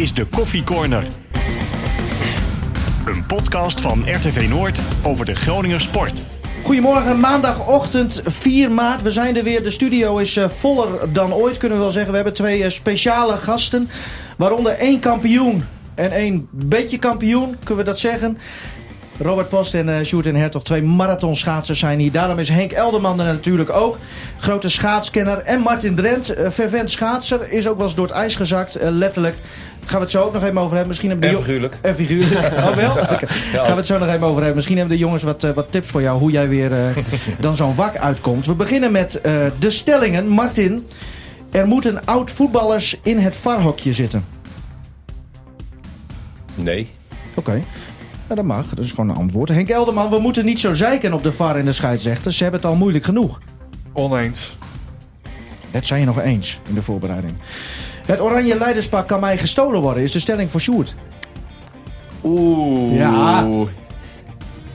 is 0.00 0.14
de 0.14 0.26
Koffie 0.26 0.64
Corner. 0.64 1.04
Een 3.06 3.26
podcast 3.26 3.80
van 3.80 4.04
RTV 4.10 4.48
Noord 4.48 4.80
over 5.02 5.26
de 5.26 5.34
Groninger 5.34 5.80
sport. 5.80 6.22
Goedemorgen, 6.62 7.20
maandagochtend 7.20 8.20
4 8.24 8.70
maart. 8.70 9.02
We 9.02 9.10
zijn 9.10 9.36
er 9.36 9.42
weer. 9.42 9.62
De 9.62 9.70
studio 9.70 10.16
is 10.16 10.36
uh, 10.36 10.48
voller 10.48 11.12
dan 11.12 11.32
ooit, 11.32 11.56
kunnen 11.56 11.78
we 11.78 11.84
wel 11.84 11.92
zeggen. 11.92 12.10
We 12.10 12.16
hebben 12.16 12.34
twee 12.34 12.58
uh, 12.58 12.68
speciale 12.68 13.36
gasten. 13.36 13.88
Waaronder 14.36 14.72
één 14.72 15.00
kampioen 15.00 15.64
en 15.94 16.10
één 16.10 16.48
beetje 16.50 16.98
kampioen, 16.98 17.56
kunnen 17.64 17.84
we 17.84 17.90
dat 17.90 17.98
zeggen. 17.98 18.38
Robert 19.22 19.48
Post 19.48 19.74
en 19.74 19.88
uh, 19.88 20.00
Sjoerd 20.02 20.26
en 20.26 20.34
Hertog, 20.34 20.64
twee 20.64 20.82
marathonschaatsers 20.82 21.78
zijn 21.78 21.98
hier. 21.98 22.12
Daarom 22.12 22.38
is 22.38 22.48
Henk 22.48 22.72
Elderman 22.72 23.20
er 23.20 23.26
natuurlijk 23.26 23.70
ook. 23.70 23.98
Grote 24.38 24.68
schaatskenner. 24.68 25.38
En 25.38 25.60
Martin 25.60 25.94
Drent, 25.94 26.38
uh, 26.38 26.48
fervent 26.48 26.90
schaatser. 26.90 27.52
Is 27.52 27.68
ook 27.68 27.76
wel 27.76 27.86
eens 27.86 27.94
door 27.94 28.06
het 28.06 28.14
ijs 28.14 28.36
gezakt, 28.36 28.82
uh, 28.82 28.88
letterlijk. 28.90 29.34
Gaan 29.84 29.98
we 29.98 30.04
het 30.04 30.10
zo 30.10 30.22
ook 30.22 30.32
nog 30.32 30.42
even 30.42 30.58
over 30.58 30.70
hebben. 30.70 30.86
Misschien 30.86 31.10
hebben 31.10 31.28
en 31.28 31.36
figuurlijk. 31.36 31.78
En 31.80 31.94
figuurlijk. 31.94 32.50
Oh 32.70 32.74
wel? 32.76 32.90
Okay. 32.90 33.18
Gaan 33.52 33.66
we 33.66 33.72
het 33.72 33.86
zo 33.86 33.98
nog 33.98 34.08
even 34.08 34.26
over 34.26 34.36
hebben. 34.36 34.54
Misschien 34.54 34.78
hebben 34.78 34.96
de 34.96 35.02
jongens 35.02 35.22
wat, 35.22 35.44
uh, 35.44 35.50
wat 35.50 35.72
tips 35.72 35.88
voor 35.88 36.02
jou. 36.02 36.18
Hoe 36.18 36.30
jij 36.30 36.48
weer 36.48 36.70
dan 37.40 37.56
zo'n 37.56 37.74
wak 37.74 37.96
uitkomt. 37.96 38.46
We 38.46 38.54
beginnen 38.54 38.92
met 38.92 39.20
de 39.58 39.70
stellingen. 39.70 40.28
Martin, 40.28 40.86
er 41.50 41.66
moeten 41.66 42.04
oud-voetballers 42.04 42.96
in 43.02 43.18
het 43.18 43.36
varhokje 43.36 43.92
zitten. 43.92 44.24
Nee. 46.54 46.88
Oké. 47.34 47.50
Okay. 47.50 47.64
Ja, 48.30 48.36
dat 48.36 48.44
mag. 48.44 48.68
Dat 48.68 48.84
is 48.84 48.90
gewoon 48.90 49.08
een 49.08 49.16
antwoord. 49.16 49.48
Henk 49.48 49.68
Elderman, 49.68 50.10
we 50.10 50.18
moeten 50.18 50.44
niet 50.44 50.60
zo 50.60 50.74
zeiken 50.74 51.12
op 51.12 51.22
de 51.22 51.32
VAR 51.32 51.56
en 51.56 51.64
de 51.64 51.72
scheidsrechters. 51.72 52.36
Ze 52.36 52.42
hebben 52.42 52.60
het 52.60 52.70
al 52.70 52.76
moeilijk 52.76 53.04
genoeg. 53.04 53.40
Oneens. 53.92 54.56
Het 55.70 55.86
zijn 55.86 56.00
je 56.00 56.06
nog 56.06 56.20
eens 56.20 56.60
in 56.68 56.74
de 56.74 56.82
voorbereiding. 56.82 57.32
Het 58.06 58.20
oranje 58.20 58.58
leiderspak 58.58 59.08
kan 59.08 59.20
mij 59.20 59.38
gestolen 59.38 59.80
worden, 59.80 60.02
is 60.02 60.12
de 60.12 60.18
stelling 60.18 60.50
voor 60.50 60.60
Sjoerd. 60.60 60.94
Oeh. 62.24 62.96
Ja. 62.96 63.46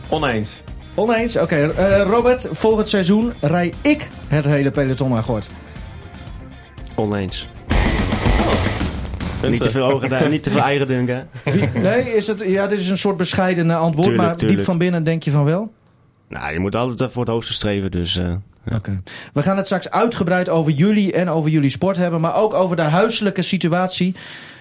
Oneens. 0.10 0.64
Oneens? 0.96 1.36
Oké. 1.36 1.72
Okay. 1.72 2.02
Uh, 2.02 2.10
Robert, 2.10 2.48
volgend 2.52 2.90
seizoen 2.90 3.34
rij 3.40 3.74
ik 3.82 4.08
het 4.28 4.46
hele 4.46 4.72
peloton 4.72 5.16
aan 5.16 5.24
gort. 5.24 5.50
Oneens. 6.96 7.48
Niet 9.52 9.62
te 9.64 9.70
veel 9.70 9.92
ogen, 9.92 10.30
niet 10.30 10.44
te 10.44 10.50
veel 10.50 10.62
eigen 10.62 10.88
dunken. 10.88 11.28
Nee, 11.74 12.16
is 12.16 12.28
het, 12.28 12.44
ja, 12.46 12.68
dit 12.68 12.80
is 12.80 12.90
een 12.90 12.98
soort 12.98 13.18
bescheiden 13.18 13.72
antwoord, 13.72 14.08
Tuurlijk, 14.08 14.28
maar 14.28 14.36
tuurlijk. 14.36 14.58
diep 14.58 14.68
van 14.68 14.78
binnen 14.78 15.04
denk 15.04 15.24
je 15.24 15.32
van 15.32 15.44
wel? 15.44 15.72
Nou, 16.30 16.54
je 16.54 16.60
moet 16.60 16.76
altijd 16.76 17.12
voor 17.12 17.22
het 17.22 17.32
hoogste 17.32 17.54
streven, 17.54 17.92
dus... 17.92 18.18
Uh, 18.18 18.34
ja. 18.66 18.80
We 19.34 19.42
gaan 19.42 19.58
het 19.58 19.66
straks 19.66 19.90
uitgebreid 19.90 20.50
over 20.50 20.72
jullie 20.72 21.14
en 21.14 21.30
over 21.30 21.50
jullie 21.50 21.70
sport 21.70 21.98
hebben, 21.98 22.22
maar 22.22 22.36
ook 22.36 22.54
over 22.54 22.76
de 22.76 22.82
huiselijke 22.82 23.42
situatie. 23.42 24.16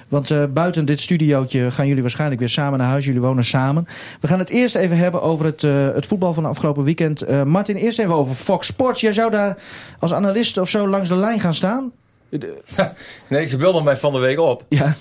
Want 0.09 0.31
uh, 0.31 0.45
buiten 0.53 0.85
dit 0.85 1.01
studiootje 1.01 1.71
gaan 1.71 1.87
jullie 1.87 2.03
waarschijnlijk 2.03 2.41
weer 2.41 2.49
samen 2.49 2.79
naar 2.79 2.89
huis. 2.89 3.05
Jullie 3.05 3.21
wonen 3.21 3.45
samen. 3.45 3.87
We 4.21 4.29
gaan 4.29 4.39
het 4.39 4.49
eerst 4.49 4.75
even 4.75 4.97
hebben 4.97 5.23
over 5.23 5.45
het, 5.45 5.63
uh, 5.63 5.89
het 5.95 6.07
voetbal 6.07 6.35
van 6.35 6.43
de 6.43 6.49
afgelopen 6.49 6.85
weekend. 6.85 7.31
Uh, 7.31 7.43
Martin, 7.43 7.77
eerst 7.77 7.99
even 7.99 8.15
over 8.15 8.35
Fox 8.35 8.67
Sports. 8.67 9.01
Jij 9.01 9.13
zou 9.13 9.31
daar 9.31 9.57
als 9.99 10.13
analist 10.13 10.59
of 10.59 10.69
zo 10.69 10.89
langs 10.89 11.09
de 11.09 11.17
lijn 11.17 11.41
gaan 11.41 11.55
staan? 11.55 11.93
nee, 13.29 13.47
ze 13.47 13.57
belden 13.57 13.85
mij 13.85 13.97
van 13.97 14.13
de 14.13 14.19
week 14.19 14.41
op. 14.41 14.65
Ja. 14.69 14.95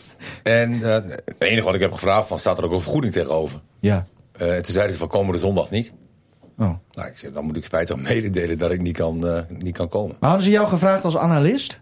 En 0.43 0.71
uh, 0.71 0.87
het 0.93 1.35
enige 1.37 1.63
wat 1.63 1.75
ik 1.75 1.81
heb 1.81 1.91
gevraagd, 1.91 2.27
van, 2.27 2.39
staat 2.39 2.57
er 2.57 2.63
ook 2.65 2.71
een 2.71 2.81
vergoeding 2.81 3.13
tegenover? 3.13 3.59
Ja. 3.79 4.05
Uh, 4.41 4.53
toen 4.53 4.73
zeiden 4.73 4.93
ze 4.93 4.99
van 4.99 5.07
komende 5.07 5.39
zondag 5.39 5.69
niet. 5.69 5.93
Oh. 6.57 6.69
Nou, 6.91 7.07
ik 7.07 7.17
zeg, 7.17 7.31
dan 7.31 7.45
moet 7.45 7.57
ik 7.57 7.63
spijtig 7.63 7.95
mededelen 7.95 8.57
dat 8.57 8.71
ik 8.71 8.81
niet 8.81 8.97
kan, 8.97 9.25
uh, 9.25 9.39
niet 9.57 9.77
kan 9.77 9.87
komen. 9.87 10.15
Maar 10.19 10.29
hadden 10.29 10.47
ze 10.47 10.53
jou 10.53 10.67
gevraagd 10.67 11.03
als 11.03 11.17
analist? 11.17 11.79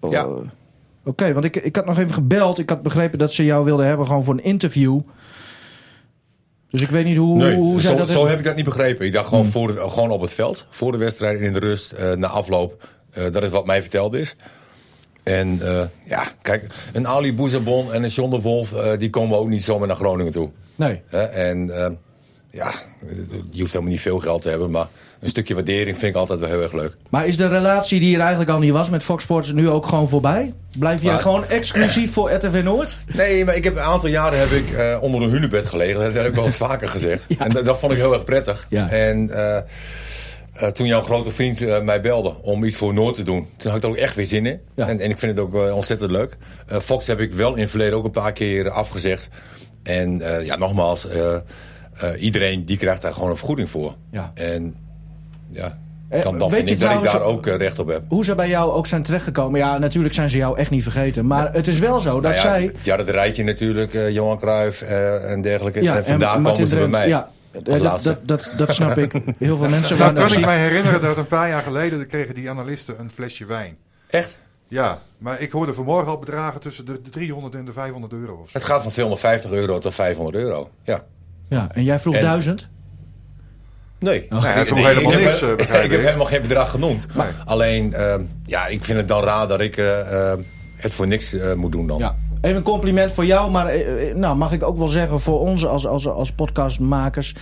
Ja. 0.00 0.24
Oké, 0.24 0.48
okay, 1.04 1.32
want 1.32 1.44
ik, 1.44 1.56
ik 1.56 1.76
had 1.76 1.86
nog 1.86 1.98
even 1.98 2.12
gebeld. 2.12 2.58
Ik 2.58 2.70
had 2.70 2.82
begrepen 2.82 3.18
dat 3.18 3.32
ze 3.32 3.44
jou 3.44 3.64
wilden 3.64 3.86
hebben 3.86 4.06
gewoon 4.06 4.24
voor 4.24 4.34
een 4.34 4.44
interview. 4.44 5.00
Dus 6.70 6.82
ik 6.82 6.88
weet 6.88 7.04
niet 7.04 7.16
hoe, 7.16 7.36
nee, 7.36 7.56
hoe 7.56 7.80
zo, 7.80 7.88
zij 7.88 7.96
dat 7.96 8.06
zo 8.06 8.12
hebben. 8.12 8.30
heb 8.30 8.38
ik 8.38 8.44
dat 8.44 8.56
niet 8.56 8.64
begrepen. 8.64 9.06
Ik 9.06 9.12
dacht 9.12 9.28
gewoon, 9.28 9.42
hmm. 9.42 9.52
voor 9.52 9.74
de, 9.74 9.88
gewoon 9.88 10.10
op 10.10 10.20
het 10.20 10.32
veld, 10.32 10.66
voor 10.70 10.92
de 10.92 10.98
wedstrijd 10.98 11.38
en 11.38 11.44
in 11.44 11.52
de 11.52 11.58
rust, 11.58 11.94
na 12.16 12.26
afloop. 12.26 12.88
Dat 13.10 13.42
is 13.42 13.50
wat 13.50 13.66
mij 13.66 13.82
verteld 13.82 14.14
is. 14.14 14.36
En 15.30 15.60
uh, 15.62 15.82
ja, 16.04 16.24
kijk, 16.42 16.66
een 16.92 17.08
Ali 17.08 17.34
Boezebon 17.34 17.92
en 17.92 18.02
een 18.02 18.08
John 18.08 18.30
de 18.30 18.40
Wolf, 18.40 18.72
uh, 18.72 18.98
die 18.98 19.10
komen 19.10 19.38
ook 19.38 19.48
niet 19.48 19.64
zomaar 19.64 19.86
naar 19.86 19.96
Groningen 19.96 20.32
toe. 20.32 20.50
Nee. 20.76 21.00
Uh, 21.14 21.48
en 21.48 21.70
ja, 22.50 22.72
je 23.50 23.60
hoeft 23.60 23.72
helemaal 23.72 23.92
niet 23.92 24.00
veel 24.00 24.18
geld 24.18 24.42
te 24.42 24.48
hebben, 24.48 24.70
maar 24.70 24.86
een 25.20 25.28
stukje 25.28 25.54
waardering 25.54 25.98
vind 25.98 26.14
ik 26.14 26.20
altijd 26.20 26.38
wel 26.38 26.48
heel 26.48 26.62
erg 26.62 26.72
leuk. 26.72 26.96
Maar 27.08 27.26
is 27.26 27.36
de 27.36 27.48
relatie 27.48 28.00
die 28.00 28.14
er 28.14 28.20
eigenlijk 28.20 28.50
al 28.50 28.58
niet 28.58 28.72
was 28.72 28.90
met 28.90 29.02
Fox 29.02 29.22
Sports 29.22 29.52
nu 29.52 29.68
ook 29.68 29.86
gewoon 29.86 30.08
voorbij? 30.08 30.52
Blijf 30.78 31.02
jij 31.02 31.12
maar, 31.12 31.20
gewoon 31.20 31.46
exclusief 31.48 32.12
voor 32.12 32.32
RTV 32.32 32.60
Noord? 32.64 32.98
Nee, 33.06 33.44
maar 33.44 33.56
ik 33.56 33.64
heb 33.64 33.76
een 33.76 33.82
aantal 33.82 34.08
jaren 34.08 34.38
heb 34.38 34.50
ik 34.50 34.70
uh, 34.70 34.96
onder 35.00 35.22
een 35.22 35.30
hunebed 35.30 35.66
gelegen. 35.66 36.00
Dat 36.00 36.14
heb 36.14 36.26
ik 36.26 36.34
wel 36.34 36.44
eens 36.44 36.56
vaker 36.68 36.88
gezegd. 36.88 37.24
Ja. 37.28 37.36
En 37.38 37.50
dat, 37.50 37.64
dat, 37.64 37.78
vond 37.78 37.92
ik 37.92 37.98
heel 37.98 38.12
erg 38.12 38.24
prettig. 38.24 38.66
Ja. 38.68 38.90
En 38.90 39.30
uh, 39.30 39.58
uh, 40.62 40.68
toen 40.68 40.86
jouw 40.86 41.00
grote 41.00 41.30
vriend 41.30 41.60
uh, 41.60 41.80
mij 41.80 42.00
belde 42.00 42.34
om 42.42 42.64
iets 42.64 42.76
voor 42.76 42.94
Noord 42.94 43.14
te 43.14 43.22
doen, 43.22 43.48
toen 43.56 43.70
had 43.70 43.76
ik 43.76 43.82
er 43.82 43.88
ook 43.88 43.96
echt 43.96 44.14
weer 44.14 44.26
zin 44.26 44.46
in. 44.46 44.60
Ja. 44.74 44.88
En, 44.88 45.00
en, 45.00 45.10
ik 45.10 45.18
vind 45.18 45.36
het 45.36 45.46
ook 45.46 45.54
uh, 45.54 45.74
ontzettend 45.74 46.10
leuk. 46.10 46.36
Fox 46.66 47.06
heb 47.06 47.20
ik 47.20 47.32
wel 47.32 47.54
in 47.54 47.60
het 47.60 47.70
verleden 47.70 47.98
ook 47.98 48.04
een 48.04 48.10
paar 48.10 48.32
keer 48.32 48.70
afgezegd. 48.70 49.28
En 49.82 50.18
ja, 50.42 50.56
nogmaals, 50.56 51.06
iedereen 52.18 52.64
die 52.64 52.76
krijgt 52.76 53.02
daar 53.02 53.12
gewoon 53.12 53.30
een 53.30 53.36
vergoeding 53.36 53.70
voor. 53.70 53.94
Ja. 54.10 54.30
En 54.34 54.74
ja, 55.48 55.78
dan, 56.20 56.38
dan 56.38 56.50
vind 56.50 56.70
ik 56.70 56.80
dat 56.80 56.92
ik 56.92 57.02
daar 57.02 57.22
ook 57.22 57.46
recht 57.46 57.78
op 57.78 57.88
heb. 57.88 58.02
Hoe 58.08 58.24
ze 58.24 58.34
bij 58.34 58.48
jou 58.48 58.72
ook 58.72 58.86
zijn 58.86 59.02
terechtgekomen. 59.02 59.60
Ja, 59.60 59.78
natuurlijk 59.78 60.14
zijn 60.14 60.30
ze 60.30 60.36
jou 60.36 60.58
echt 60.58 60.70
niet 60.70 60.82
vergeten. 60.82 61.26
Maar 61.26 61.44
ja. 61.44 61.50
het 61.52 61.68
is 61.68 61.78
wel 61.78 62.00
zo 62.00 62.20
dat 62.20 62.22
nou 62.22 62.34
ja, 62.34 62.40
zij... 62.40 62.72
Ja, 62.82 62.96
dat 62.96 63.08
rijtje 63.08 63.44
natuurlijk, 63.44 63.92
Johan 63.92 64.38
Cruijff 64.38 64.82
en 64.82 65.40
dergelijke. 65.40 65.82
Ja, 65.82 65.96
en 65.96 66.04
vandaar 66.04 66.36
en 66.36 66.42
komen 66.42 66.68
ze 66.68 66.76
bij 66.76 66.88
mij. 66.88 67.24
Dat, 67.52 68.02
dat, 68.02 68.20
dat, 68.22 68.52
dat, 68.56 68.74
snap 68.74 68.98
ik. 68.98 69.12
Heel 69.38 69.56
veel 69.56 69.68
mensen 69.68 69.98
nou, 69.98 70.14
kan 70.14 70.32
ik 70.32 70.44
mij 70.44 70.58
herinneren 70.58 71.00
dat 71.00 71.16
een 71.16 71.26
paar 71.26 71.48
jaar 71.48 71.62
geleden 71.62 72.06
kregen 72.06 72.34
die 72.34 72.50
analisten 72.50 73.00
een 73.00 73.10
flesje 73.10 73.44
wijn. 73.44 73.78
Echt? 74.10 74.38
Ja, 74.68 74.98
maar 75.18 75.40
ik 75.40 75.52
hoorde 75.52 75.74
vanmorgen 75.74 76.08
al 76.08 76.18
bedragen 76.18 76.60
tussen 76.60 76.84
de 76.84 77.00
300 77.10 77.54
en 77.54 77.64
de 77.64 77.72
500 77.72 78.12
euro. 78.12 78.32
Of 78.42 78.50
zo. 78.50 78.58
Het 78.58 78.66
gaat 78.66 78.82
van 78.82 78.92
250 78.92 79.50
euro 79.50 79.78
tot 79.78 79.94
500 79.94 80.36
euro. 80.36 80.70
Ja. 80.82 81.04
Ja, 81.48 81.68
en 81.72 81.84
jij 81.84 82.00
vroeg 82.00 82.14
En- 82.14 82.22
1000? 82.22 82.68
Nee, 83.98 84.26
Oh, 84.30 84.42
hij 84.42 84.60
ik, 84.60 84.66
vroeg 84.66 84.78
nee, 84.78 84.86
helemaal 84.86 85.12
ik 85.12 85.18
heb, 85.18 85.26
niks, 85.26 85.42
eh, 85.42 85.54
begrijp 85.56 85.84
ik 85.84 85.90
heb 85.90 86.00
helemaal 86.00 86.26
geen 86.26 86.42
bedrag 86.42 86.70
genoemd. 86.70 87.06
Maar- 87.14 87.34
Alleen, 87.44 87.92
eh, 87.94 88.14
ja, 88.46 88.66
ik 88.66 88.84
vind 88.84 88.98
het 88.98 89.08
dan 89.08 89.22
raar 89.22 89.48
dat 89.48 89.60
ik 89.60 89.76
eh, 89.76 90.30
eh, 90.32 90.38
het 90.76 90.92
voor 90.92 91.06
niks 91.06 91.32
eh, 91.32 91.52
moet 91.54 91.72
doen 91.72 91.86
dan. 91.86 91.98
Ja. 91.98 92.16
Even 92.40 92.56
een 92.56 92.62
compliment 92.62 93.12
voor 93.12 93.26
jou, 93.26 93.50
maar 93.50 93.66
eh, 93.66 94.08
eh, 94.08 94.16
nou, 94.16 94.36
mag 94.36 94.52
ik 94.52 94.62
ook 94.62 94.78
wel 94.78 94.88
zeggen 94.88 95.20
voor 95.20 95.40
ons 95.40 95.66
als, 95.66 95.86
als, 95.86 96.06
als 96.06 96.32
podcastmakers. 96.32 97.34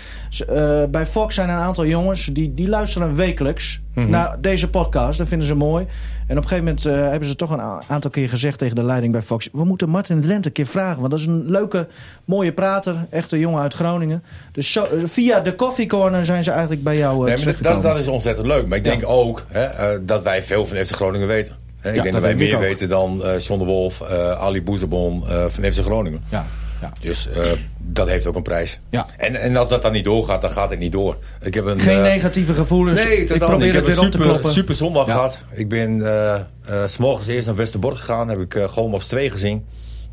Eh, 0.49 0.83
bij 0.91 1.07
Fox 1.07 1.35
zijn 1.35 1.49
een 1.49 1.57
aantal 1.57 1.87
jongens 1.87 2.25
die, 2.27 2.55
die 2.55 2.69
luisteren 2.69 3.15
wekelijks 3.15 3.81
Mhm. 4.03 4.11
naar 4.11 4.37
deze 4.41 4.71
podcast. 4.71 5.19
Dat 5.19 5.29
vinden 5.29 5.47
ze 5.47 5.55
mooi. 5.55 5.87
En 6.27 6.37
op 6.37 6.43
een 6.43 6.49
gegeven 6.49 6.65
moment 6.65 6.87
eh, 6.87 7.11
hebben 7.11 7.29
ze 7.29 7.37
toch 7.37 7.51
een 7.51 7.61
aantal 7.89 8.11
keer 8.11 8.29
gezegd 8.29 8.59
tegen 8.59 8.75
de 8.77 8.83
leiding 8.83 9.13
bij 9.13 9.23
Fox... 9.23 9.49
we 9.53 9.65
moeten 9.65 9.89
Martin 9.89 10.27
Lent 10.27 10.47
een 10.47 10.53
keer 10.53 10.67
vragen, 10.67 10.99
want 10.99 11.11
dat 11.11 11.21
is 11.21 11.27
een 11.27 11.51
leuke, 11.51 11.87
mooie 12.25 12.53
prater. 12.53 13.07
Echt 13.11 13.33
een 13.33 13.39
jongen 13.39 13.63
uit 13.63 13.75
Groningen. 13.75 14.23
Dus 14.53 14.73
zo, 14.73 14.85
eh, 14.85 14.91
via 15.05 15.41
de 15.41 15.55
Coffee 15.55 15.87
Corner 15.87 16.25
zijn 16.25 16.45
ze 16.45 16.51
eigenlijk 16.51 16.83
bij 16.83 16.97
jou 16.97 17.31
uh, 17.31 17.37
Nee, 17.45 17.55
dat, 17.61 17.83
dat 17.83 17.99
is 17.99 18.07
ontzettend 18.07 18.47
leuk. 18.47 18.67
Maar 18.67 18.79
ik 18.79 18.85
denk 18.85 19.03
ook 19.07 19.47
hè, 19.49 19.63
eh, 19.65 19.99
dat 20.03 20.23
wij 20.23 20.43
veel 20.43 20.67
van 20.67 20.77
FC 20.77 20.95
Groningen 20.95 21.27
weten. 21.27 21.55
Hè, 21.89 21.95
ik 21.97 22.03
denk 22.03 22.15
dat 22.15 22.23
dat 22.23 22.31
wij 22.31 22.35
meer 22.47 22.55
ook. 22.55 22.61
weten 22.61 22.89
dan 22.89 23.25
eh 23.25 23.39
John 23.41 23.59
de 23.59 23.65
Wolf, 23.67 24.01
eh, 24.01 24.33
Ali 24.33 24.63
Boezebon 24.63 25.29
eh, 25.29 25.45
van 25.49 25.65
FC 25.73 25.81
Groningen. 25.81 26.25
Ja, 26.31 26.47
ja. 26.81 26.93
Dus 27.01 27.29
eh, 27.29 27.43
dat 27.79 28.09
heeft 28.09 28.27
ook 28.27 28.37
een 28.37 28.43
prijs. 28.43 28.81
Ja. 28.91 29.07
En, 29.17 29.37
en 29.41 29.57
als 29.57 29.69
dat 29.69 29.83
dan 29.83 29.93
niet 29.93 30.05
doorgaat, 30.05 30.41
dan 30.43 30.51
gaat 30.51 30.71
het 30.71 30.79
niet 30.79 30.93
door. 30.93 31.17
Ik 31.41 31.55
heb 31.55 31.65
een, 31.65 31.81
Geen 31.81 31.97
eh, 31.97 32.03
negatieve 32.03 32.55
gevoelens. 32.55 33.05
Nee, 33.05 33.17
ik 33.19 33.39
probeer 33.39 33.57
niet. 33.67 33.75
Het 33.75 33.87
weer 33.87 33.99
een 33.99 34.05
op 34.05 34.05
te 34.05 34.11
super, 34.13 34.29
kloppen. 34.29 34.53
super 34.53 34.75
zondag 34.75 35.07
Ja. 35.07 35.13
gehad. 35.13 35.45
Ik 35.55 35.69
ben 35.69 36.07
eh 36.07 36.35
eh, 36.35 36.87
s 36.87 36.97
morgens 36.97 37.27
eerst 37.29 37.47
naar 37.47 37.57
Westerbork 37.57 37.97
gegaan. 37.99 38.29
Heb 38.29 38.41
ik 38.41 38.55
uh, 38.55 38.65
Gomos 38.65 39.07
2 39.07 39.31
gezien. 39.31 39.67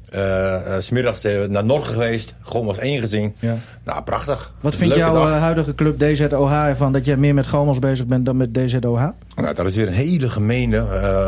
Eh, 0.09 0.55
smiddags 0.79 1.23
eh, 1.23 1.43
naar 1.47 1.65
Norge 1.65 1.91
geweest. 1.91 2.33
Gomos 2.41 2.77
1 2.77 2.99
gezien. 3.01 3.35
Ja. 3.39 3.57
Nou, 3.83 4.03
prachtig. 4.03 4.53
Wat 4.61 4.75
vindt 4.75 4.95
jouw 4.95 5.13
dag. 5.13 5.39
huidige 5.39 5.75
club 5.75 5.99
DZOH 5.99 6.51
ervan 6.51 6.93
dat 6.93 7.05
jij 7.05 7.17
meer 7.17 7.33
met 7.33 7.47
Gomels 7.47 7.79
bezig 7.79 8.05
bent 8.05 8.25
dan 8.25 8.37
met 8.37 8.53
DZOH? 8.53 9.09
Nou, 9.35 9.53
dat 9.53 9.65
is 9.65 9.75
weer 9.75 9.87
een 9.87 9.93
hele 9.93 10.29
gemene 10.29 10.87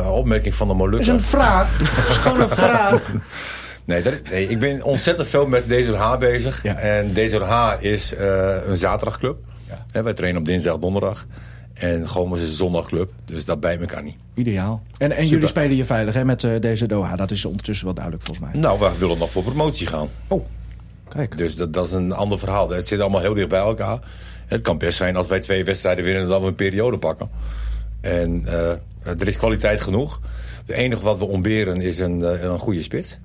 opmerking 0.09 0.55
van 0.55 0.67
de 0.67 0.73
Dat 0.73 0.81
is 0.81 0.89
Molukken. 0.89 1.13
een 1.13 1.21
vraag. 1.21 1.77
Dat 1.95 2.09
is 2.09 2.17
gewoon 2.17 2.41
een 2.41 2.49
vraag. 2.49 3.11
Nee, 3.85 4.01
dat, 4.01 4.13
nee, 4.31 4.47
ik 4.47 4.59
ben 4.59 4.83
ontzettend 4.83 5.27
veel 5.27 5.45
met 5.47 5.69
DZH 5.69 6.17
bezig. 6.19 6.63
Ja. 6.63 6.75
En 6.77 7.07
DZH 7.13 7.73
is 7.79 8.13
een 8.65 8.77
zaterdagclub. 8.77 9.37
Ja. 9.91 10.03
Wij 10.03 10.13
trainen 10.13 10.41
op 10.41 10.47
dinsdag, 10.47 10.77
donderdag. 10.77 11.25
En 11.79 12.07
Gomos 12.07 12.41
is 12.41 12.47
een 12.47 12.53
zondagclub. 12.53 13.11
Dus 13.25 13.45
dat 13.45 13.59
bij 13.59 13.79
elkaar 13.79 14.03
niet. 14.03 14.15
Ideaal. 14.33 14.83
En, 14.97 15.11
en 15.11 15.27
jullie 15.27 15.47
spelen 15.47 15.75
je 15.75 15.85
veilig 15.85 16.13
hè, 16.13 16.25
met 16.25 16.43
eh, 16.43 16.55
DZOH. 16.55 17.15
Dat 17.15 17.31
is 17.31 17.45
ondertussen 17.45 17.85
wel 17.85 17.95
duidelijk 17.95 18.25
volgens 18.25 18.47
mij. 18.47 18.61
Nou, 18.61 18.79
we 18.79 18.91
willen 18.97 19.17
nog 19.17 19.31
voor 19.31 19.43
promotie 19.43 19.87
gaan. 19.87 20.09
Oh, 20.27 20.45
kijk. 21.09 21.37
Dus 21.37 21.55
dat, 21.55 21.73
dat 21.73 21.85
is 21.85 21.91
een 21.91 22.11
ander 22.11 22.39
verhaal. 22.39 22.69
Het 22.69 22.87
zit 22.87 22.99
allemaal 22.99 23.21
heel 23.21 23.33
dicht 23.33 23.47
bij 23.47 23.59
elkaar. 23.59 23.99
Het 24.45 24.61
kan 24.61 24.77
best 24.77 24.97
zijn 24.97 25.15
als 25.15 25.27
wij 25.27 25.39
twee 25.39 25.63
wedstrijden 25.63 26.03
winnen... 26.03 26.27
dat 26.27 26.41
we 26.41 26.47
een 26.47 26.55
periode 26.55 26.97
pakken. 26.97 27.29
En 28.01 28.45
eh, 28.45 28.69
er 29.01 29.27
is 29.27 29.37
kwaliteit 29.37 29.81
genoeg. 29.81 30.19
Het 30.65 30.75
enige 30.75 31.01
wat 31.01 31.17
we 31.17 31.25
ontberen 31.25 31.81
is 31.81 31.99
een, 31.99 32.23
eh, 32.23 32.43
een 32.43 32.59
goede 32.59 32.81
spits. 32.81 33.19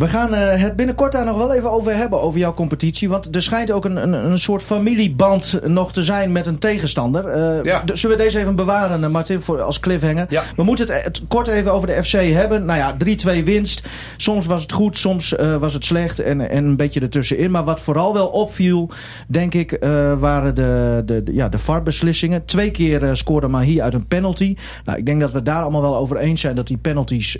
We 0.00 0.08
gaan 0.08 0.34
eh, 0.34 0.62
het 0.62 0.76
binnenkort 0.76 1.12
daar 1.12 1.24
nog 1.24 1.36
wel 1.36 1.54
even 1.54 1.70
over 1.72 1.94
hebben, 1.96 2.20
over 2.20 2.38
jouw 2.40 2.54
competitie. 2.54 3.08
Want 3.08 3.34
er 3.34 3.42
schijnt 3.42 3.70
ook 3.70 3.84
een, 3.84 3.96
een, 3.96 4.12
een 4.12 4.38
soort 4.38 4.62
familieband 4.62 5.58
nog 5.66 5.92
te 5.92 6.02
zijn 6.02 6.32
met 6.32 6.46
een 6.46 6.58
tegenstander. 6.58 7.26
Eh, 7.26 7.62
Ja. 7.64 7.82
Zullen 7.92 8.16
we 8.16 8.22
deze 8.22 8.38
even 8.38 8.56
bewaren, 8.56 9.04
eh, 9.04 9.10
Martin, 9.10 9.40
voor, 9.40 9.60
als 9.60 9.80
cliffhanger? 9.80 10.26
Ja. 10.28 10.42
We 10.56 10.62
moeten 10.62 10.86
het, 10.94 11.04
het 11.04 11.20
kort 11.28 11.46
even 11.46 11.72
over 11.72 11.86
de 11.88 12.02
FC 12.04 12.12
hebben. 12.12 12.64
Nou 12.64 12.78
ja, 12.78 12.96
3-2 13.40 13.44
winst. 13.44 13.82
Soms 14.16 14.46
was 14.46 14.62
het 14.62 14.72
goed, 14.72 14.96
soms 14.96 15.34
was 15.58 15.72
het 15.74 15.84
slecht 15.84 16.20
en, 16.20 16.50
en 16.50 16.64
een 16.64 16.76
beetje 16.76 17.00
ertussenin. 17.00 17.50
Maar 17.50 17.64
wat 17.64 17.80
vooral 17.80 18.12
wel 18.12 18.26
opviel, 18.26 18.90
denk 19.26 19.54
ik, 19.54 19.76
waren 20.18 20.54
de, 20.54 21.02
de, 21.04 21.22
de- 21.22 21.32
ja, 21.34 21.48
de 21.48 21.58
VAR-beslissingen. 21.58 22.44
Twee 22.44 22.70
keer 22.70 23.16
scoorde 23.16 23.48
Mahi 23.48 23.80
uit 23.82 23.94
een 23.94 24.06
penalty. 24.06 24.56
Nou, 24.84 24.98
ik 24.98 25.06
denk 25.06 25.20
dat 25.20 25.32
we 25.32 25.42
daar 25.42 25.62
allemaal 25.62 25.80
wel 25.82 25.96
over 25.96 26.16
eens 26.16 26.40
zijn 26.40 26.56
dat 26.56 26.66
die 26.66 26.76
penalties 26.78 27.36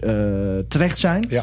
terecht 0.69 0.99
zijn. 0.99 1.25
Ja. 1.29 1.43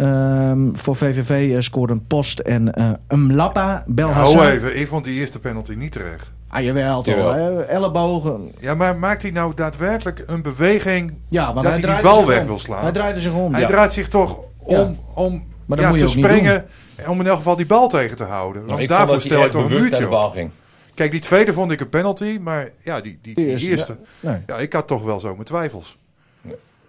Ehm, 0.00 0.68
voor 0.74 0.96
VVV 0.96 1.54
eh, 1.54 1.60
scoorden 1.60 2.06
Post 2.06 2.38
en 2.38 2.72
eh 2.74 2.90
Mlappa. 3.18 3.68
Ja, 3.70 3.84
Belhazan. 3.86 4.36
Hou 4.38 4.50
even, 4.50 4.78
ik 4.78 4.86
vond 4.86 5.04
die 5.04 5.18
eerste 5.20 5.38
penalty 5.38 5.74
niet 5.74 5.92
terecht. 5.92 6.32
Ah, 6.48 6.62
jawel 6.62 7.02
toch. 7.02 7.14
Jawel. 7.14 7.62
Ellebogen. 7.64 8.52
Ja, 8.60 8.74
maar 8.74 8.96
maakt 8.96 9.22
hij 9.22 9.30
nou 9.30 9.54
daadwerkelijk 9.54 10.22
een 10.26 10.42
beweging 10.42 11.12
Ja, 11.28 11.44
want 11.44 11.66
dat 11.66 11.72
hij 11.72 11.82
hij 11.82 11.94
die 11.94 12.02
bal 12.02 12.26
weg 12.26 12.40
om. 12.40 12.46
wil 12.46 12.58
slaan? 12.58 12.82
Hij 12.82 12.92
draaide 12.92 13.20
zich 13.20 13.32
om. 13.32 13.52
Hij 13.52 13.60
Ja. 13.62 13.66
draait 13.66 13.92
zich 13.92 14.08
toch 14.08 14.38
om, 14.58 14.76
Ja. 14.76 14.90
om 15.14 15.44
Maar 15.66 15.80
ja, 15.80 15.88
moet 15.88 15.98
je 15.98 16.04
te 16.04 16.10
ook 16.10 16.16
niet 16.16 16.24
springen. 16.24 16.64
Om 17.06 17.20
in 17.20 17.26
elk 17.26 17.36
geval 17.36 17.56
die 17.56 17.66
bal 17.66 17.88
tegen 17.88 18.16
te 18.16 18.24
houden. 18.24 18.66
Want 18.66 18.68
Nou, 18.70 18.82
ik 18.82 18.86
vond 18.88 18.98
daarvoor 18.98 19.16
dat 19.16 19.24
stel 19.24 19.42
echt 19.42 19.52
toch 19.52 19.70
een 19.70 19.80
muurtje 19.80 20.08
bal 20.08 20.30
ging. 20.30 20.50
Kijk, 20.94 21.10
die 21.10 21.20
tweede 21.20 21.52
vond 21.52 21.72
ik 21.72 21.80
een 21.80 21.88
penalty. 21.88 22.38
Maar 22.42 22.68
ja, 22.82 23.00
die, 23.00 23.18
die, 23.22 23.36
eerste, 23.36 23.70
eerste. 23.70 23.96
Nee. 24.20 24.36
Ja, 24.46 24.56
ik 24.58 24.72
had 24.72 24.86
toch 24.86 25.02
wel 25.02 25.20
zo 25.20 25.32
mijn 25.32 25.44
twijfels. 25.44 25.98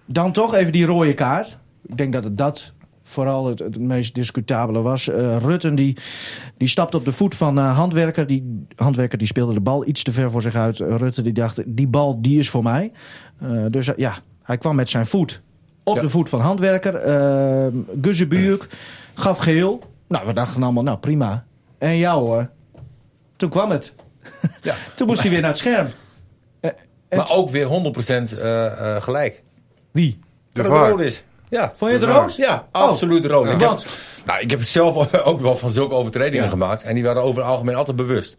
Dan 0.06 0.32
toch 0.32 0.56
even 0.56 0.72
die 0.72 0.86
rode 0.86 1.14
kaart. 1.14 1.58
Ik 1.88 1.98
denk 1.98 2.14
dat 2.14 2.24
het 2.24 2.38
dat 2.38 2.74
vooral 3.12 3.46
het, 3.48 3.60
het 3.60 3.80
meest 3.80 4.16
discutabele 4.16 4.82
was. 4.82 5.08
Eh, 5.08 5.38
Rutten 5.38 5.76
die, 5.76 5.98
die 6.58 6.68
stapte 6.68 6.98
op 6.98 7.06
de 7.06 7.12
voet 7.12 7.36
van 7.36 7.58
eh, 7.60 7.76
Handwerker. 7.78 8.28
Die 8.28 8.66
Handwerker 8.76 9.18
die 9.18 9.28
speelde 9.28 9.54
de 9.54 9.60
bal 9.62 9.88
iets 9.88 10.04
te 10.04 10.12
ver 10.12 10.32
voor 10.32 10.42
zich 10.42 10.56
uit. 10.56 10.78
Rutten 10.80 11.24
die 11.24 11.34
dacht, 11.34 11.62
die 11.66 11.88
bal 11.88 12.22
die 12.22 12.40
is 12.40 12.50
voor 12.50 12.64
mij. 12.64 12.92
Eh, 13.40 13.66
dus 13.70 13.90
ja, 13.96 14.16
hij 14.44 14.58
kwam 14.58 14.76
met 14.76 14.90
zijn 14.90 15.06
voet 15.06 15.42
op 15.84 15.96
Ja. 15.96 16.02
de 16.02 16.10
voet 16.10 16.30
van 16.30 16.40
Handwerker. 16.40 17.08
Uh, 17.08 17.82
Guzzebuurk 18.02 18.68
gaf 19.14 19.38
geel. 19.38 19.82
Nou, 20.08 20.26
we 20.26 20.34
dachten 20.34 20.64
allemaal, 20.64 20.84
nou 20.84 20.98
prima. 20.98 21.46
En 21.78 21.98
jou 21.98 22.22
hoor. 22.22 22.50
Toen 23.36 23.50
kwam 23.50 23.72
het. 23.72 23.94
Ja. 24.62 24.76
Toen 24.96 25.08
moest 25.08 25.22
hij 25.22 25.30
weer 25.32 25.40
naar 25.42 25.50
het 25.50 25.60
scherm. 25.60 25.88
Eh, 26.60 26.72
Maar 27.10 27.30
ook 27.32 27.50
weer 27.50 27.66
100% 27.68 28.38
eh, 28.38 28.96
eh, 28.96 29.02
gelijk. 29.02 29.44
Wie? 29.92 30.20
De 30.52 30.62
Dat 30.62 30.72
het 30.72 30.88
rood 30.88 31.02
is. 31.02 31.24
Ja. 31.52 31.74
Vond 31.76 31.92
je 31.92 31.98
het 31.98 32.08
De 32.08 32.14
rood? 32.14 32.36
Ja, 32.36 32.68
Oh. 32.72 32.82
absoluut 32.82 33.26
rood. 33.26 33.46
Ja. 33.48 33.54
Ik, 33.54 33.60
heb, 33.60 33.80
nou, 34.26 34.40
ik 34.42 34.50
heb 34.50 34.64
zelf 34.64 35.14
ook 35.24 35.42
wel 35.42 35.56
van 35.58 35.70
zulke 35.70 35.94
overtredingen 35.94 36.44
Ja. 36.44 36.50
gemaakt. 36.50 36.84
En 36.84 36.96
die 36.96 37.04
waren 37.04 37.22
over 37.22 37.42
het 37.42 37.52
algemeen 37.52 37.76
altijd 37.76 37.98
bewust. 37.98 38.36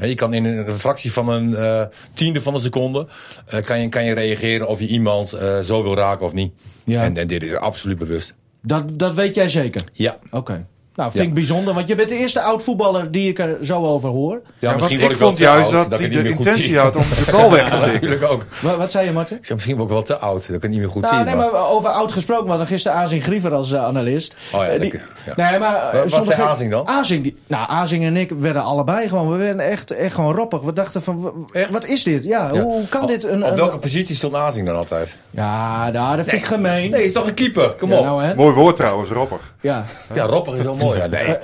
En 0.00 0.08
je 0.08 0.14
kan 0.14 0.34
in 0.34 0.44
een 0.44 0.70
fractie 0.72 1.12
van 1.12 1.28
een 1.28 1.54
eh, 1.56 1.82
tiende 2.14 2.40
van 2.42 2.54
een 2.54 2.60
seconde... 2.60 3.06
eh, 3.46 3.62
kan, 3.64 3.80
je, 3.80 3.88
kan 3.88 4.04
je 4.04 4.14
reageren 4.14 4.66
of 4.68 4.80
je 4.80 4.86
iemand 4.86 5.32
eh, 5.32 5.58
zo 5.60 5.82
wil 5.82 5.94
raken 5.96 6.26
of 6.26 6.32
niet. 6.32 6.52
Ja. 6.84 7.02
En, 7.02 7.16
en 7.16 7.26
dit 7.26 7.42
is 7.42 7.54
absoluut 7.54 7.98
bewust. 7.98 8.34
Dat, 8.62 8.98
dat 8.98 9.14
weet 9.14 9.34
jij 9.34 9.48
zeker? 9.48 9.82
Ja. 9.92 10.16
Oké. 10.30 10.66
Nou, 10.96 11.10
vind 11.10 11.22
Ja. 11.22 11.28
ik 11.28 11.34
bijzonder, 11.34 11.74
want 11.74 11.88
je 11.88 11.94
bent 11.94 12.08
de 12.08 12.16
eerste 12.16 12.40
oud-voetballer 12.40 13.10
die 13.10 13.28
ik 13.28 13.38
er 13.38 13.56
zo 13.62 13.84
over 13.86 14.08
hoor. 14.08 14.32
Ja, 14.34 14.40
Ja, 14.58 14.66
want 14.68 14.74
misschien 14.76 14.96
ik 14.96 15.02
word 15.02 15.12
ik 15.12 15.18
wel 15.18 15.28
vond 15.28 15.38
te 15.40 15.44
juist 15.44 15.64
oud, 15.72 15.90
dat, 15.90 16.00
ik 16.00 16.06
hij 16.06 16.08
de 16.08 16.14
niet 16.14 16.24
meer 16.24 16.34
goed 16.36 16.46
intentie 16.46 16.64
zie. 16.68 16.78
had 16.78 16.96
om 16.96 17.02
de 17.02 17.30
bal 17.32 17.50
weg 17.50 17.68
te 17.70 17.76
natuurlijk 17.76 18.22
ook. 18.22 18.44
Wat, 18.60 18.76
wat 18.76 18.90
zei 18.90 19.06
je, 19.06 19.12
Martin? 19.12 19.36
Ik 19.36 19.44
zeg 19.46 19.56
misschien 19.56 19.80
ook 19.80 19.88
wel 19.88 20.02
te 20.02 20.18
oud, 20.18 20.38
dat 20.38 20.46
kan 20.46 20.56
ik 20.56 20.68
niet 20.68 20.78
meer 20.78 20.88
goed 20.90 21.02
Nou, 21.02 21.14
zien. 21.16 21.24
nee, 21.24 21.34
maar 21.34 21.70
over 21.70 21.88
oud 21.90 22.12
gesproken, 22.12 22.44
we 22.44 22.48
hadden 22.50 22.66
gisteren 22.66 22.98
Azing 22.98 23.22
Griever 23.22 23.52
als 23.54 23.72
eh, 23.72 23.84
analist. 23.84 24.36
Oh 24.52 24.60
ja, 24.62 24.66
Eh, 24.68 24.80
die, 24.80 24.90
dat- 24.90 25.00
ja. 25.36 25.50
Nee, 25.50 25.58
maar... 25.58 25.74
eh, 25.92 26.00
Wat- 26.02 26.10
wat 26.16 26.26
zei 26.26 26.42
Azing 26.42 26.70
dan? 26.70 26.86
Azing, 26.88 27.22
die, 27.22 27.36
nou, 27.46 27.68
Azing 27.70 28.04
en 28.04 28.16
ik 28.16 28.30
werden 28.38 28.62
allebei 28.62 29.08
gewoon, 29.08 29.30
we 29.32 29.36
werden 29.36 29.70
echt, 29.70 29.90
echt 29.90 30.14
gewoon 30.14 30.34
roppig. 30.34 30.60
We 30.60 30.72
dachten 30.72 31.02
van, 31.02 31.48
Echt? 31.52 31.70
wat 31.70 31.84
is 31.86 32.02
dit? 32.02 32.24
Ja, 32.24 32.50
Ja. 32.52 32.60
hoe, 32.60 32.72
hoe 32.72 32.88
kan 32.88 33.02
Op- 33.02 33.08
dit 33.08 33.24
een... 33.24 33.44
Op 33.44 33.50
een- 33.50 33.56
welke 33.56 33.78
positie 33.78 34.14
stond 34.16 34.34
Azing 34.34 34.66
dan 34.66 34.76
altijd? 34.76 35.16
Ja, 35.30 35.90
nou, 35.90 36.16
dat 36.16 36.26
vind 36.26 36.40
ik 36.42 36.46
gemeen. 36.48 36.90
Nee, 36.90 37.04
is 37.04 37.12
toch 37.12 37.26
een 37.26 37.34
keeper? 37.34 37.70
Kom 37.70 37.92
op. 37.92 38.04
nou? 38.04 38.34
Mooi 38.34 38.54
woord 38.54 38.76
trouwens, 38.76 39.10
roppig. 39.10 39.52
Ja. 39.60 39.84
Ja, 40.14 40.24
roppig 40.24 40.54
is 40.54 40.62
wel 40.62 40.72
mooi. 40.72 40.84
Ja, 40.94 41.06
nee. 41.06 41.36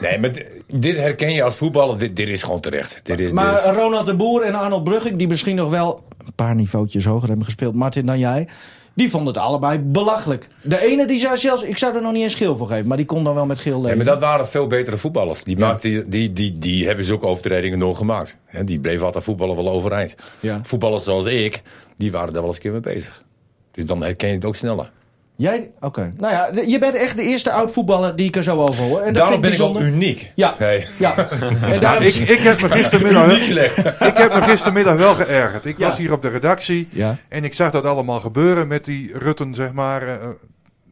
nee, 0.00 0.18
maar 0.18 0.30
dit 0.74 0.96
herken 0.96 1.32
je 1.32 1.42
als 1.42 1.54
voetballer. 1.56 1.98
Dit, 1.98 2.16
dit 2.16 2.28
is 2.28 2.42
gewoon 2.42 2.60
terecht. 2.60 3.00
Dit 3.02 3.20
is, 3.20 3.32
Maar 3.32 3.54
dit 3.54 3.64
is- 3.64 3.70
Ronald 3.70 4.06
de 4.06 4.14
Boer 4.14 4.42
en 4.42 4.54
Arnold 4.54 4.84
Brugging, 4.84 5.16
die 5.18 5.28
misschien 5.28 5.56
nog 5.56 5.70
wel 5.70 6.04
een 6.26 6.34
paar 6.34 6.54
niveautjes 6.54 7.04
hoger 7.04 7.26
hebben 7.28 7.44
gespeeld, 7.44 7.74
Martin, 7.74 8.06
dan 8.06 8.18
jij. 8.18 8.48
Die 8.94 9.10
vonden 9.10 9.34
het 9.34 9.42
allebei 9.42 9.78
belachelijk. 9.78 10.48
De 10.62 10.84
ene 10.86 11.06
die 11.06 11.18
zei 11.18 11.36
zelfs, 11.36 11.62
ik 11.62 11.78
zou 11.78 11.94
er 11.96 12.02
nog 12.02 12.12
niet 12.12 12.22
eens 12.22 12.34
geel 12.34 12.56
voor 12.56 12.66
geven, 12.66 12.86
maar 12.86 12.96
die 12.96 13.06
kon 13.06 13.24
dan 13.24 13.34
wel 13.34 13.46
met 13.46 13.58
geel 13.58 13.80
leven. 13.80 13.96
maar 13.96 14.06
dat 14.06 14.20
waren 14.20 14.48
veel 14.48 14.66
betere 14.66 14.96
voetballers. 14.98 15.44
Die, 15.44 15.58
maakten, 15.58 16.10
die, 16.10 16.32
die, 16.32 16.58
die 16.58 16.86
hebben 16.86 17.04
zulke 17.04 17.26
overtredingen 17.26 17.78
nooit 17.78 17.96
gemaakt. 17.96 18.38
Die 18.64 18.80
bleven 18.80 19.06
altijd 19.06 19.24
voetballen 19.24 19.56
wel 19.56 19.68
overeind. 19.68 20.14
Ja. 20.40 20.60
Voetballers 20.62 21.04
zoals 21.04 21.26
ik, 21.26 21.62
die 21.96 22.10
waren 22.10 22.32
daar 22.32 22.42
wel 22.42 22.46
eens 22.46 22.56
een 22.56 22.62
keer 22.62 22.72
mee 22.72 22.94
bezig. 22.94 23.22
Dus 23.70 23.86
dan 23.86 24.02
herken 24.02 24.28
je 24.28 24.34
het 24.34 24.44
ook 24.44 24.56
sneller. 24.56 24.90
Jij? 25.36 25.70
Oké. 25.80 26.12
Nou 26.16 26.32
ja, 26.32 26.50
je 26.66 26.78
bent 26.78 26.94
echt 26.94 27.16
de 27.16 27.22
eerste 27.22 27.50
oud-voetballer 27.52 28.16
die 28.16 28.26
ik 28.26 28.36
er 28.36 28.42
zo 28.42 28.60
over 28.60 28.84
hoor. 28.84 28.98
En 29.00 29.04
dat 29.04 29.14
Daarom 29.14 29.30
vind 29.30 29.40
ben 29.40 29.50
ik 29.52 29.56
bijzonder. 29.58 29.86
uniek. 29.86 30.32
Ja. 30.34 30.54
Hey. 30.56 30.86
Ja. 30.98 31.16
En 31.40 31.58
Nou, 31.60 31.78
daarom... 31.78 32.02
ik, 32.04 32.14
ik 32.14 32.38
heb 32.38 32.60
me 32.62 32.68
gistermiddag, 32.70 33.26
Niet 33.28 33.42
slecht. 33.42 33.78
ik 34.10 34.16
heb 34.16 34.34
me 34.34 34.42
gistermiddag 34.42 34.96
wel 34.96 35.14
geërgerd. 35.14 35.64
Ik 35.66 35.78
Ja. 35.78 35.88
was 35.88 35.98
hier 35.98 36.12
op 36.12 36.22
de 36.22 36.28
redactie 36.28 36.88
Ja. 36.90 37.16
en 37.28 37.44
ik 37.44 37.54
zag 37.54 37.70
dat 37.70 37.84
allemaal 37.84 38.20
gebeuren 38.20 38.68
met 38.68 38.84
die 38.84 39.18
Rutten, 39.18 39.54
zeg 39.54 39.72
maar. 39.72 40.02
eh, 40.02 40.12
eh, 40.14 40.18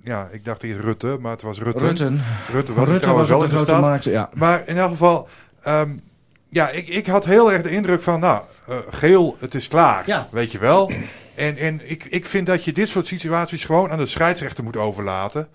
ja, 0.02 0.28
ik 0.32 0.44
dacht 0.44 0.62
eerst 0.62 0.80
Rutte, 0.80 1.16
maar 1.20 1.32
het 1.32 1.42
was 1.42 1.58
Rutten. 1.60 1.86
Rutten. 1.86 2.22
Rutte 2.52 2.74
was 2.74 2.88
Rutte 2.88 3.12
was 3.12 3.28
wel 3.28 3.42
in 3.42 3.48
de 3.48 3.54
grote 3.54 3.74
markt. 3.74 4.04
Ja. 4.04 4.28
Maar 4.34 4.62
in 4.66 4.76
elk 4.76 4.90
geval, 4.90 5.28
ehm, 5.62 5.88
ja, 6.50 6.68
ik, 6.70 6.88
ik 6.88 7.06
had 7.06 7.24
heel 7.24 7.52
erg 7.52 7.62
de 7.62 7.70
indruk 7.70 8.02
van, 8.02 8.20
nou, 8.20 8.42
eh, 8.68 8.76
geel, 8.90 9.36
het 9.40 9.54
is 9.54 9.68
klaar. 9.68 10.02
Ja. 10.06 10.26
Weet 10.30 10.52
je 10.52 10.58
wel. 10.58 10.90
En, 11.34 11.56
en 11.56 11.80
ik, 11.90 12.04
ik 12.04 12.26
vind 12.26 12.46
dat 12.46 12.64
je 12.64 12.72
dit 12.72 12.88
soort 12.88 13.06
situaties 13.06 13.64
gewoon 13.64 13.90
aan 13.90 13.98
de 13.98 14.06
scheidsrechter 14.06 14.64
moet 14.64 14.76
overlaten. 14.76 15.48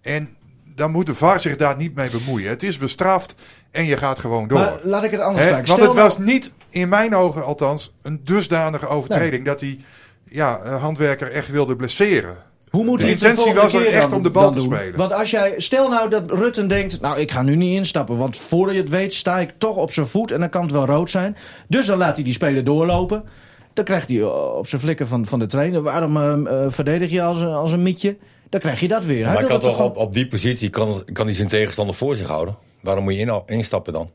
En 0.00 0.36
dan 0.74 0.90
moet 0.90 1.06
de 1.06 1.14
VAR 1.14 1.40
zich 1.40 1.56
daar 1.56 1.76
niet 1.76 1.94
mee 1.94 2.10
bemoeien. 2.10 2.48
Het 2.48 2.62
is 2.62 2.78
bestraft 2.78 3.34
en 3.70 3.84
je 3.84 3.96
gaat 3.96 4.18
gewoon 4.18 4.48
door. 4.48 4.58
Maar 4.58 4.80
laat 4.82 5.04
ik 5.04 5.10
het 5.10 5.20
anders 5.20 5.46
vragen. 5.46 5.66
want 5.66 5.80
het 5.80 5.94
was 5.94 6.18
nou- 6.18 6.30
niet, 6.30 6.52
in 6.70 6.88
mijn 6.88 7.14
ogen 7.16 7.44
althans, 7.44 7.92
een 8.02 8.20
dusdanige 8.24 8.86
overtreding 8.86 9.44
dat 9.44 9.58
die 9.58 9.80
ja, 10.28 10.60
een 10.64 10.78
handwerker 10.78 11.30
echt 11.30 11.48
wilde 11.50 11.76
blesseren. 11.76 12.36
Hoe 12.70 12.84
moet 12.84 12.98
De 12.98 13.02
hij 13.02 13.12
het 13.12 13.20
de 13.20 13.28
intentie 13.28 13.54
was 13.54 13.74
er 13.74 13.86
echt 13.86 14.00
dan- 14.00 14.12
om 14.12 14.22
de 14.22 14.30
bal 14.30 14.50
te 14.52 14.58
doen? 14.58 14.66
spelen. 14.74 14.96
Want 14.96 15.12
als 15.12 15.30
jij, 15.30 15.54
stel 15.56 15.88
nou 15.88 16.10
dat 16.10 16.30
Rutten 16.30 16.68
denkt, 16.68 17.00
nou 17.00 17.18
ik 17.20 17.30
ga 17.30 17.42
nu 17.42 17.56
niet 17.56 17.76
instappen, 17.76 18.16
want 18.16 18.36
voor 18.36 18.72
je 18.72 18.78
het 18.78 18.88
weet 18.88 19.14
sta 19.14 19.38
ik 19.38 19.50
toch 19.58 19.76
op 19.76 19.92
zijn 19.92 20.06
voet 20.06 20.30
en 20.30 20.40
dan 20.40 20.48
kan 20.48 20.62
het 20.62 20.70
wel 20.72 20.86
rood 20.86 21.10
zijn. 21.10 21.36
Dus 21.68 21.86
dan 21.86 21.98
laat 21.98 22.14
hij 22.14 22.24
die 22.24 22.32
speler 22.32 22.64
doorlopen. 22.64 23.24
Dan 23.72 23.84
krijgt 23.84 24.08
hij 24.08 24.18
eh, 24.20 24.56
op 24.56 24.66
zijn 24.66 24.80
flikken 24.80 25.06
van, 25.06 25.26
van 25.26 25.38
de 25.38 25.46
trainer, 25.46 25.82
waarom 25.82 26.16
eh, 26.16 26.32
eh, 26.64 26.70
verdedig 26.70 27.10
je 27.10 27.22
als, 27.22 27.40
een- 27.40 27.48
als 27.52 27.72
een 27.72 27.82
mietje? 27.82 28.16
Dan 28.48 28.60
krijg 28.60 28.80
je 28.80 28.88
dat 28.88 29.04
weer. 29.04 29.24
Hij 29.24 29.32
Maar 29.34 29.38
wil 29.46 29.58
kan 29.58 29.60
toch 29.60 29.80
op, 29.80 29.96
op 29.96 30.12
die 30.12 30.26
positie 30.28 30.70
kan, 30.70 31.04
kan 31.12 31.26
hij 31.26 31.34
zijn 31.34 31.48
tegenstander 31.48 31.94
voor 31.94 32.16
zich 32.16 32.28
houden? 32.28 32.56
Waarom 32.80 33.04
moet 33.04 33.14
je 33.14 33.20
in, 33.20 33.42
instappen 33.46 33.92
dan? 33.92 34.10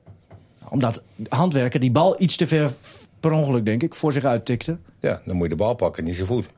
Omdat 0.70 1.02
handwerker 1.30 1.80
die 1.80 1.92
bal 1.92 2.16
iets 2.22 2.36
te 2.38 2.48
ver, 2.48 2.72
per 3.20 3.32
ongeluk 3.32 3.66
denk 3.66 3.84
ik, 3.84 3.96
voor 3.96 4.12
zich 4.14 4.24
uittikte. 4.24 4.78
Ja, 5.00 5.22
dan 5.26 5.36
moet 5.36 5.44
je 5.44 5.50
de 5.50 5.56
bal 5.64 5.74
pakken, 5.74 6.04
niet 6.04 6.16
zijn 6.16 6.28
voet. 6.28 6.50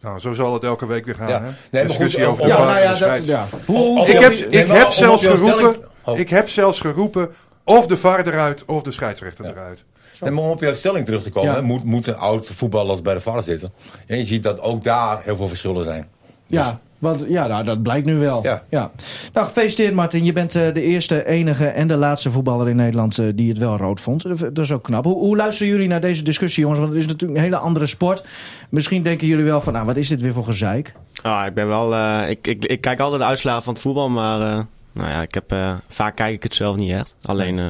Nou, 0.00 0.18
zo 0.18 0.34
zal 0.34 0.52
het 0.54 0.64
elke 0.64 0.86
week 0.86 1.04
weer 1.04 1.14
gaan. 1.14 1.28
Ja. 1.28 1.42
hè? 1.42 1.50
Nee, 1.70 1.86
Discussie 1.86 2.20
goed, 2.24 2.28
over 2.30 2.42
om- 2.42 2.48
de 2.48 2.54
om- 2.56 2.62
VAR 2.62 2.72
nou 2.74 2.80
ja, 2.96 3.06
dat, 3.16 3.26
ja. 3.26 3.46
Hoe, 3.66 3.76
hoe- 3.76 3.98
Of- 3.98 4.08
Ik 4.08 4.18
heb, 4.20 4.32
ik, 4.32 4.50
nee, 4.50 4.78
heb 4.78 4.90
zelfs 4.90 5.22
geroepen, 5.26 5.58
stelling- 5.58 5.84
Oh. 6.04 6.18
ik 6.18 6.28
heb 6.30 6.48
zelfs 6.48 6.80
geroepen 6.80 7.30
of 7.64 7.86
de 7.86 7.96
VAR 7.96 8.26
eruit 8.26 8.64
of 8.64 8.82
de 8.82 8.90
scheidsrechter 8.90 9.44
Ja. 9.44 9.50
eruit. 9.50 9.84
Nee, 10.20 10.30
maar 10.30 10.42
om 10.44 10.50
op 10.50 10.60
jouw 10.60 10.74
stelling 10.74 11.04
terug 11.04 11.22
te 11.22 11.30
komen, 11.30 11.54
Ja. 11.54 11.60
moet, 11.60 11.84
moeten 11.84 12.18
oud 12.18 12.46
voetballers 12.46 13.02
bij 13.02 13.14
de 13.14 13.20
VAR 13.20 13.42
zitten. 13.42 13.72
En 14.06 14.18
je 14.18 14.24
ziet 14.24 14.42
dat 14.42 14.60
ook 14.60 14.84
daar 14.84 15.20
heel 15.22 15.36
veel 15.36 15.48
verschillen 15.48 15.84
zijn. 15.84 16.06
Ja, 16.46 16.78
want 16.98 17.24
ja, 17.28 17.46
nou, 17.46 17.64
dat 17.64 17.82
blijkt 17.82 18.06
nu 18.06 18.16
wel. 18.16 18.42
Ja. 18.42 18.90
Nou, 19.32 19.46
gefeliciteerd 19.46 19.94
Martin. 19.94 20.24
Je 20.24 20.32
bent 20.32 20.54
eh, 20.54 20.74
de 20.74 20.82
eerste, 20.82 21.26
enige 21.26 21.66
en 21.66 21.88
de 21.88 21.96
laatste 21.96 22.30
voetballer 22.30 22.68
in 22.68 22.76
Nederland 22.76 23.18
eh, 23.18 23.26
die 23.34 23.48
het 23.48 23.58
wel 23.58 23.76
rood 23.76 24.00
vond. 24.00 24.22
Dat, 24.54 24.58
is 24.64 24.72
ook 24.72 24.82
knap. 24.82 25.04
Hoe, 25.04 25.14
hoe 25.18 25.36
luisteren 25.36 25.72
jullie 25.72 25.88
naar 25.88 26.00
deze 26.00 26.22
discussie, 26.22 26.60
jongens? 26.62 26.80
Want 26.80 26.92
het 26.92 27.02
is 27.02 27.06
natuurlijk 27.08 27.38
een 27.38 27.44
hele 27.44 27.58
andere 27.58 27.86
sport. 27.86 28.24
Misschien 28.70 29.02
denken 29.02 29.26
jullie 29.26 29.44
wel 29.44 29.60
van, 29.60 29.72
nou, 29.72 29.86
wat 29.86 29.96
is 29.96 30.08
dit 30.08 30.20
weer 30.22 30.32
voor 30.32 30.44
gezeik? 30.44 30.92
Ah, 31.22 31.46
ik 31.46 31.54
ben 31.54 31.68
wel. 31.68 31.94
eh, 31.94 32.30
ik, 32.30 32.46
ik, 32.46 32.64
ik 32.64 32.80
kijk 32.80 33.00
altijd 33.00 33.20
de 33.20 33.26
uitslagen 33.26 33.62
van 33.62 33.72
het 33.72 33.82
voetbal, 33.82 34.08
maar 34.08 34.40
eh, 34.40 34.60
nou 34.92 35.10
ja, 35.10 35.22
ik 35.22 35.34
heb, 35.34 35.52
eh, 35.52 35.74
vaak 35.88 36.16
kijk 36.16 36.34
ik 36.34 36.42
het 36.42 36.54
zelf 36.54 36.76
niet 36.76 36.92
echt. 36.92 37.14
Alleen 37.22 37.58
eh, 37.58 37.66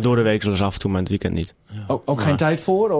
door 0.00 0.16
de 0.16 0.22
week 0.22 0.42
zoals 0.42 0.62
af 0.62 0.74
en 0.74 0.80
toe, 0.80 0.90
maar 0.90 1.00
in 1.00 1.06
het 1.06 1.12
weekend 1.22 1.34
niet. 1.34 1.54
Ook, 1.86 2.02
ook 2.04 2.18
Ja. 2.18 2.24
geen 2.26 2.36
tijd 2.36 2.60
voor? 2.60 2.90
Eh, 2.90 2.96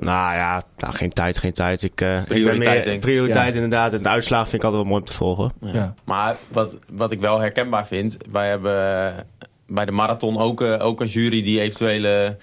Nou 0.00 0.34
ja, 0.36 0.62
nou, 0.78 0.94
geen 0.94 1.12
tijd, 1.12 1.38
geen 1.38 1.52
tijd. 1.52 1.82
Ik, 1.82 2.00
eh, 2.00 2.08
ik 2.12 2.14
ben 2.16 2.24
Prioriteit, 2.24 2.86
meer-. 2.86 2.98
Prioriteit 2.98 3.48
Ja. 3.48 3.54
inderdaad. 3.54 3.92
En 3.92 4.02
de 4.02 4.08
uitslagen 4.08 4.48
vind 4.48 4.62
ik 4.62 4.68
altijd 4.68 4.82
wel 4.82 4.92
mooi 4.92 5.02
om 5.04 5.08
te 5.08 5.16
volgen. 5.16 5.52
ja. 5.60 5.94
Maar 6.04 6.36
wat, 6.48 6.78
wat 6.90 7.12
ik 7.12 7.20
wel 7.20 7.38
herkenbaar 7.40 7.86
vind, 7.86 8.16
wij 8.30 8.48
hebben 8.48 9.14
bij 9.66 9.84
de 9.84 9.92
marathon 9.92 10.38
ook, 10.38 10.60
eh, 10.60 10.86
ook 10.86 11.00
een 11.00 11.06
jury 11.06 11.42
die 11.42 11.60
eventuele 11.60 12.36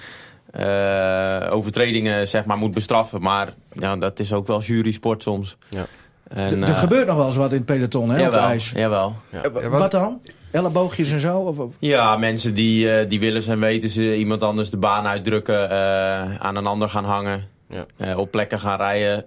eh, 0.52 1.48
overtredingen 1.52 2.28
zeg 2.28 2.46
maar, 2.46 2.58
moet 2.58 2.74
bestraffen. 2.74 3.22
Maar 3.22 3.50
ja, 3.74 3.96
dat 3.96 4.20
is 4.20 4.34
ook 4.34 4.48
wel 4.48 4.62
jury 4.62 4.92
sport 4.92 5.24
soms. 5.24 5.58
Ja. 5.70 5.86
En, 6.30 6.64
er 6.64 6.74
gebeurt 6.74 7.08
nog 7.08 7.16
wel 7.16 7.26
eens 7.26 7.36
wat 7.36 7.52
in 7.52 7.58
het 7.58 7.66
peloton, 7.66 8.10
hè, 8.10 8.20
op 8.26 8.32
het 8.32 8.42
ijs. 8.42 8.72
Jawel. 8.76 9.16
Ja, 9.30 9.52
wat- 9.52 9.64
wat 9.64 9.92
dan? 9.92 10.20
Elleboogjes 10.54 11.12
en 11.12 11.20
zo? 11.20 11.38
Of, 11.40 11.60
of- 11.60 11.76
Ja, 11.80 12.18
mensen 12.18 12.54
die, 12.54 12.92
eh, 12.98 13.10
die 13.10 13.20
willen 13.20 13.42
zijn 13.42 13.60
weten 13.60 13.90
ze 13.90 14.16
iemand 14.18 14.44
anders 14.44 14.70
de 14.70 14.78
baan 14.78 15.06
uitdrukken, 15.06 15.70
eh, 15.70 16.36
aan 16.36 16.56
een 16.56 16.66
ander 16.66 16.90
gaan 16.90 17.06
hangen, 17.06 17.48
Ja. 17.70 17.86
eh, 17.98 18.18
op 18.18 18.32
plekken 18.32 18.60
gaan 18.60 18.78
rijden 18.78 19.26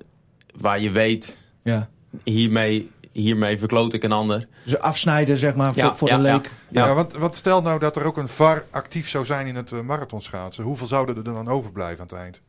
waar 0.61 0.81
je 0.81 0.91
weet, 0.91 1.51
ja. 1.63 1.89
hiermee, 2.25 2.91
hiermee 3.13 3.59
verkloot 3.59 3.93
ik 3.93 4.03
een 4.05 4.13
ander. 4.13 4.47
Ze 4.67 4.81
afsnijden, 4.81 5.37
zeg 5.37 5.55
maar, 5.55 5.73
voor, 5.75 5.83
Ja, 5.83 5.95
voor 5.97 6.09
ja, 6.09 6.17
de 6.17 6.23
leek. 6.23 6.51
Ja, 6.71 6.87
Ja. 6.87 6.95
want, 6.95 7.13
want 7.13 7.37
stel 7.37 7.63
nou 7.63 7.79
dat 7.79 7.97
er 7.97 8.05
ook 8.05 8.17
een 8.17 8.29
VAR 8.29 8.65
actief 8.71 9.09
zou 9.09 9.25
zijn 9.25 9.47
in 9.47 9.57
het 9.57 9.71
uh, 9.71 9.81
marathonschaatsen. 9.81 10.65
Hoeveel 10.65 10.87
zouden 10.87 11.17
er 11.17 11.25
dan 11.25 11.49
overblijven 11.49 12.01
aan 12.01 12.07
het 12.09 12.17
eind? 12.19 12.41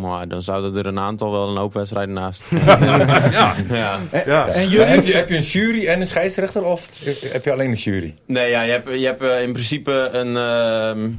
Maar 0.00 0.28
dan 0.28 0.42
zouden 0.42 0.76
er 0.76 0.86
een 0.86 0.98
aantal 0.98 1.30
wel 1.30 1.48
een 1.48 1.56
hoop 1.56 1.72
wedstrijden 1.74 2.14
naast. 2.14 2.44
ja. 2.50 3.54
ja. 3.70 3.98
Ja, 4.26 4.46
En 4.48 4.68
jullie? 4.68 4.86
heb, 4.86 5.04
je, 5.06 5.14
heb 5.14 5.28
je 5.28 5.36
een 5.36 5.42
jury 5.42 5.86
en 5.86 6.00
een 6.00 6.06
scheidsrechter 6.06 6.64
of 6.64 6.88
heb 7.32 7.44
je 7.44 7.52
alleen 7.52 7.70
een 7.70 7.76
jury? 7.76 8.14
Nee, 8.26 8.50
ja, 8.50 8.62
je 8.62 8.70
hebt, 8.70 8.88
je 9.00 9.06
hebt 9.06 9.22
eh, 9.22 9.42
in 9.42 9.52
principe 9.52 9.92
een, 10.12 10.36
ehm, 10.36 11.10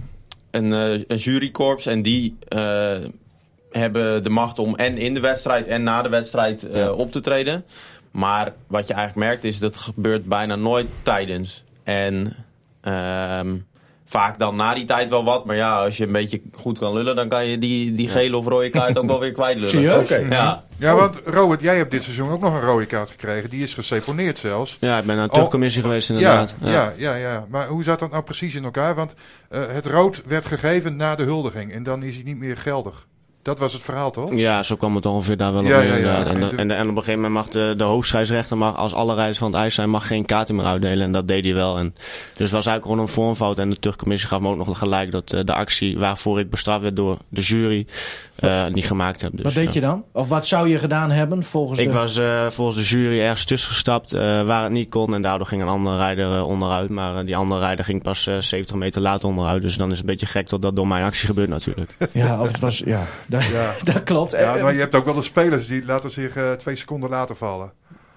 een, 0.52 0.74
eh, 0.74 1.02
een 1.08 1.18
jurykorps 1.18 1.86
en 1.86 2.02
die 2.02 2.38
eh, 2.48 2.98
hebben 3.72 4.24
de 4.24 4.30
macht 4.30 4.60
om 4.60 4.76
en 4.76 4.98
in 4.98 5.14
de 5.14 5.20
wedstrijd 5.20 5.68
en 5.68 5.84
na 5.84 6.02
de 6.02 6.10
wedstrijd 6.10 6.64
eh, 6.64 6.76
Ja. 6.76 6.92
op 6.92 7.12
te 7.12 7.22
treden. 7.22 7.66
Maar 8.12 8.54
wat 8.68 8.88
je 8.88 8.94
eigenlijk 8.94 9.28
merkt 9.28 9.44
is 9.44 9.60
dat 9.60 9.78
gebeurt 9.78 10.26
bijna 10.26 10.56
nooit 10.56 10.88
tijdens. 11.04 11.64
En 11.84 12.34
ehm, 12.82 13.56
vaak 14.06 14.40
dan 14.40 14.56
na 14.56 14.74
die 14.74 14.86
tijd 14.86 15.10
wel 15.10 15.24
wat. 15.24 15.46
Maar 15.46 15.56
ja, 15.56 15.84
als 15.84 15.98
je 15.98 16.06
een 16.06 16.12
beetje 16.12 16.42
goed 16.56 16.80
kan 16.80 16.94
lullen, 16.94 17.16
dan 17.16 17.28
kan 17.28 17.46
je 17.46 17.58
die, 17.58 17.94
die 17.94 18.08
gele 18.10 18.38
of 18.38 18.46
rode 18.48 18.70
kaart 18.70 18.98
ook 18.98 19.06
wel 19.06 19.20
weer 19.20 19.32
kwijt 19.32 19.56
lullen. 19.56 19.70
Serieus? 19.70 20.12
Oké. 20.12 20.26
Ja. 20.30 20.64
ja 20.80 20.96
want 20.96 21.20
Robert, 21.26 21.62
jij 21.62 21.78
hebt 21.78 21.92
dit 21.92 22.04
seizoen 22.04 22.32
ook 22.32 22.42
nog 22.42 22.54
een 22.54 22.62
rode 22.62 22.86
kaart 22.86 23.10
gekregen. 23.10 23.50
Die 23.50 23.64
is 23.64 23.74
geseponeerd 23.74 24.38
zelfs. 24.38 24.78
Ja, 24.80 24.98
ik 24.98 25.06
ben 25.06 25.16
naar 25.16 25.24
de 25.24 25.30
Oh, 25.30 25.36
terugcommissie 25.36 25.82
geweest 25.82 26.08
Ja, 26.08 26.14
inderdaad. 26.16 26.56
ja, 26.62 26.94
ja, 26.98 27.16
ja. 27.16 27.46
Maar 27.50 27.68
hoe 27.68 27.84
zat 27.84 28.00
dat 28.00 28.12
nou 28.12 28.24
precies 28.24 28.56
in 28.56 28.64
elkaar? 28.64 28.96
Want 28.96 29.14
eh, 29.50 29.62
het 29.68 29.86
rood 29.86 30.22
werd 30.28 30.46
gegeven 30.46 30.96
na 30.96 31.16
de 31.16 31.24
huldiging. 31.24 31.74
En 31.74 31.84
dan 31.84 32.04
is 32.04 32.16
hij 32.16 32.24
niet 32.24 32.38
meer 32.38 32.58
geldig. 32.58 33.08
Dat 33.46 33.60
was 33.60 33.74
het 33.74 33.82
verhaal, 33.82 34.12
toch? 34.12 34.34
Ja, 34.36 34.64
zo 34.64 34.76
kwam 34.76 34.96
het 34.96 35.06
ongeveer 35.06 35.38
daar 35.38 35.54
wel 35.54 35.62
op 35.62 35.68
Ja. 35.68 35.82
En, 35.82 36.28
En 36.28 36.40
de- 36.40 36.56
en, 36.56 36.68
de- 36.68 36.74
en 36.74 36.90
op 36.90 36.96
een 36.96 37.04
gegeven 37.04 37.22
moment 37.22 37.34
mag 37.34 37.48
de, 37.50 37.74
de 37.78 37.84
hoofdscheidsrechter, 37.84 38.58
mag, 38.58 38.76
als 38.78 38.94
alle 38.94 39.14
rijders 39.16 39.38
van 39.38 39.48
het 39.52 39.56
ijs 39.62 39.76
zijn, 39.76 39.90
mag 39.90 40.08
geen 40.08 40.26
kaarten 40.26 40.56
meer 40.56 40.66
uitdelen. 40.66 41.06
En 41.06 41.12
dat 41.12 41.28
deed 41.28 41.44
hij 41.44 41.54
wel. 41.54 41.78
En, 41.78 41.94
dus 41.96 42.02
het 42.28 42.38
was 42.52 42.52
eigenlijk 42.52 42.84
gewoon 42.84 43.00
een 43.00 43.08
vormfout. 43.08 43.58
En 43.58 43.70
de 43.70 43.80
terugcommissie 43.80 44.30
gaf 44.30 44.40
me 44.40 44.50
ook 44.50 44.58
nog 44.68 44.78
gelijk 44.78 45.12
dat 45.12 45.34
eh, 45.34 45.44
de 45.44 45.54
actie 45.54 45.98
waarvoor 45.98 46.40
ik 46.40 46.50
bestraft 46.50 46.82
werd 46.82 46.96
door 46.96 47.18
de 47.30 47.42
jury, 47.42 47.86
eh, 48.36 48.68
niet 48.68 48.86
gemaakt 48.86 49.22
heb. 49.22 49.32
Dus, 49.34 49.44
Wat 49.44 49.54
deed 49.54 49.74
je 49.74 49.80
dan? 49.80 50.06
Of 50.12 50.28
wat 50.28 50.48
zou 50.48 50.70
je 50.70 50.78
gedaan 50.78 51.12
hebben 51.12 51.44
volgens 51.44 51.80
Ik 51.80 51.88
de... 51.88 51.94
was 51.94 52.18
eh, 52.18 52.50
volgens 52.50 52.78
de 52.78 52.84
jury 52.84 53.20
ergens 53.20 53.46
tussen 53.46 53.72
gestapt 53.72 54.14
eh, 54.14 54.42
waar 54.42 54.64
het 54.64 54.72
niet 54.72 54.90
kon. 54.90 55.14
En 55.14 55.22
daardoor 55.22 55.48
ging 55.48 55.62
een 55.62 55.68
andere 55.68 55.98
rijder 55.98 56.44
onderuit. 56.44 56.90
Maar 56.90 57.26
die 57.26 57.36
andere 57.38 57.60
rijder 57.60 57.86
ging 57.86 58.04
pas 58.04 58.28
eh, 58.28 58.38
70 58.40 58.76
meter 58.76 59.02
later 59.02 59.28
onderuit. 59.28 59.62
Dus 59.62 59.78
dan 59.78 59.92
is 59.92 59.98
het 59.98 60.06
een 60.06 60.12
beetje 60.12 60.26
gek 60.26 60.50
dat 60.50 60.62
dat 60.62 60.76
door 60.76 60.88
mijn 60.88 61.06
actie 61.06 61.28
gebeurt 61.28 61.50
natuurlijk. 61.50 61.92
Ja, 62.12 62.42
of 62.42 62.48
het 62.48 62.60
was... 62.60 62.82
Ja, 62.86 63.04
dat, 63.28 63.46
Ja. 63.46 63.74
dat 63.94 64.04
klopt. 64.04 64.32
Ja, 64.32 64.56
maar 64.56 64.74
je 64.74 64.80
hebt 64.80 64.96
ook 64.96 65.06
wel 65.06 65.14
de 65.14 65.22
spelers 65.22 65.68
die 65.68 65.86
laten 65.86 66.12
zich 66.12 66.36
eh, 66.36 66.52
twee 66.52 66.76
seconden 66.76 67.10
later 67.10 67.36
vallen. 67.36 67.72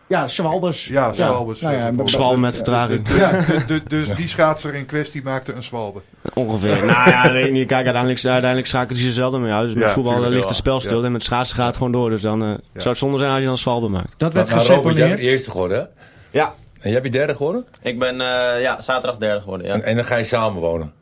Ja, 0.08 0.26
Swalbers. 0.26 0.86
Ja, 0.86 1.12
Swalbers. 1.12 1.60
Nou 1.60 1.76
ja, 1.76 1.92
Zwal 2.04 2.36
met 2.36 2.54
vertraging. 2.54 3.08
Ja, 3.16 3.30
de- 3.40 3.64
de- 3.66 3.82
dus 3.88 4.08
die 4.14 4.28
schaatser 4.28 4.74
in 4.74 4.86
kwestie 4.86 5.22
maakte 5.22 5.52
een 5.52 5.62
zwalbe. 5.62 6.00
Ongeveer. 6.34 6.86
nou 6.86 7.10
ja, 7.10 7.32
weet 7.32 7.52
niet. 7.52 7.66
Kijk, 7.66 7.84
uiteindelijk, 7.84 8.24
uiteindelijk 8.26 8.66
schakelen 8.70 9.00
ze 9.00 9.12
zelden 9.12 9.42
mee 9.42 9.52
uit. 9.52 9.64
Dus 9.66 9.74
met 9.74 9.82
Ja, 9.82 9.90
voetbal 9.90 10.12
tuurlijk, 10.12 10.34
ligt 10.34 10.48
het 10.48 10.56
spel 10.56 10.80
stil. 10.80 10.98
Ja. 10.98 11.04
En 11.04 11.12
met 11.12 11.24
schaatsen 11.24 11.56
gaat 11.56 11.66
het 11.66 11.76
gewoon 11.76 11.92
door. 11.92 12.10
Dus 12.10 12.20
dan 12.20 12.42
eh, 12.42 12.48
zou 12.74 12.88
het 12.88 12.98
zonde 12.98 13.18
zijn 13.18 13.30
als 13.30 13.40
je 13.40 13.46
dan 13.46 13.58
Svalbe 13.58 13.88
maakt. 13.88 14.14
Dat 14.16 14.32
werd 14.34 14.48
Robert, 14.50 14.66
jij 14.66 14.76
bent 14.82 14.90
geseponeerd. 14.94 15.20
eerste 15.20 15.50
geworden, 15.50 15.78
hè? 15.78 15.84
Ja. 16.38 16.54
En 16.80 16.90
jij 16.90 17.00
bent 17.00 17.12
derde 17.14 17.34
geworden? 17.34 17.64
Ik 17.82 17.98
ben 17.98 18.20
eh, 18.20 18.60
ja, 18.62 18.80
zaterdag 18.80 19.16
derde 19.18 19.40
geworden. 19.40 19.66
Ja. 19.66 19.72
En, 19.72 19.82
en 19.82 19.94
dan 19.96 20.04
ga 20.04 20.16
je 20.16 20.24
samen 20.24 20.60
wonen. 20.60 20.92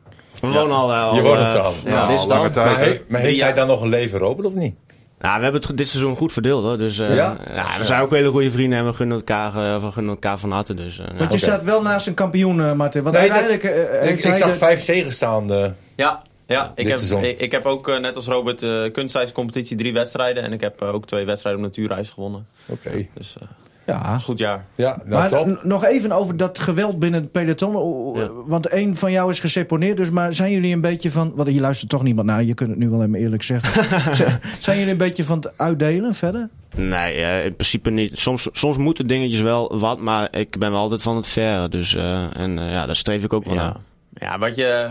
We 0.41 0.47
wonen 0.47 0.75
al... 0.77 0.91
eh, 0.93 1.03
al 1.07 1.15
Je 1.15 1.21
woont 1.21 1.47
samen. 1.47 1.73
Ja, 1.85 1.91
Nou, 1.91 2.07
dit 2.09 2.19
is 2.19 2.25
dan. 2.27 2.51
tijd. 2.51 2.55
Maar, 2.55 2.79
he- 2.85 3.01
maar 3.07 3.21
heeft 3.21 3.41
hij 3.41 3.53
dan 3.53 3.67
nog 3.67 3.81
een 3.81 3.89
leven, 3.89 4.19
Robert, 4.19 4.47
of 4.47 4.53
niet? 4.53 4.75
Nou, 5.19 5.37
we 5.37 5.43
hebben 5.43 5.61
het 5.67 5.77
dit 5.77 5.87
seizoen 5.87 6.15
goed 6.15 6.31
verdeeld 6.31 6.63
hoor. 6.63 6.77
Dus 6.77 6.99
eh, 6.99 7.15
Ja? 7.15 7.37
ja? 7.53 7.77
we 7.77 7.85
zijn 7.85 8.01
ook 8.01 8.11
hele 8.11 8.29
goede 8.29 8.51
vrienden 8.51 8.79
en 8.79 8.85
we 8.85 8.93
gunnen 8.93 9.17
elkaar, 9.17 9.81
we 9.81 9.91
gunnen 9.91 10.11
elkaar 10.13 10.37
van 10.39 10.51
harte. 10.51 10.73
Dus, 10.73 10.95
ja. 10.95 11.03
Want 11.05 11.17
je 11.17 11.23
Oké. 11.25 11.37
staat 11.37 11.63
wel 11.63 11.81
naast 11.81 12.07
een 12.07 12.13
kampioen, 12.13 12.75
Martin. 12.77 13.03
Want 13.03 13.15
Nee, 13.15 13.27
dat- 13.27 13.37
uiteindelijk 13.37 13.63
eh, 13.63 13.93
Ik, 13.93 14.07
heeft 14.07 14.19
ik 14.19 14.25
hij 14.25 14.35
zag 14.39 14.51
de- 14.51 14.57
vijf 14.57 14.83
zegen 14.83 15.13
staan. 15.13 15.51
eh. 15.51 15.69
Ja, 15.95 16.21
ja 16.45 16.65
ik, 16.69 16.75
Dit 16.75 16.85
heb, 16.87 16.97
seizoen. 16.97 17.23
ik, 17.23 17.39
ik 17.39 17.51
heb 17.51 17.65
ook 17.65 17.99
net 17.99 18.15
als 18.15 18.25
Robert 18.25 18.61
uh, 18.63 18.91
kunstijscompetitie 18.91 19.77
drie 19.77 19.93
wedstrijden. 19.93 20.43
En 20.43 20.53
ik 20.53 20.61
heb 20.61 20.81
ook 20.81 21.05
twee 21.07 21.25
wedstrijden 21.25 21.61
op 21.61 21.67
natuurreis 21.67 22.09
gewonnen. 22.09 22.47
Oké. 22.65 23.07
Dus 23.13 23.35
eh 23.41 23.47
Ja. 23.87 24.19
goed 24.19 24.37
jaar. 24.37 24.65
Ja, 24.75 24.97
nou 25.05 25.45
maar 25.45 25.57
nog 25.61 25.85
even 25.85 26.11
over 26.11 26.37
dat 26.37 26.59
geweld 26.59 26.99
binnen 26.99 27.21
het 27.21 27.31
peloton. 27.31 28.15
Ja. 28.19 28.29
Want 28.45 28.71
een 28.71 28.97
van 28.97 29.11
jou 29.11 29.29
is 29.29 29.39
geseponeerd. 29.39 29.97
Dus 29.97 30.09
maar 30.11 30.33
zijn 30.33 30.51
jullie 30.51 30.73
een 30.73 30.81
beetje 30.81 31.11
van... 31.11 31.31
Want 31.35 31.47
hier 31.49 31.61
luistert 31.61 31.89
toch 31.89 32.03
niemand 32.03 32.27
naar. 32.27 32.43
Je 32.43 32.53
kunt 32.53 32.69
het 32.69 32.77
nu 32.77 32.89
wel 32.89 33.01
even 33.01 33.15
eerlijk 33.15 33.43
zeggen. 33.43 33.83
Zijn 34.59 34.77
jullie 34.77 34.91
een 34.91 34.97
beetje 34.97 35.23
van 35.23 35.37
het 35.37 35.57
uitdelen 35.57 36.13
verder? 36.13 36.49
Nee, 36.75 37.43
in 37.43 37.55
principe 37.55 37.89
niet. 37.89 38.19
Soms, 38.19 38.49
soms 38.51 38.77
moeten 38.77 39.07
dingetjes 39.07 39.41
wel 39.41 39.79
wat, 39.79 39.99
maar 39.99 40.27
ik 40.31 40.59
ben 40.59 40.71
wel 40.71 40.79
altijd 40.79 41.01
van 41.01 41.15
het 41.15 41.27
verre. 41.27 41.69
Dus, 41.69 41.95
eh, 41.95 42.37
en 42.37 42.59
eh, 42.59 42.71
ja, 42.71 42.85
daar 42.85 42.95
streef 42.95 43.23
ik 43.23 43.33
ook 43.33 43.45
wel 43.45 43.53
Ja. 43.53 43.63
naar. 43.63 43.75
Ja, 44.19 44.37
wat 44.39 44.55
je 44.55 44.89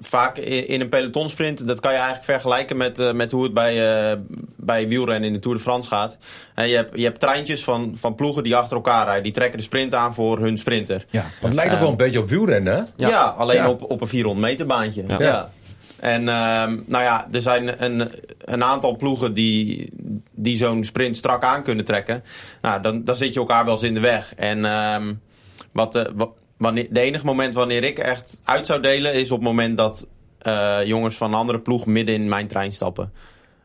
vaak 0.00 0.38
in, 0.38 0.66
in 0.68 0.80
een 0.80 0.88
pelotonsprint, 0.88 1.66
dat 1.66 1.80
kan 1.80 1.90
je 1.90 1.96
eigenlijk 1.96 2.26
vergelijken 2.30 2.76
met, 2.76 2.98
eh, 2.98 3.12
met 3.12 3.30
hoe 3.30 3.42
het 3.42 3.54
bij, 3.54 4.10
eh, 4.10 4.18
bij 4.56 4.88
wielrennen 4.88 5.26
in 5.28 5.32
de 5.32 5.38
Tour 5.38 5.56
de 5.56 5.62
France 5.62 5.88
gaat. 5.88 6.16
En 6.54 6.68
je, 6.68 6.76
hebt, 6.76 6.90
je 6.98 7.04
hebt 7.04 7.20
treintjes 7.20 7.64
van, 7.64 7.92
van 7.96 8.14
ploegen 8.14 8.42
die 8.42 8.56
achter 8.56 8.76
elkaar 8.76 9.04
rijden. 9.04 9.22
Die 9.22 9.32
trekken 9.32 9.58
de 9.58 9.64
sprint 9.64 9.94
aan 9.94 10.14
voor 10.14 10.38
hun 10.38 10.58
sprinter. 10.58 11.04
Ja. 11.10 11.20
Want 11.20 11.32
het 11.40 11.54
lijkt 11.54 11.72
ook 11.74 11.80
wel 11.80 11.88
een 11.90 11.96
beetje 11.96 12.18
op 12.20 12.28
wielrennen, 12.28 12.74
hè? 12.74 13.06
Ja, 13.08 13.24
alleen 13.38 13.56
Ja. 13.56 13.70
Op, 13.70 13.90
op 13.90 14.00
een 14.00 14.08
400 14.08 14.46
meter 14.46 14.66
baantje. 14.66 15.04
Ja. 15.08 15.16
Ja. 15.18 15.50
En 15.96 16.28
ehm, 16.28 16.76
nou 16.86 17.02
ja, 17.04 17.26
er 17.32 17.42
zijn 17.42 17.84
een, 17.84 18.10
een 18.38 18.64
aantal 18.64 18.96
ploegen 18.96 19.34
die, 19.34 19.92
die 20.30 20.56
zo'n 20.56 20.84
sprint 20.84 21.16
strak 21.16 21.42
aan 21.42 21.62
kunnen 21.62 21.84
trekken. 21.84 22.22
Nou, 22.62 22.82
dan, 22.82 23.04
dan 23.04 23.14
zit 23.16 23.32
je 23.32 23.40
elkaar 23.40 23.64
wel 23.64 23.74
eens 23.74 23.82
in 23.82 23.94
de 23.94 24.00
weg. 24.00 24.34
En 24.34 24.64
ehm, 24.64 25.12
wat, 25.72 25.92
de 25.92 26.10
wa- 26.14 26.28
wanneer, 26.62 26.86
de 26.90 27.00
enige 27.00 27.24
moment 27.24 27.54
wanneer 27.54 27.84
ik 27.84 27.98
echt 27.98 28.40
uit 28.44 28.66
zou 28.66 28.80
delen... 28.80 29.14
is 29.14 29.30
op 29.30 29.38
het 29.38 29.46
moment 29.48 29.76
dat 29.78 30.06
eh, 30.38 30.78
jongens 30.84 31.16
van 31.16 31.32
een 31.32 31.38
andere 31.38 31.58
ploeg 31.60 31.86
midden 31.86 32.14
in 32.14 32.28
mijn 32.28 32.46
trein 32.46 32.72
stappen. 32.72 33.12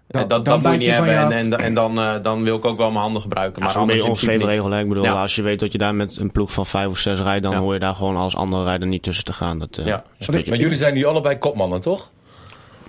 Dan- 0.07 0.21
Eh, 0.21 0.27
dat 0.27 0.45
dat 0.45 0.61
moet 0.61 0.71
je 0.71 0.77
niet 0.77 0.85
je 0.87 0.91
hebben. 0.93 1.13
je 1.13 1.19
En, 1.19 1.31
en, 1.53 1.59
en 1.59 1.73
dan, 1.73 1.99
eh, 1.99 2.15
dan 2.21 2.43
wil 2.43 2.57
ik 2.57 2.65
ook 2.65 2.77
wel 2.77 2.89
mijn 2.89 3.01
handen 3.03 3.21
gebruiken. 3.21 3.63
Maar 3.63 3.75
anders 3.77 4.01
ongeschreven 4.01 4.39
niet. 4.39 4.49
regel. 4.55 4.77
Ik 4.77 4.87
bedoel, 4.87 5.03
Ja. 5.03 5.21
als 5.21 5.35
je 5.35 5.41
weet 5.41 5.59
dat 5.59 5.71
je 5.71 5.77
daar 5.77 5.95
met 5.95 6.17
een 6.17 6.31
ploeg 6.31 6.51
van 6.53 6.65
vijf 6.65 6.87
of 6.87 6.97
zes 6.97 7.19
rijdt, 7.19 7.43
dan 7.43 7.51
Ja. 7.51 7.59
hoor 7.59 7.73
je 7.73 7.79
daar 7.79 7.95
gewoon 7.95 8.15
als 8.17 8.35
andere 8.35 8.63
rijder 8.63 8.87
niet 8.87 9.03
tussen 9.03 9.25
te 9.25 9.33
gaan. 9.33 9.59
Dat, 9.59 9.77
eh, 9.77 9.85
een 9.85 10.01
beetje- 10.27 10.49
Maar 10.49 10.59
jullie 10.59 10.77
zijn 10.77 10.93
nu 10.93 11.03
allebei 11.05 11.37
kopmannen, 11.37 11.81
toch? 11.81 12.11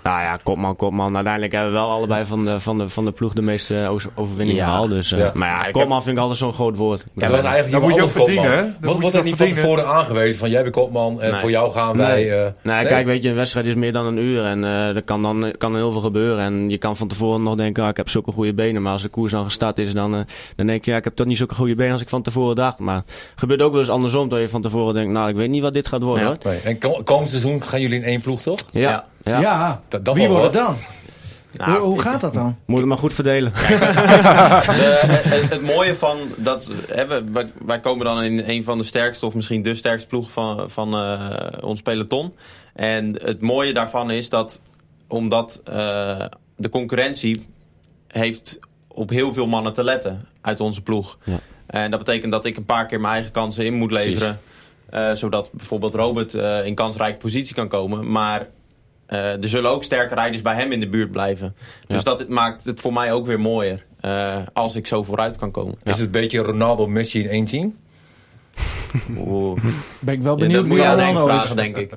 Nou 0.09 0.21
ja, 0.21 0.39
kopman, 0.43 0.77
kopman. 0.77 1.15
Uiteindelijk 1.15 1.53
hebben 1.53 1.73
we 1.73 1.79
wel 1.79 1.91
allebei 1.91 2.25
van 2.25 2.45
de, 2.45 2.61
van 2.61 2.79
de, 2.79 2.89
van 2.89 3.05
de 3.05 3.11
ploeg 3.13 3.33
de 3.33 3.43
meeste 3.43 3.83
eh, 3.83 3.93
overwinningen 4.15 4.63
Ja. 4.63 4.69
gehaald. 4.69 4.91
Dus, 4.91 5.13
eh, 5.13 5.19
Ja. 5.19 5.31
Maar 5.35 5.49
ja, 5.67 5.71
kopman 5.71 6.03
vind 6.03 6.17
ik 6.17 6.23
altijd 6.23 6.39
zo'n 6.39 6.53
groot 6.53 6.77
woord. 6.77 7.05
Dat 7.15 7.31
was 7.31 7.43
eigenlijk 7.45 7.85
moet 7.85 7.95
je 7.95 8.03
ook 8.03 8.09
verdienen, 8.09 8.53
hè? 8.59 8.63
Wat 8.81 8.99
wordt 9.01 9.13
je 9.13 9.19
er 9.19 9.25
niet 9.25 9.37
van 9.37 9.49
tevoren 9.49 9.87
aangewezen 9.87 10.39
van 10.39 10.51
jij 10.51 10.63
bent 10.63 10.75
kopman 10.75 11.21
en 11.23 11.31
Nee. 11.31 11.41
voor 11.41 11.51
jou 11.51 11.71
gaan 11.73 11.97
Nee. 11.97 12.07
wij... 12.07 12.45
eh, 12.47 12.53
Nee, 12.63 12.85
kijk, 12.87 13.07
weet 13.07 13.23
je, 13.23 13.29
een 13.29 13.35
wedstrijd 13.35 13.67
is 13.67 13.75
meer 13.75 13.93
dan 13.93 14.07
een 14.07 14.17
uur 14.19 14.45
en 14.45 14.65
eh, 14.65 14.97
er 14.97 15.03
kan 15.03 15.23
dan 15.23 15.55
kan 15.59 15.75
heel 15.77 15.93
veel 15.93 16.01
gebeuren. 16.01 16.45
En 16.45 16.71
je 16.71 16.79
kan 16.79 16.97
van 16.97 17.09
tevoren 17.09 17.43
nog 17.43 17.55
denken, 17.55 17.83
ah, 17.83 17.89
ik 17.89 17.97
heb 17.97 18.09
zulke 18.09 18.33
goede 18.33 18.55
benen. 18.55 18.83
Maar 18.83 18.93
als 18.93 19.03
de 19.03 19.09
koers 19.09 19.33
dan 19.33 19.45
gestart 19.45 19.79
is, 19.79 19.93
dan, 19.93 20.25
dan 20.57 20.67
denk 20.67 20.85
je, 20.85 20.91
ja, 20.91 20.97
ik 20.97 21.05
heb 21.05 21.15
toch 21.17 21.27
niet 21.27 21.37
zulke 21.39 21.55
goede 21.55 21.75
benen 21.75 21.93
als 21.93 22.01
ik 22.03 22.09
van 22.09 22.23
tevoren 22.23 22.57
dacht. 22.57 22.79
Maar 22.79 22.97
het 23.07 23.33
gebeurt 23.37 23.63
ook 23.63 23.71
wel 23.71 23.81
eens 23.81 23.91
andersom, 23.91 24.29
dat 24.29 24.41
je 24.41 24.49
van 24.49 24.63
tevoren 24.63 24.95
denkt, 24.95 25.13
nou, 25.13 25.29
ik 25.29 25.37
weet 25.37 25.49
niet 25.49 25.63
wat 25.63 25.75
dit 25.75 25.89
gaat 25.89 26.03
worden. 26.03 26.23
Ja. 26.23 26.29
hoor. 26.29 26.39
nee. 26.43 26.61
En 26.61 26.79
ko- 26.79 27.01
komend 27.05 27.29
seizoen 27.31 27.63
gaan 27.63 27.81
jullie 27.81 27.97
in 27.99 28.05
één 28.05 28.21
ploeg, 28.21 28.41
toch? 28.43 28.59
Ja, 28.73 29.05
ja. 29.25 29.41
Ja. 29.41 29.81
Dat- 29.89 30.05
dat 30.05 30.15
Wie 30.15 30.29
wordt 30.29 30.45
het 30.45 30.53
dan? 30.53 30.77
Nou, 31.53 31.71
hoe, 31.71 31.81
hoe 31.81 32.01
gaat 32.01 32.21
dat 32.21 32.35
dan? 32.35 32.57
Moet 32.67 32.79
het 32.79 32.87
maar 32.89 32.97
goed 32.97 33.15
verdelen. 33.15 33.53
De- 33.59 35.01
het, 35.05 35.51
het 35.51 35.63
mooie 35.63 35.95
van 35.95 36.19
dat 36.37 36.73
hè, 36.89 37.07
we- 37.07 37.25
wij, 37.33 37.53
wij 37.65 37.81
komen 37.81 38.05
dan 38.05 38.23
in 38.23 38.43
een 38.47 38.65
van 38.65 38.79
de 38.79 38.85
sterkste 38.85 39.27
of 39.27 39.35
misschien 39.35 39.63
de 39.63 39.75
sterkste 39.75 40.09
ploeg 40.09 40.31
van, 40.31 40.71
van 40.71 40.95
eh, 40.95 41.31
ons 41.61 41.83
peloton. 41.83 42.35
En 42.75 43.19
het 43.25 43.41
mooie 43.41 43.73
daarvan 43.73 44.11
is 44.11 44.29
dat 44.29 44.61
omdat 45.09 45.61
eh, 45.65 46.25
de 46.57 46.69
concurrentie 46.69 47.47
heeft 48.09 48.59
op 48.89 49.11
heel 49.11 49.33
veel 49.33 49.47
mannen 49.47 49.73
te 49.73 49.85
letten 49.85 50.27
uit 50.41 50.61
onze 50.61 50.83
ploeg. 50.83 51.19
Ja. 51.25 51.39
En 51.67 51.91
dat 51.91 51.99
betekent 51.99 52.33
dat 52.33 52.45
ik 52.45 52.57
een 52.57 52.65
paar 52.65 52.87
keer 52.87 53.01
mijn 53.01 53.13
eigen 53.15 53.33
kansen 53.33 53.65
in 53.65 53.75
moet 53.75 53.93
leveren. 53.93 54.41
eh, 54.91 55.13
zodat 55.13 55.49
bijvoorbeeld 55.53 55.95
Robert 55.95 56.35
eh, 56.35 56.65
in 56.67 56.75
kansrijke 56.75 57.19
positie 57.19 57.55
kan 57.55 57.69
komen. 57.69 58.11
Maar 58.11 58.47
eh, 59.09 59.43
er 59.43 59.49
zullen 59.49 59.71
ook 59.71 59.85
sterke 59.85 60.15
rijders 60.15 60.43
bij 60.43 60.55
hem 60.55 60.73
in 60.73 60.81
de 60.81 60.89
buurt 60.89 61.11
blijven. 61.11 61.55
Dus 61.87 61.99
Ja. 61.99 62.05
dat 62.05 62.29
maakt 62.29 62.65
het 62.65 62.81
voor 62.81 62.93
mij 62.93 63.13
ook 63.13 63.27
weer 63.27 63.41
mooier. 63.41 63.87
eh, 64.01 64.37
als 64.53 64.77
ik 64.77 64.87
zo 64.87 65.03
vooruit 65.03 65.37
kan 65.37 65.51
komen. 65.51 65.75
Is 65.85 65.93
het 65.93 66.01
een 66.01 66.11
beetje 66.11 66.39
Ronaldo 66.39 66.87
Messi 66.87 67.23
in 67.23 67.29
één 67.29 67.45
team? 67.45 67.77
Oeh. 69.27 69.61
Ben 70.01 70.15
ik 70.15 70.23
wel 70.23 70.33
Ja, 70.35 70.39
benieuwd 70.41 70.61
dat 70.61 70.69
moet 70.69 70.79
je 70.79 70.85
aan 70.85 70.99
Henk 70.99 71.19
vragen, 71.21 71.57
denk 71.57 71.77
ik. 71.77 71.93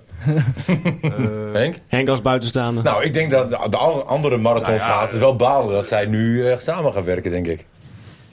Henk? 1.54 1.76
Henk 1.88 2.08
als 2.10 2.22
buitenstaander. 2.22 2.84
Nou, 2.84 3.04
ik 3.04 3.14
denk 3.14 3.32
dat 3.32 3.50
de 3.50 3.58
de 3.70 3.78
andere 3.78 4.38
marathons 4.38 4.82
gaat 4.82 5.12
het 5.12 5.20
wel 5.20 5.36
balen 5.36 5.74
dat 5.74 5.86
zij 5.88 6.06
nu 6.06 6.48
eh, 6.48 6.58
samen 6.58 6.94
gaan 6.94 7.04
werken, 7.04 7.32
denk 7.32 7.48
ik. 7.48 7.66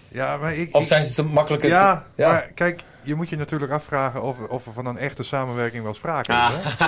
Ja, 0.08 0.36
maar 0.36 0.54
ik, 0.56 0.74
Of 0.76 0.84
zijn 0.86 1.04
ze 1.04 1.14
te 1.14 1.22
makkelijk? 1.22 1.64
ja, 1.66 2.04
ja. 2.16 2.28
maar 2.32 2.50
kijk, 2.54 2.82
je 3.08 3.14
moet 3.14 3.28
je 3.28 3.36
natuurlijk 3.36 3.72
afvragen 3.72 4.22
of, 4.22 4.38
of 4.40 4.66
er 4.66 4.72
van 4.72 4.86
een 4.86 4.98
echte 4.98 5.22
samenwerking 5.22 5.82
wel 5.82 5.94
sprake 5.94 6.32
Ah. 6.32 6.52
is. 6.54 6.62
Hè? 6.78 6.86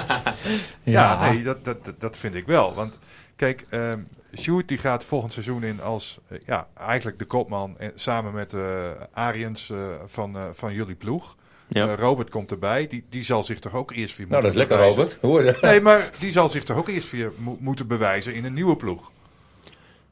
Ja, 0.93 1.31
nee, 1.31 1.43
dat, 1.43 1.65
dat, 1.65 1.77
dat- 1.99 2.17
vind 2.17 2.35
ik 2.35 2.47
wel. 2.47 2.75
Want 2.75 2.99
kijk, 3.37 3.63
ehm 3.71 3.99
Sjoerd 4.39 4.69
die 4.69 4.79
gaat 4.79 5.05
volgend 5.05 5.33
seizoen 5.33 5.63
in 5.63 5.83
als 5.83 6.19
eh, 6.29 6.39
ja, 6.47 6.67
eigenlijk 6.79 7.19
de 7.19 7.25
kopman 7.25 7.75
en, 7.79 7.93
samen 7.95 8.33
met 8.33 8.53
eh 8.55 8.89
Ariens 9.13 9.71
eh, 9.71 9.79
van, 10.07 10.37
eh, 10.37 10.43
van 10.53 10.73
jullie 10.75 10.95
ploeg. 10.95 11.37
Ja. 11.69 11.89
Eh, 11.89 11.95
Robert 11.99 12.31
komt 12.31 12.51
erbij, 12.51 12.87
die, 12.87 13.05
die 13.09 13.25
zal 13.25 13.43
zich 13.43 13.59
toch 13.59 13.75
ook 13.75 13.91
eerst 13.93 14.17
weer 14.17 14.27
Nou, 14.29 14.43
dat 14.43 14.53
is 14.53 14.59
moeten 14.59 14.77
lekker, 14.79 14.95
bewijzen. 14.97 15.21
Robert. 15.29 15.51
Hoor 15.61 15.69
je? 15.69 15.69
Nee, 15.73 15.81
maar 15.81 16.11
die 16.19 16.33
zal 16.33 16.49
zich 16.49 16.65
toch 16.65 16.77
ook 16.77 16.89
eerst 16.89 17.11
weer 17.11 17.33
mo- 17.37 17.57
moeten 17.61 17.87
bewijzen 17.87 18.35
in 18.35 18.45
een 18.45 18.55
nieuwe 18.55 18.77
ploeg. 18.77 19.11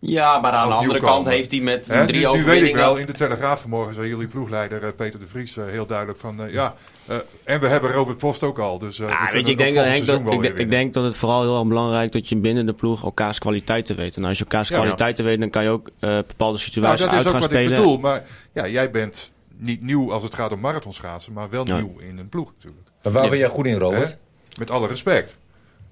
Ja, 0.00 0.38
maar 0.38 0.52
aan 0.52 0.64
Als 0.64 0.72
de 0.72 0.78
andere 0.80 1.00
kant 1.00 1.26
heeft 1.26 1.50
hij 1.50 1.60
met 1.60 1.82
drie 1.84 1.96
nu, 1.96 2.06
nu 2.06 2.12
weet 2.12 2.22
ik 2.22 2.28
overwinningen... 2.28 2.78
wel, 2.78 2.96
in 2.96 3.06
de 3.06 3.12
Telegraaf 3.12 3.60
vanmorgen 3.60 3.94
zei 3.94 4.08
jullie 4.08 4.26
ploegleider 4.28 4.84
eh, 4.84 4.88
Peter 4.96 5.20
de 5.20 5.26
Vries 5.26 5.56
eh, 5.56 5.64
heel 5.66 5.86
duidelijk 5.86 6.18
van... 6.18 6.42
eh, 6.42 6.52
ja, 6.52 6.74
eh, 7.06 7.16
en 7.44 7.60
we 7.60 7.66
hebben 7.68 7.92
Robert 7.92 8.18
Post 8.18 8.42
ook 8.42 8.58
al, 8.58 8.78
dus 8.78 8.98
eh 8.98 9.06
we 9.06 9.12
Ja, 9.12 9.18
kunnen 9.18 9.34
weet 9.34 9.46
je, 9.46 9.52
ik 9.52 9.58
denk, 9.58 9.74
dat, 9.74 9.84
volgend 9.84 9.94
Henk, 9.94 10.04
seizoen 10.06 10.24
dat, 10.24 10.34
wel 10.42 10.50
ik, 10.52 10.58
ik 10.58 10.70
denk 10.70 10.94
dat 10.94 11.04
het 11.04 11.16
vooral 11.16 11.42
heel 11.42 11.58
erg 11.58 11.66
belangrijk 11.68 12.12
dat 12.12 12.28
je 12.28 12.36
binnen 12.36 12.66
de 12.66 12.72
ploeg 12.72 13.02
elkaars 13.04 13.38
kwaliteiten 13.38 13.96
weet. 13.96 14.16
En 14.16 14.24
als 14.24 14.38
je 14.38 14.44
elkaars 14.44 14.68
Ja. 14.68 14.76
kwaliteiten 14.76 15.24
weet, 15.24 15.40
dan 15.40 15.50
kan 15.50 15.62
je 15.62 15.68
ook 15.70 15.86
eh, 15.88 15.92
bepaalde 16.16 16.36
Nou, 16.38 16.58
situaties 16.58 17.00
dat 17.04 17.10
is 17.10 17.16
uit 17.16 17.26
ook 17.26 17.32
gaan 17.32 17.40
wat 17.40 17.50
spelen. 17.50 17.70
ik 17.72 17.76
bedoel, 17.78 17.98
maar 17.98 18.24
ja, 18.52 18.66
jij 18.68 18.90
bent 18.90 19.32
niet 19.56 19.82
nieuw 19.82 20.12
als 20.12 20.22
het 20.22 20.34
gaat 20.34 20.52
om 20.52 20.60
marathonschaatsen, 20.60 21.32
maar 21.32 21.50
wel 21.50 21.66
Ja. 21.66 21.76
nieuw 21.76 21.98
in 21.98 22.18
een 22.18 22.28
ploeg 22.28 22.52
natuurlijk. 22.56 22.88
Maar 23.02 23.12
waar 23.12 23.24
Ja. 23.24 23.30
ben 23.30 23.38
jij 23.38 23.48
goed 23.48 23.66
in, 23.66 23.78
Robert? 23.78 24.18
Met 24.58 24.70
alle 24.70 24.86
respect. 24.86 25.36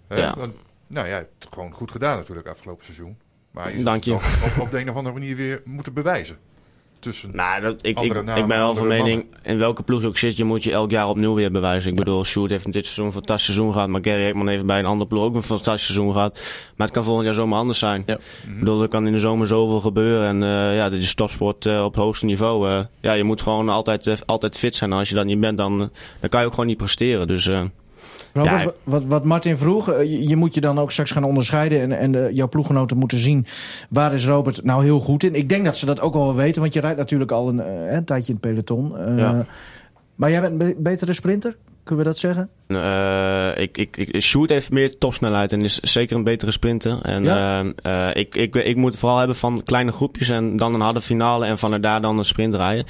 Ja. 0.09 0.35
Nou, 0.89 1.07
jij 1.07 1.17
hebt 1.17 1.45
het 1.45 1.53
gewoon 1.53 1.73
goed 1.73 1.91
gedaan 1.91 2.17
natuurlijk 2.17 2.47
afgelopen 2.47 2.85
seizoen. 2.85 3.17
Maar 3.57 3.77
je 3.77 3.83
Dank 3.83 4.05
je. 4.05 4.13
op, 4.13 4.23
op 4.61 4.71
de 4.71 4.79
een 4.79 4.91
of 4.91 4.97
andere 4.97 5.15
manier 5.15 5.37
weer 5.37 5.63
moeten 5.65 5.93
bewijzen. 5.93 6.37
Tussen, 6.99 7.31
Nou, 7.33 7.61
dat, 7.61 7.79
ik, 7.83 7.99
ik, 7.99 8.13
namen, 8.15 8.37
ik 8.37 8.47
ben 8.47 8.59
wel 8.59 8.75
van 8.75 8.87
mening, 8.87 9.25
in 9.43 9.59
welke 9.59 9.83
ploeg 9.83 10.01
je 10.01 10.07
ook 10.07 10.19
zit, 10.19 10.37
je 10.37 10.45
moet 10.45 10.65
je 10.65 10.71
elk 10.73 10.91
jaar 10.91 11.09
opnieuw 11.09 11.35
weer 11.35 11.51
bewijzen. 11.51 11.91
Ik 11.91 11.97
bedoel, 11.97 12.25
Sjoerd 12.25 12.51
heeft 12.51 12.65
dit 12.73 12.85
seizoen 12.85 13.07
een 13.07 13.13
fantastisch 13.13 13.45
seizoen 13.45 13.73
gehad, 13.73 13.89
maar 13.89 14.01
Gary 14.05 14.25
Ekman 14.25 14.49
heeft 14.49 14.67
bij 14.67 14.79
een 14.79 14.85
andere 14.85 15.09
ploeg 15.09 15.23
ook 15.23 15.35
een 15.35 15.43
fantastisch 15.43 15.85
seizoen 15.85 16.13
gehad. 16.13 16.35
Maar 16.77 16.87
het 16.87 16.97
kan 16.97 17.05
volgend 17.05 17.25
jaar 17.27 17.35
zomaar 17.35 17.59
anders 17.59 17.79
zijn. 17.79 18.03
Ja. 18.07 18.15
Ik 18.15 18.59
bedoel, 18.59 18.83
er 18.83 18.89
kan 18.89 19.07
in 19.07 19.13
de 19.13 19.19
zomer 19.19 19.47
zoveel 19.47 19.81
gebeuren 19.81 20.29
en 20.29 20.43
eh, 20.43 20.77
ja, 20.77 20.89
dit 20.91 21.03
is 21.03 21.15
topsport 21.15 21.67
eh, 21.67 21.85
op 21.85 21.95
het 21.95 22.03
hoogste 22.03 22.27
niveau. 22.27 22.69
eh. 22.69 22.81
ja, 23.01 23.13
je 23.13 23.25
moet 23.25 23.43
gewoon 23.43 23.69
altijd, 23.69 24.27
altijd 24.27 24.59
fit 24.59 24.77
zijn. 24.77 24.93
En 24.93 24.99
als 24.99 25.09
je 25.09 25.15
dat 25.15 25.25
niet 25.25 25.41
bent, 25.41 25.57
dan, 25.57 25.79
dan 26.21 26.29
kan 26.29 26.41
je 26.41 26.47
ook 26.47 26.53
gewoon 26.53 26.67
niet 26.69 26.77
presteren. 26.77 27.27
Dus 27.27 27.47
eh, 27.49 27.63
Robert, 28.37 28.63
Ja. 28.63 28.73
wat, 28.85 29.05
wat 29.05 29.25
Martin 29.25 29.57
vroeg, 29.57 29.91
eh, 29.91 30.03
je, 30.03 30.29
je 30.29 30.37
moet 30.37 30.55
je 30.55 30.61
dan 30.61 30.79
ook 30.79 30.91
straks 30.93 31.11
gaan 31.11 31.25
onderscheiden 31.25 31.81
en, 31.81 31.93
en 31.99 32.13
de, 32.13 32.29
jouw 32.33 32.49
ploeggenoten 32.49 32.97
moeten 32.97 33.19
zien 33.19 33.47
waar 33.91 34.13
is 34.15 34.27
Robert 34.27 34.65
nou 34.65 34.85
heel 34.85 35.01
goed 35.01 35.23
in. 35.25 35.35
Ik 35.35 35.49
denk 35.49 35.65
dat 35.65 35.77
ze 35.77 35.87
dat 35.87 36.01
ook 36.01 36.15
al 36.15 36.25
wel 36.25 36.35
weten, 36.35 36.61
want 36.61 36.73
je 36.75 36.81
rijdt 36.81 36.99
natuurlijk 36.99 37.33
al 37.33 37.49
een, 37.49 37.61
eh, 37.61 37.93
een 37.95 38.05
tijdje 38.05 38.33
in 38.33 38.39
het 38.43 38.51
peloton. 38.51 38.99
Eh, 38.99 39.19
Ja. 39.19 39.47
Maar 40.15 40.31
jij 40.31 40.41
bent 40.41 40.53
een 40.53 40.59
be- 40.59 40.75
betere 40.79 41.13
sprinter, 41.13 41.57
kunnen 41.85 42.05
we 42.05 42.11
dat 42.11 42.19
zeggen? 42.19 42.49
Eh, 42.67 43.63
ik, 43.63 43.79
ik, 43.79 43.97
ik, 43.97 44.23
Sjoerd 44.23 44.51
heeft 44.51 44.73
meer 44.73 44.99
topsnelheid 44.99 45.53
en 45.53 45.63
is 45.63 45.79
zeker 45.81 46.17
een 46.17 46.25
betere 46.25 46.51
sprinter. 46.51 46.99
En 47.03 47.23
Ja? 47.25 47.65
ik, 48.13 48.35
ik, 48.37 48.55
ik 48.55 48.77
moet 48.77 48.91
het 48.91 48.99
vooral 49.01 49.19
hebben 49.19 49.37
van 49.37 49.63
kleine 49.65 49.93
groepjes 49.93 50.29
en 50.29 50.57
dan 50.57 50.75
een 50.75 50.81
harde 50.81 51.01
finale 51.01 51.47
en 51.47 51.59
vanuit 51.59 51.83
daar 51.83 52.01
dan 52.01 52.19
een 52.19 52.25
sprint 52.25 52.55
rijden. 52.55 52.85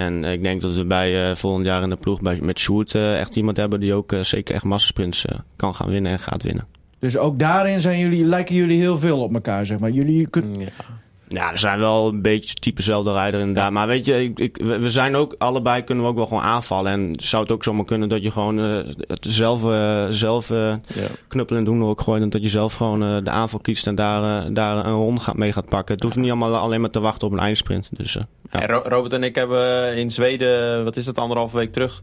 En 0.00 0.24
ik 0.24 0.42
denk 0.42 0.60
dat 0.60 0.74
we 0.74 0.84
bij 0.84 1.30
eh, 1.30 1.36
volgend 1.36 1.66
jaar 1.66 1.82
in 1.82 1.90
de 1.90 1.96
ploeg 1.96 2.20
bij, 2.20 2.38
met 2.42 2.58
Sjoerd 2.58 2.94
eh, 2.94 3.20
echt 3.20 3.36
iemand 3.36 3.56
hebben 3.56 3.80
die 3.80 3.94
ook 3.94 4.12
eh, 4.12 4.22
zeker 4.22 4.54
echt 4.54 4.64
massasprints 4.64 5.26
eh, 5.26 5.38
kan 5.56 5.74
gaan 5.74 5.88
winnen 5.88 6.12
en 6.12 6.18
gaat 6.18 6.42
winnen. 6.42 6.66
Dus 6.98 7.16
ook 7.16 7.38
daarin 7.38 7.80
zijn 7.80 7.98
jullie, 7.98 8.24
lijken 8.24 8.54
jullie 8.54 8.78
heel 8.80 8.98
veel 8.98 9.22
op 9.22 9.34
elkaar, 9.34 9.66
zeg 9.66 9.78
maar. 9.78 9.90
Jullie 9.90 10.26
kunnen... 10.26 10.60
Ja. 10.60 10.66
Ja, 11.32 11.50
er 11.50 11.58
zijn 11.58 11.78
wel 11.78 12.08
een 12.08 12.22
beetje 12.22 12.54
typezelfde 12.54 13.12
rijder 13.12 13.40
inderdaad. 13.40 13.70
Maar 13.70 13.86
weet 13.86 14.04
je, 14.04 14.22
ik, 14.22 14.38
ik, 14.38 14.56
we 14.56 14.90
zijn 14.90 15.16
ook 15.16 15.34
allebei 15.38 15.84
kunnen 15.84 16.04
we 16.04 16.10
ook 16.10 16.16
wel 16.16 16.26
gewoon 16.26 16.42
aanvallen. 16.42 16.92
En 16.92 17.12
zou 17.16 17.42
het 17.42 17.52
ook 17.52 17.64
zomaar 17.64 17.84
kunnen 17.84 18.08
dat 18.08 18.22
je 18.22 18.30
gewoon 18.30 18.60
eh, 18.60 18.92
het 19.06 19.26
zelf, 19.28 19.66
eh, 19.66 20.06
zelf 20.08 20.50
eh, 20.50 20.74
knuppelen 21.28 21.58
en 21.58 21.64
doen 21.64 21.84
ook 21.84 22.00
gooit. 22.00 22.22
En 22.22 22.30
dat 22.30 22.42
je 22.42 22.48
zelf 22.48 22.74
gewoon 22.74 23.24
de 23.24 23.30
aanval 23.30 23.60
kiest 23.60 23.86
en 23.86 23.94
daar, 23.94 24.52
daar 24.52 24.86
een 24.86 24.92
ronde 24.92 25.20
gaat, 25.20 25.36
mee 25.36 25.52
gaat 25.52 25.68
pakken. 25.68 25.94
Het 25.94 26.04
hoeft 26.04 26.16
niet 26.16 26.30
allemaal 26.30 26.56
alleen 26.56 26.80
maar 26.80 26.90
te 26.90 27.00
wachten 27.00 27.26
op 27.26 27.32
een 27.32 27.38
eindsprint. 27.38 27.90
Dus 27.96 28.12
ja. 28.12 28.26
En 28.50 28.66
Robert 28.66 29.12
en 29.12 29.22
ik 29.22 29.34
hebben 29.34 29.96
in 29.96 30.10
Zweden, 30.10 30.84
wat 30.84 30.96
is 30.96 31.04
dat, 31.04 31.18
anderhalve 31.18 31.56
week 31.56 31.72
terug, 31.72 32.02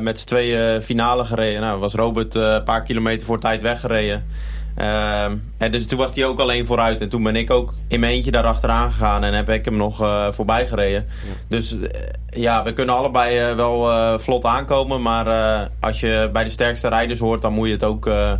met 0.00 0.18
z'n 0.18 0.26
tweeën 0.26 0.82
finale 0.82 1.24
gereden. 1.24 1.60
Nou, 1.60 1.80
was 1.80 1.94
Robert 1.94 2.34
een 2.34 2.62
paar 2.62 2.82
kilometer 2.82 3.26
voor 3.26 3.40
tijd 3.40 3.62
weggereden. 3.62 4.24
Ehm, 4.74 5.36
en 5.58 5.70
dus 5.70 5.86
toen 5.86 5.98
was 5.98 6.14
hij 6.14 6.24
ook 6.24 6.40
alleen 6.40 6.66
vooruit. 6.66 7.00
En 7.00 7.08
toen 7.08 7.22
ben 7.22 7.36
ik 7.36 7.50
ook 7.50 7.74
in 7.88 8.00
mijn 8.00 8.12
eentje 8.12 8.30
daar 8.30 8.44
achteraan 8.44 8.90
gegaan 8.90 9.24
en 9.24 9.34
heb 9.34 9.48
ik 9.48 9.64
hem 9.64 9.76
nog 9.76 10.02
eh, 10.02 10.26
voorbij 10.32 10.66
gereden. 10.66 11.06
Dus 11.48 11.78
eh, 11.80 11.88
ja, 12.26 12.62
we 12.64 12.72
kunnen 12.72 12.94
allebei 12.94 13.38
eh, 13.38 13.54
wel 13.54 13.90
eh, 13.90 14.18
vlot 14.18 14.44
aankomen. 14.44 15.02
Maar 15.02 15.26
eh, 15.26 15.66
als 15.80 16.00
je 16.00 16.30
bij 16.32 16.44
de 16.44 16.50
sterkste 16.50 16.88
rijders 16.88 17.20
hoort, 17.20 17.42
dan 17.42 17.52
moet 17.52 17.66
je 17.66 17.72
het 17.72 17.84
ook, 17.84 18.06
eh, 18.06 18.32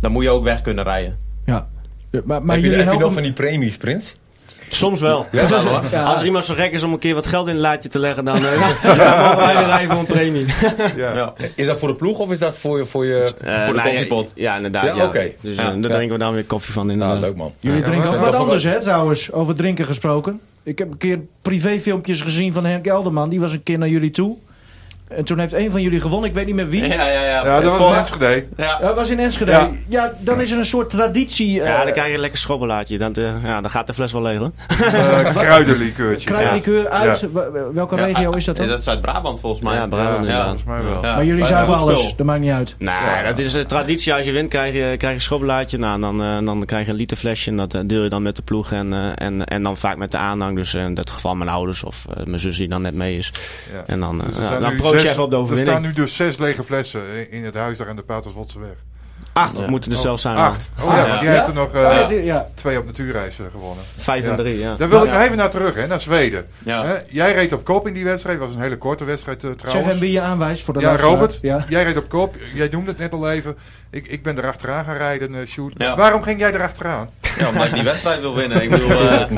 dan 0.00 0.12
moet 0.12 0.22
je 0.22 0.30
ook 0.30 0.44
weg 0.44 0.62
kunnen 0.62 0.84
rijden. 0.84 1.18
Ja. 1.44 1.66
Maar, 2.10 2.42
maar 2.42 2.54
heb 2.54 2.64
je, 2.64 2.70
jullie 2.70 2.70
heb 2.70 2.78
je 2.78 2.84
helpen... 2.84 3.00
nog 3.00 3.12
van 3.12 3.22
die 3.22 3.32
premiesprints? 3.32 4.16
Soms 4.68 5.00
wel. 5.00 5.26
Ja. 5.32 6.04
Als 6.04 6.20
er 6.20 6.24
iemand 6.26 6.44
zo 6.44 6.54
gek 6.54 6.72
is 6.72 6.82
om 6.82 6.92
een 6.92 6.98
keer 6.98 7.14
wat 7.14 7.26
geld 7.26 7.46
in 7.48 7.54
een 7.54 7.60
laadje 7.60 7.88
te 7.88 7.98
leggen, 7.98 8.24
dan, 8.24 8.36
eh, 8.36 8.42
mogen 9.22 9.36
wij 9.36 9.56
weer 9.56 9.66
rijden 9.66 9.90
voor 9.90 9.98
een 9.98 10.04
premie. 10.06 10.46
ja. 10.96 11.14
Ja. 11.14 11.32
Is 11.54 11.66
dat 11.66 11.78
voor 11.78 11.88
de 11.88 11.94
ploeg 11.94 12.18
of 12.18 12.30
is 12.30 12.38
dat 12.38 12.58
voor 12.58 12.78
je... 12.78 12.84
Voor 12.86 13.04
je... 13.06 13.32
Eh, 13.40 13.64
Voor 13.64 13.72
de 13.74 13.78
nou, 13.78 13.88
koffiepot. 13.90 14.32
Ja, 14.34 14.50
ja, 14.50 14.56
inderdaad. 14.56 14.84
Ja, 14.84 14.94
Ja, 14.94 15.04
oké. 15.04 15.30
Dus 15.40 15.56
Ja. 15.56 15.62
eh, 15.72 15.80
daar 15.80 15.90
drinken 15.90 16.12
we 16.12 16.18
dan 16.18 16.34
weer 16.34 16.44
koffie 16.44 16.72
van. 16.72 16.90
Inderdaad. 16.90 17.16
Nou, 17.16 17.26
leuk 17.26 17.36
man. 17.36 17.52
Jullie 17.60 17.78
Ja, 17.80 17.84
drinken 17.86 18.10
ook 18.10 18.20
wat 18.20 18.34
anders, 18.34 18.64
hè, 18.64 18.80
trouwens, 18.80 19.32
over 19.32 19.54
drinken 19.54 19.84
gesproken. 19.86 20.40
Ik 20.62 20.78
heb 20.78 20.90
een 20.90 20.96
keer 20.98 21.18
privéfilmpjes 21.42 22.20
gezien 22.20 22.52
van 22.52 22.64
Henk 22.64 22.86
Elderman. 22.86 23.28
Die 23.28 23.40
was 23.40 23.52
een 23.52 23.62
keer 23.62 23.78
naar 23.78 23.88
jullie 23.88 24.10
toe. 24.10 24.36
En 25.08 25.24
toen 25.24 25.38
heeft 25.38 25.52
een 25.52 25.70
van 25.70 25.82
jullie 25.82 26.00
gewonnen, 26.00 26.28
ik 26.28 26.34
weet 26.34 26.46
niet 26.46 26.54
meer 26.54 26.68
wie. 26.68 26.86
Ja, 26.86 26.94
ja, 26.94 27.22
ja. 27.24 27.44
Ja, 27.46 27.60
dat 27.60 27.78
was 27.78 27.80
een 27.90 27.96
Enschede. 27.98 28.46
Ja. 28.56 28.78
Dat 28.78 28.94
was 28.94 29.10
in 29.10 29.18
Enschede. 29.18 29.50
Ja. 29.50 29.70
Ja. 29.88 30.12
dan 30.18 30.40
is 30.40 30.50
er 30.50 30.58
een 30.58 30.64
soort 30.66 30.90
traditie. 30.90 31.60
eh 31.60 31.66
Ja, 31.68 31.82
dan 31.84 31.92
krijg 31.92 32.08
je 32.08 32.14
een 32.14 32.20
lekker 32.20 32.38
schrobbelaatje. 32.38 32.98
Dan, 32.98 33.14
eh, 33.14 33.44
ja, 33.44 33.60
dan 33.60 33.70
gaat 33.70 33.86
de 33.86 33.94
fles 33.94 34.12
wel 34.12 34.22
leeg 34.22 34.38
hoor. 34.38 34.50
Uh, 34.80 35.34
kruidenlikeurtje. 35.34 36.88
uit. 36.88 37.26
Welke 37.72 37.96
regio 37.96 38.30
is 38.32 38.44
dat 38.44 38.56
dan? 38.56 38.66
Dat 38.66 38.78
is 38.78 38.88
uit 38.88 39.00
Brabant 39.00 39.40
volgens 39.40 39.62
mij. 39.62 39.74
Ja, 39.74 39.86
Brabant 39.86 40.26
Ja, 40.26 40.42
volgens 40.42 40.64
mij 40.64 40.82
wel. 40.82 41.02
Ja. 41.02 41.14
maar 41.14 41.24
jullie 41.24 41.44
zuigen 41.44 41.74
goed 41.74 41.82
alles, 41.82 42.14
dat 42.16 42.26
maakt 42.26 42.40
niet 42.40 42.50
uit. 42.52 42.74
Nee, 42.78 42.94
dat 43.26 43.38
is 43.38 43.54
een 43.54 43.66
traditie. 43.66 44.14
Als 44.14 44.24
je 44.24 44.32
wint 44.32 44.48
krijg 44.48 44.72
je, 44.74 44.80
krijg 44.80 45.00
je 45.00 45.08
een 45.08 45.20
schrobbelaatje. 45.20 45.78
Nou, 45.78 46.00
dan, 46.00 46.22
eh, 46.22 46.44
dan 46.44 46.64
krijg 46.64 46.84
je 46.86 46.90
een 46.92 46.98
literflesje. 46.98 47.50
En 47.50 47.56
dat 47.56 47.74
eh, 47.74 47.80
deel 47.84 48.02
je 48.02 48.08
dan 48.08 48.22
met 48.22 48.36
de 48.36 48.42
ploeg. 48.42 48.72
En, 48.72 48.92
eh, 48.92 49.26
en, 49.26 49.44
en 49.44 49.62
dan 49.62 49.76
vaak 49.76 49.96
met 49.96 50.10
de 50.10 50.16
aanhang. 50.18 50.56
Dus 50.56 50.74
eh, 50.74 50.82
in 50.82 50.94
dit 50.94 51.10
geval 51.10 51.34
mijn 51.34 51.50
ouders 51.50 51.84
of 51.84 52.04
eh, 52.16 52.24
mijn 52.24 52.38
zus 52.40 52.56
die 52.56 52.68
dan 52.68 52.82
net 52.82 52.94
mee 52.94 53.16
is. 53.16 53.32
Ja. 53.72 53.82
En 53.86 54.00
dan, 54.00 54.20
eh, 54.20 54.26
ja, 54.40 54.46
zijn 54.46 54.60
dan 54.62 54.76
op 55.18 55.30
de 55.30 55.52
Er 55.52 55.58
staan 55.58 55.82
nu 55.82 55.92
dus 55.92 56.16
zes 56.16 56.38
lege 56.38 56.64
flessen 56.64 57.30
in 57.30 57.44
het 57.44 57.54
huis 57.54 57.78
daar 57.78 57.88
aan 57.88 57.96
de 57.96 58.02
Paterswoldse 58.02 58.58
weg. 58.60 58.74
Acht 59.32 59.58
Ja. 59.58 59.66
moeten 59.68 59.92
er 59.92 59.98
zelfs 59.98 60.22
zijn. 60.22 60.36
Acht. 60.36 60.70
Oh 60.80 60.92
ja, 60.96 61.22
jij 61.22 61.34
hebt 61.34 61.48
er 61.48 61.54
nog 61.54 61.72
eh, 61.74 62.38
twee 62.54 62.78
op 62.78 62.86
natuurreis 62.86 63.38
gewonnen. 63.52 63.84
Vijf 63.96 64.24
en 64.24 64.36
drie, 64.36 64.58
ja. 64.58 64.74
Daar 64.74 64.88
wil 64.88 65.00
ik 65.02 65.06
Ja. 65.06 65.12
nog 65.14 65.22
even 65.22 65.36
naar 65.36 65.50
terug, 65.50 65.74
hè, 65.74 65.86
naar 65.86 66.00
Zweden. 66.00 66.46
Ja. 66.64 66.84
Hè, 66.86 66.94
jij 67.08 67.32
reed 67.34 67.52
op 67.52 67.64
kop 67.64 67.86
in 67.86 67.92
die 67.92 68.04
wedstrijd. 68.04 68.38
Het 68.38 68.46
was 68.46 68.56
een 68.56 68.62
hele 68.62 68.76
korte 68.78 69.04
wedstrijd 69.04 69.44
eh, 69.44 69.50
Zeg 69.50 69.58
trouwens. 69.58 69.86
hem 69.90 69.98
wie 69.98 70.12
je 70.12 70.20
aanwijst 70.20 70.62
voor 70.62 70.74
de 70.74 70.80
ja. 70.80 70.96
Robert, 70.96 71.38
Ja. 71.42 71.64
jij 71.68 71.82
reed 71.84 71.96
op 71.96 72.08
kop. 72.08 72.34
Jij 72.54 72.68
noemde 72.70 72.90
het 72.90 72.98
net 72.98 73.12
al 73.12 73.30
even. 73.30 73.56
Ik, 73.90 74.06
ik 74.06 74.22
ben 74.22 74.38
erachteraan 74.38 74.84
gaan 74.84 74.96
rijden, 74.96 75.34
eh 75.34 75.46
shoot. 75.46 75.72
Ja. 75.76 75.96
Waarom 75.96 76.22
ging 76.22 76.38
jij 76.40 76.52
erachteraan? 76.52 77.10
Ja, 77.38 77.48
omdat 77.48 77.66
ik 77.66 77.72
die 77.74 77.82
wedstrijd 77.82 78.20
wil 78.20 78.34
winnen. 78.34 78.62
Ik 78.62 78.70
bedoel, 78.80 78.90
eh, 78.90 79.30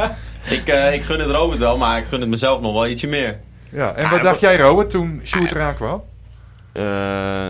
ik, 0.51 0.67
ik 0.95 1.03
gun 1.03 1.21
het 1.21 1.31
Robert 1.31 1.59
wel, 1.61 1.77
maar 1.79 1.99
ik 1.99 2.05
gun 2.09 2.21
het 2.21 2.29
mezelf 2.29 2.61
nog 2.61 2.73
wel 2.73 2.87
ietsje 2.87 3.07
meer. 3.07 3.39
Ja, 3.71 3.95
en 3.95 4.11
wat 4.11 4.23
dacht 4.23 4.41
jij, 4.41 4.57
Robert, 4.57 4.91
toen 4.91 5.21
Sjoerd 5.25 5.53
eraan 5.53 5.75
kwam? 5.75 6.03
Eh, 6.73 6.85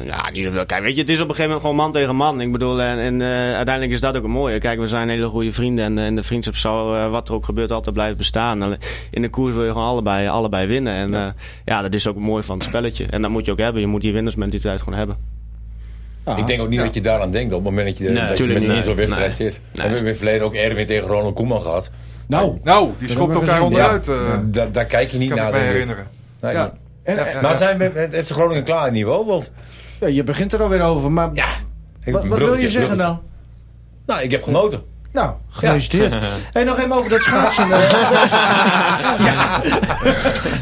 ja, 0.05 0.31
niet 0.33 0.45
zoveel. 0.45 0.67
Kijk, 0.67 0.83
weet 0.83 0.95
je, 0.95 1.01
het 1.01 1.11
is 1.11 1.21
op 1.21 1.29
een 1.29 1.35
gegeven 1.35 1.45
moment 1.51 1.61
gewoon 1.61 1.77
man 1.77 1.93
tegen 1.93 2.17
man. 2.17 2.41
Ik 2.41 2.53
bedoel, 2.53 2.81
en, 2.83 2.99
en 2.99 3.21
eh, 3.21 3.29
uiteindelijk 3.55 3.91
is 3.91 4.01
dat 4.01 4.17
ook 4.17 4.23
het 4.23 4.33
mooie. 4.33 4.59
Kijk, 4.59 4.79
we 4.79 4.87
zijn 4.87 5.09
hele 5.09 5.29
goede 5.29 5.53
vrienden 5.53 5.85
en, 5.85 5.99
en 5.99 6.15
de 6.15 6.23
vriendschap 6.23 6.55
zal, 6.57 6.97
eh, 6.97 7.11
wat 7.11 7.29
er 7.29 7.35
ook 7.35 7.45
gebeurt, 7.45 7.73
altijd 7.73 7.95
blijven 7.95 8.17
bestaan. 8.17 8.63
Alleen, 8.63 8.79
In 9.11 9.23
de 9.23 9.29
koers 9.29 9.55
wil 9.55 9.65
je 9.65 9.71
gewoon 9.73 9.87
allebei, 9.87 10.29
allebei 10.29 10.67
winnen. 10.67 10.93
En 10.95 11.11
ja. 11.11 11.35
ja, 11.65 11.83
dat 11.83 11.95
is 11.95 12.09
ook 12.09 12.15
het 12.15 12.25
mooie 12.25 12.43
van 12.43 12.57
het 12.59 12.67
spelletje. 12.67 13.07
En 13.11 13.23
dat 13.23 13.31
moet 13.31 13.45
je 13.45 13.53
ook 13.53 13.59
hebben. 13.59 13.81
Je 13.81 13.87
moet 13.87 14.01
die 14.01 14.13
winnersmentaliteit 14.13 14.83
gewoon 14.83 14.99
hebben. 14.99 15.17
Ah. 16.25 16.39
Ik 16.39 16.47
denk 16.47 16.61
ook 16.61 16.69
niet 16.69 16.79
Ja. 16.79 16.85
dat 16.85 16.95
je 16.95 17.01
daaraan 17.01 17.31
denkt 17.31 17.53
op 17.53 17.65
het 17.65 17.69
moment 17.75 17.89
dat 17.89 17.99
je, 17.99 18.13
Nee, 18.13 18.27
dat 18.27 18.39
je 18.39 18.45
met 18.45 18.85
zo'n 18.85 18.95
wedstrijd 18.95 19.39
Nee. 19.39 19.51
zit. 19.51 19.61
We 19.73 19.81
hebben 19.81 19.99
in 19.99 20.07
het 20.07 20.17
verleden 20.17 20.47
ook 20.47 20.55
Erwin 20.55 20.87
tegen 20.87 21.09
Ronald 21.09 21.35
Koeman 21.35 21.63
gehad. 21.63 21.91
Nou, 22.29 22.59
Nou, 22.65 22.91
die 22.99 23.09
schopt 23.09 23.31
hebben 23.33 23.41
we 23.41 23.53
elkaar 23.53 23.63
onderuit. 23.67 24.09
eh 24.09 24.39
daar, 24.45 24.73
daar 24.73 24.85
kijk 24.85 25.11
je 25.11 25.19
niet 25.19 25.29
kan 25.29 25.39
naar. 25.39 25.49
ik 25.49 25.55
me 25.55 25.59
herinneren. 25.61 26.07
Nee, 26.41 26.53
Ja. 26.53 26.73
en, 27.03 27.15
Ja, 27.17 27.27
ja. 27.27 27.41
Maar 27.41 27.55
zijn 27.57 27.79
we 27.79 27.91
met 27.95 28.27
FC 28.27 28.31
Groningen 28.33 28.65
klaar 28.65 28.87
in 28.87 28.93
niveau? 28.93 29.27
Want 29.27 29.51
ja, 30.01 30.07
je 30.07 30.25
begint 30.25 30.53
er 30.53 30.63
alweer 30.63 30.83
over. 30.83 31.13
Maar 31.13 31.29
ja, 31.33 31.47
ik- 32.05 32.13
wat, 32.13 32.27
wat 32.27 32.39
wil 32.39 32.55
je 32.55 32.69
zeggen 32.69 32.97
dan? 32.99 33.21
Nou, 34.07 34.23
ik 34.23 34.31
heb 34.31 34.43
genoten. 34.43 34.83
Nou, 35.19 35.33
gefeliciteerd. 35.49 36.17
Hey, 36.53 36.65
nog 36.65 36.79
even 36.79 36.93
over 36.93 37.11
dat 37.11 37.21
schaatsen. 37.21 37.73
eh. 37.73 37.91
ja. 39.29 39.61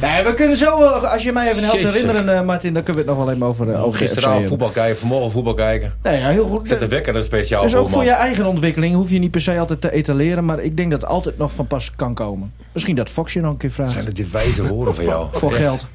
Nee, 0.00 0.24
we 0.24 0.32
kunnen 0.36 0.56
zo, 0.56 0.82
eh, 0.82 1.12
als 1.12 1.22
je 1.22 1.32
mij 1.32 1.48
even 1.50 1.62
helpt 1.62 1.76
Jezus. 1.80 1.92
herinneren, 1.92 2.38
eh, 2.38 2.44
Martin, 2.44 2.74
dan 2.74 2.82
kunnen 2.82 3.04
we 3.04 3.08
het 3.10 3.18
nog 3.18 3.26
wel 3.26 3.34
even 3.34 3.46
over, 3.46 3.72
eh, 3.72 3.84
over 3.84 3.98
Gisteravond 3.98 4.46
voetbal 4.48 4.68
kijken, 4.68 4.98
vanmorgen 4.98 5.30
voetbal 5.30 5.54
kijken. 5.54 5.92
Nee, 6.02 6.20
ja, 6.20 6.28
heel 6.28 6.46
goed. 6.46 6.68
Zet 6.68 6.78
de 6.78 6.88
wekker 6.88 7.16
er 7.16 7.24
speciaal 7.24 7.62
Dus 7.62 7.72
voor, 7.72 7.80
ook 7.80 7.88
voor 7.88 8.04
je 8.04 8.10
eigen 8.10 8.46
ontwikkeling 8.46 8.94
hoef 8.94 9.10
je 9.10 9.18
niet 9.18 9.30
per 9.30 9.40
se 9.40 9.58
altijd 9.58 9.80
te 9.80 9.92
etaleren. 9.92 10.44
Maar 10.44 10.60
ik 10.60 10.76
denk 10.76 10.90
dat 10.90 11.00
het 11.00 11.10
altijd 11.10 11.38
nog 11.38 11.52
van 11.52 11.66
pas 11.66 11.92
kan 11.96 12.14
komen. 12.14 12.52
Misschien 12.72 12.96
dat 12.96 13.08
Fox 13.10 13.32
je 13.32 13.40
nog 13.40 13.50
een 13.50 13.56
keer 13.56 13.70
vraagt. 13.70 13.92
Zijn 13.92 14.04
het 14.04 14.16
die 14.16 14.28
wijze 14.32 14.66
woorden 14.66 14.94
van 14.94 15.04
jou? 15.04 15.26
Voor 15.32 15.52
geld. 15.52 15.86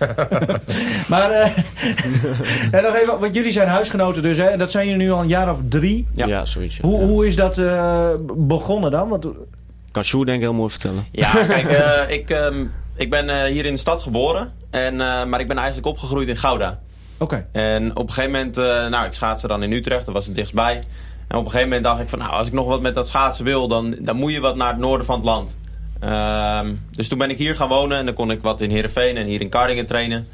maar 1.08 1.30
eh, 1.30 1.46
en 2.76 2.82
nog 2.82 2.94
even, 2.94 3.18
want 3.20 3.34
jullie 3.34 3.50
zijn 3.52 3.68
huisgenoten 3.68 4.22
dus, 4.22 4.38
hè? 4.38 4.44
En 4.44 4.58
dat 4.58 4.70
zijn 4.70 4.86
jullie 4.88 5.02
nu 5.02 5.10
al 5.12 5.20
een 5.20 5.28
jaar 5.28 5.50
of 5.50 5.60
drie. 5.68 6.06
Ja, 6.14 6.26
Ja. 6.26 6.44
zoiets. 6.44 6.76
ja. 6.76 6.82
Hoe, 6.88 7.00
Ja. 7.00 7.06
hoe 7.06 7.26
is 7.26 7.36
dat 7.36 7.58
eh, 7.58 8.08
begonnen 8.36 8.90
dan? 8.90 9.08
Want, 9.08 9.26
Kan 9.90 10.04
Sjoerd 10.04 10.26
denk 10.26 10.38
ik 10.38 10.44
heel 10.44 10.54
mooi 10.54 10.70
vertellen. 10.70 11.06
Ja, 11.10 11.30
kijk, 11.46 11.66
eh, 11.70 12.14
ik, 12.16 12.30
ehm, 12.30 12.64
ik 12.96 13.10
ben 13.10 13.28
eh, 13.28 13.50
hier 13.52 13.64
in 13.66 13.72
de 13.72 13.78
stad 13.80 14.00
geboren. 14.00 14.52
En, 14.70 15.00
eh, 15.00 15.24
maar 15.24 15.40
ik 15.40 15.48
ben 15.48 15.56
eigenlijk 15.56 15.86
opgegroeid 15.86 16.28
in 16.28 16.36
Gouda. 16.36 16.78
Oké, 17.18 17.46
En 17.52 17.90
op 17.96 18.08
een 18.08 18.14
gegeven 18.14 18.30
moment, 18.38 18.58
eh, 18.58 18.64
nou, 18.86 19.06
ik 19.06 19.12
schaatste 19.12 19.48
dan 19.48 19.62
in 19.62 19.72
Utrecht, 19.72 20.04
dat 20.04 20.14
was 20.14 20.26
het 20.26 20.34
dichtstbij. 20.34 20.74
En 21.28 21.36
op 21.38 21.44
een 21.44 21.50
gegeven 21.50 21.68
moment 21.68 21.84
dacht 21.84 22.00
ik 22.00 22.08
van, 22.08 22.18
nou, 22.18 22.30
als 22.32 22.46
ik 22.46 22.52
nog 22.52 22.66
wat 22.66 22.80
met 22.80 22.94
dat 22.94 23.08
schaatsen 23.08 23.44
wil, 23.44 23.68
dan, 23.68 23.96
dan 24.00 24.16
moet 24.16 24.32
je 24.32 24.40
wat 24.40 24.56
naar 24.56 24.68
het 24.68 24.78
noorden 24.78 25.06
van 25.06 25.14
het 25.16 25.24
land. 25.24 25.56
Ehm, 26.00 26.74
dus 26.90 27.08
toen 27.08 27.18
ben 27.18 27.30
ik 27.30 27.38
hier 27.38 27.56
gaan 27.56 27.68
wonen 27.68 27.98
en 27.98 28.04
dan 28.04 28.14
kon 28.14 28.30
ik 28.30 28.42
wat 28.42 28.60
in 28.60 28.70
Heerenveen 28.70 29.16
en 29.16 29.26
hier 29.26 29.40
in 29.40 29.48
Kardingen 29.48 29.86
trainen. 29.86 30.26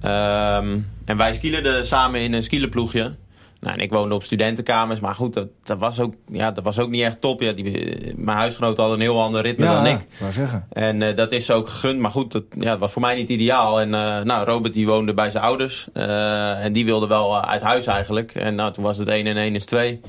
Ehm, 0.00 0.78
en 1.04 1.16
wij 1.16 1.32
skielerden 1.32 1.86
samen 1.86 2.20
in 2.20 2.32
een 2.32 2.42
skielerploegje. 2.42 3.14
Nou, 3.60 3.74
en 3.74 3.80
ik 3.80 3.90
woonde 3.90 4.14
op 4.14 4.22
studentenkamers, 4.22 5.00
maar 5.00 5.14
goed, 5.14 5.34
dat, 5.34 5.48
dat, 5.64 5.78
was, 5.78 6.00
ook, 6.00 6.14
ja, 6.32 6.50
dat 6.50 6.64
was 6.64 6.78
ook 6.78 6.88
niet 6.88 7.02
echt 7.02 7.20
top. 7.20 7.40
Ja, 7.40 7.52
die, 7.52 8.14
mijn 8.16 8.36
huisgenoten 8.36 8.82
hadden 8.82 9.00
een 9.00 9.06
heel 9.10 9.22
ander 9.22 9.42
ritme 9.42 9.64
ja, 9.64 9.82
dan 9.82 9.86
ik. 9.86 10.06
wou 10.18 10.32
zeggen. 10.32 10.66
En 10.72 11.02
eh, 11.02 11.16
dat 11.16 11.32
is 11.32 11.46
ze 11.46 11.52
ook 11.52 11.68
gegund. 11.68 11.98
Maar 11.98 12.10
goed, 12.10 12.32
dat, 12.32 12.44
ja, 12.58 12.70
het 12.70 12.80
was 12.80 12.92
voor 12.92 13.02
mij 13.02 13.14
niet 13.14 13.28
ideaal. 13.28 13.80
En 13.80 13.94
eh, 13.94 14.20
nou, 14.22 14.44
Robert 14.44 14.74
die 14.74 14.86
woonde 14.86 15.14
bij 15.14 15.30
zijn 15.30 15.44
ouders. 15.44 15.88
Eh, 15.92 16.64
en 16.64 16.72
die 16.72 16.84
wilde 16.84 17.06
wel 17.06 17.36
eh, 17.36 17.48
uit 17.50 17.62
huis 17.62 17.86
eigenlijk. 17.86 18.34
En 18.34 18.54
nou, 18.54 18.72
toen 18.72 18.84
was 18.84 18.98
het 18.98 19.08
1 19.08 19.26
en 19.26 19.36
1 19.36 19.54
is 19.54 19.64
2. 19.64 20.00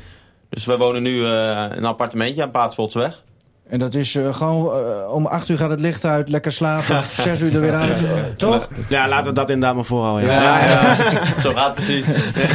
Dus 0.49 0.65
we 0.65 0.77
wonen 0.77 1.01
nu 1.01 1.25
eh, 1.25 1.65
in 1.71 1.77
een 1.77 1.85
appartementje 1.85 2.43
aan 2.43 2.51
Paatsvoldsweg. 2.51 3.23
En 3.69 3.79
dat 3.79 3.93
is 3.93 4.15
eh, 4.15 4.33
gewoon, 4.33 4.73
eh, 4.73 5.13
om 5.13 5.25
acht 5.25 5.49
uur 5.49 5.57
gaat 5.57 5.69
het 5.69 5.79
licht 5.79 6.05
uit, 6.05 6.29
lekker 6.29 6.51
slapen, 6.51 7.03
zes 7.23 7.41
uur 7.41 7.53
er 7.55 7.61
weer 7.61 7.75
uit. 7.75 7.97
toch? 8.37 8.67
Ja, 8.89 9.07
laten 9.07 9.25
we 9.25 9.33
dat 9.33 9.49
inderdaad 9.49 9.75
maar 9.75 9.85
voorhouden. 9.85 10.25
Ja. 10.29 10.41
Ja, 10.41 10.65
ja. 10.69 10.95
Zo 11.41 11.51
gaat 11.53 11.65
het 11.65 11.73
precies. 11.73 12.05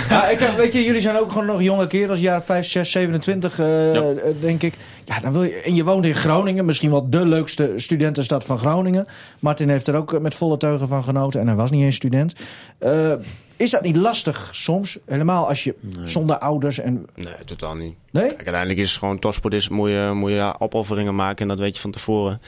Ja, 0.09 0.29
ik 0.29 0.39
dacht, 0.39 0.57
weet 0.57 0.73
je, 0.73 0.85
jullie 0.85 1.01
zijn 1.01 1.19
ook 1.19 1.33
gewoon 1.33 1.47
nog 1.47 1.63
jonge 1.63 1.87
kerels, 1.87 2.21
jaar 2.21 2.43
5, 2.43 2.67
6, 2.67 2.91
27, 2.91 3.59
eh, 3.59 3.95
Ja. 3.95 4.01
eh, 4.01 4.35
denk 4.41 4.63
ik. 4.63 4.75
Ja, 5.05 5.21
dan 5.21 5.33
wil 5.33 5.43
je, 5.43 5.55
en 5.55 5.75
je 5.75 5.85
woont 5.85 6.05
in 6.05 6.15
Groningen, 6.15 6.65
misschien 6.65 6.91
wel 6.91 7.11
de 7.11 7.27
leukste 7.27 7.73
studentenstad 7.77 8.45
van 8.45 8.59
Groningen. 8.59 9.07
Martin 9.41 9.69
heeft 9.69 9.87
er 9.87 9.97
ook 9.97 10.13
eh, 10.13 10.21
met 10.21 10.35
volle 10.35 10.57
teugen 10.57 10.89
van 10.89 11.05
genoten 11.05 11.41
en 11.41 11.47
hij 11.47 11.57
was 11.57 11.71
niet 11.71 11.83
eens 11.83 11.97
student. 11.97 12.35
Eh, 12.79 13.13
is 13.57 13.71
dat 13.71 13.83
niet 13.83 13.97
lastig 13.97 14.49
soms? 14.53 14.99
Helemaal 15.07 15.49
als 15.49 15.65
je 15.65 15.75
zonder 16.05 16.39
ouders 16.39 16.79
en... 16.79 17.07
Nee, 17.15 17.35
totaal 17.45 17.75
niet. 17.75 17.95
Nee? 18.11 18.27
Kijk, 18.27 18.37
uiteindelijk 18.37 18.79
is 18.79 18.91
het 18.91 18.99
gewoon 18.99 19.19
topsport 19.19 19.55
is, 19.55 19.69
moet 19.69 19.89
je, 19.89 20.11
moet 20.15 20.31
je 20.31 20.37
ja, 20.37 20.57
opofferingen 20.59 21.15
maken 21.15 21.43
en 21.43 21.49
dat 21.49 21.59
weet 21.59 21.75
je 21.75 21.81
van 21.81 21.91
tevoren. 21.91 22.41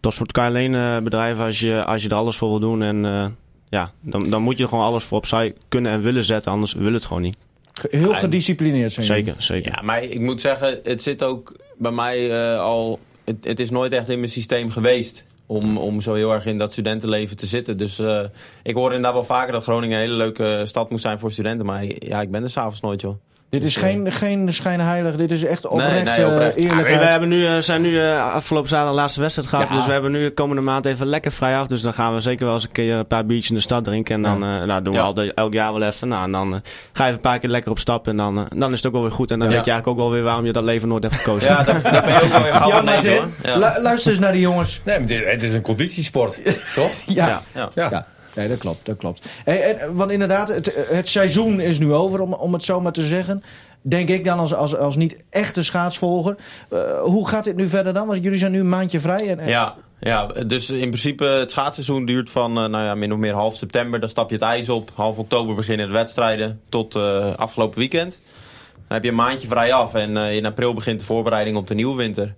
Topsport 0.00 0.32
kan 0.32 0.44
je 0.44 0.50
alleen 0.50 0.74
eh, 0.74 0.98
bedrijven 1.02 1.44
als 1.44 1.60
je, 1.60 1.84
als 1.84 2.02
je 2.02 2.08
er 2.08 2.14
alles 2.14 2.36
voor 2.36 2.48
wil 2.48 2.60
doen. 2.60 2.82
En 2.82 3.04
eh, 3.04 3.26
ja, 3.68 3.92
dan, 4.00 4.30
dan 4.30 4.42
moet 4.42 4.56
je 4.56 4.62
er 4.62 4.68
gewoon 4.68 4.84
alles 4.84 5.04
voor 5.04 5.18
opzij 5.18 5.54
kunnen 5.68 5.92
en 5.92 6.00
willen 6.00 6.24
zetten, 6.24 6.52
anders 6.52 6.72
wil 6.72 6.92
het 6.92 7.04
gewoon 7.04 7.22
niet. 7.22 7.36
Heel 7.90 8.14
gedisciplineerd 8.14 8.92
zijn. 8.92 9.06
Zeker, 9.06 9.34
zeker. 9.38 9.72
Ja, 9.72 9.82
maar 9.82 10.02
ik 10.02 10.20
moet 10.20 10.40
zeggen, 10.40 10.80
het 10.82 11.02
zit 11.02 11.22
ook 11.22 11.56
bij 11.76 11.90
mij 11.90 12.30
eh, 12.30 12.60
al... 12.60 12.98
Het, 13.24 13.44
het 13.44 13.60
is 13.60 13.70
nooit 13.70 13.92
echt 13.92 14.08
in 14.08 14.18
mijn 14.18 14.30
systeem 14.30 14.70
geweest 14.70 15.24
om, 15.46 15.76
om 15.78 16.00
zo 16.00 16.14
heel 16.14 16.32
erg 16.32 16.46
in 16.46 16.58
dat 16.58 16.72
studentenleven 16.72 17.36
te 17.36 17.46
zitten. 17.46 17.76
Dus 17.76 17.98
eh, 17.98 18.20
ik 18.62 18.74
hoor 18.74 18.86
inderdaad 18.86 19.12
wel 19.12 19.24
vaker 19.24 19.52
dat 19.52 19.62
Groningen 19.62 19.96
een 19.96 20.02
hele 20.02 20.16
leuke 20.16 20.62
stad 20.64 20.90
moet 20.90 21.00
zijn 21.00 21.18
voor 21.18 21.32
studenten. 21.32 21.66
Maar 21.66 21.84
ja, 21.84 22.20
ik 22.20 22.30
ben 22.30 22.42
er 22.42 22.50
s'avonds 22.50 22.80
nooit, 22.80 23.00
joh. 23.00 23.14
Dit 23.54 23.64
is 23.64 23.76
geen, 23.76 24.12
geen 24.12 24.52
schijnheilig, 24.52 25.16
dit 25.16 25.32
is 25.32 25.44
echt 25.44 25.66
oprecht, 25.66 26.16
nee, 26.16 26.26
oprecht. 26.26 26.56
eh, 26.56 26.64
Ja, 26.64 26.70
eerlijkheid. 26.70 27.00
we 27.00 27.06
hebben 27.06 27.28
nu, 27.28 27.46
eh, 27.46 27.56
zijn 27.58 27.82
nu 27.82 28.00
eh, 28.02 28.32
afgelopen 28.34 28.68
zaterdag 28.68 28.94
de 28.94 29.00
laatste 29.00 29.20
wedstrijd 29.20 29.48
gehad. 29.48 29.68
Ja. 29.68 29.76
Dus 29.76 29.86
we 29.86 29.92
hebben 29.92 30.10
nu 30.10 30.30
komende 30.30 30.62
maand 30.62 30.86
even 30.86 31.06
lekker 31.06 31.32
vrij 31.32 31.56
af. 31.56 31.66
Dus 31.66 31.82
dan 31.82 31.94
gaan 31.94 32.14
we 32.14 32.20
zeker 32.20 32.44
wel 32.44 32.54
eens 32.54 32.64
een 32.64 32.72
keer 32.72 32.94
een 32.96 33.06
paar 33.06 33.26
biertjes 33.26 33.48
in 33.50 33.54
de 33.56 33.60
stad 33.62 33.84
drinken. 33.84 34.14
En 34.14 34.22
dan 34.22 34.34
eh, 34.44 34.62
nou, 34.66 34.82
doen 34.82 34.92
we 34.92 34.98
Ja. 34.98 35.04
altijd 35.04 35.34
elk 35.34 35.52
jaar 35.52 35.72
wel 35.72 35.82
even. 35.82 36.08
Nou, 36.08 36.24
en 36.24 36.32
dan 36.32 36.54
eh, 36.54 36.60
ga 36.92 37.02
je 37.04 37.10
even 37.10 37.14
een 37.14 37.20
paar 37.30 37.38
keer 37.38 37.50
lekker 37.50 37.70
op 37.70 37.78
stap. 37.78 38.08
En 38.08 38.16
dan, 38.16 38.38
eh, 38.38 38.44
dan 38.56 38.70
is 38.72 38.76
het 38.76 38.86
ook 38.86 38.92
wel 38.92 39.02
weer 39.02 39.10
goed. 39.12 39.30
En 39.30 39.38
dan 39.38 39.48
Ja. 39.48 39.54
weet 39.54 39.64
je 39.64 39.70
eigenlijk 39.70 40.00
ook 40.00 40.06
wel 40.06 40.14
weer 40.16 40.24
waarom 40.24 40.44
je 40.46 40.52
dat 40.52 40.64
leven 40.64 40.88
nooit 40.88 41.02
hebt 41.02 41.14
gekozen. 41.16 41.50
Ja, 41.50 41.62
daar, 41.62 41.82
daar 41.82 42.04
ben 42.04 42.14
je 42.14 42.22
ook 42.22 42.30
wel 42.32 42.42
weer 42.42 42.52
gauw 42.54 42.82
lu- 43.42 43.82
luister 43.82 44.10
eens 44.10 44.20
naar 44.20 44.32
die 44.32 44.40
jongens. 44.40 44.80
Nee, 44.84 44.98
maar 44.98 45.08
dit- 45.08 45.24
het 45.30 45.42
is 45.42 45.54
een 45.54 45.62
conditiesport, 45.62 46.40
toch? 46.74 46.90
Ja, 47.06 47.42
Ja. 47.74 48.06
Nee, 48.34 48.48
dat 48.48 48.58
klopt, 48.58 48.86
dat 48.86 48.96
klopt. 48.96 49.26
Want 49.92 50.10
inderdaad, 50.10 50.48
het, 50.48 50.74
het 50.88 51.08
seizoen 51.08 51.60
is 51.60 51.78
nu 51.78 51.92
over, 51.92 52.20
om, 52.20 52.32
om 52.32 52.52
het 52.52 52.64
zo 52.64 52.80
maar 52.80 52.92
te 52.92 53.06
zeggen. 53.06 53.42
Denk 53.86 54.08
ik 54.08 54.24
dan 54.24 54.38
als, 54.38 54.54
als, 54.54 54.76
als 54.76 54.96
niet 54.96 55.24
echte 55.30 55.62
schaatsvolger. 55.62 56.36
Eh, 56.68 57.00
hoe 57.00 57.28
gaat 57.28 57.44
dit 57.44 57.56
nu 57.56 57.68
verder 57.68 57.92
dan? 57.92 58.06
Want 58.06 58.24
jullie 58.24 58.38
zijn 58.38 58.52
nu 58.52 58.60
een 58.60 58.68
maandje 58.68 59.00
vrij. 59.00 59.36
En, 59.36 59.48
Ja, 59.48 59.74
ja, 60.00 60.26
dus 60.26 60.70
in 60.70 60.88
principe 60.88 61.24
het 61.24 61.50
schaatsseizoen 61.50 62.04
duurt 62.04 62.30
van 62.30 62.58
eh, 62.58 62.64
nou 62.64 62.84
ja, 62.84 62.94
min 62.94 63.12
of 63.12 63.18
meer 63.18 63.34
half 63.34 63.56
september. 63.56 64.00
Dan 64.00 64.08
stap 64.08 64.28
je 64.28 64.34
het 64.34 64.44
ijs 64.44 64.68
op. 64.68 64.90
Half 64.94 65.18
oktober 65.18 65.54
beginnen 65.54 65.86
de 65.86 65.92
wedstrijden 65.92 66.60
tot 66.68 66.94
eh, 66.94 67.34
afgelopen 67.34 67.78
weekend. 67.78 68.20
Dan 68.72 68.82
heb 68.96 69.02
je 69.02 69.08
een 69.08 69.14
maandje 69.14 69.48
vrij 69.48 69.72
af 69.72 69.94
en 69.94 70.16
in 70.16 70.46
april 70.46 70.74
begint 70.74 71.00
de 71.00 71.06
voorbereiding 71.06 71.56
op 71.56 71.66
de 71.66 71.74
nieuwe 71.74 71.96
winter. 71.96 72.34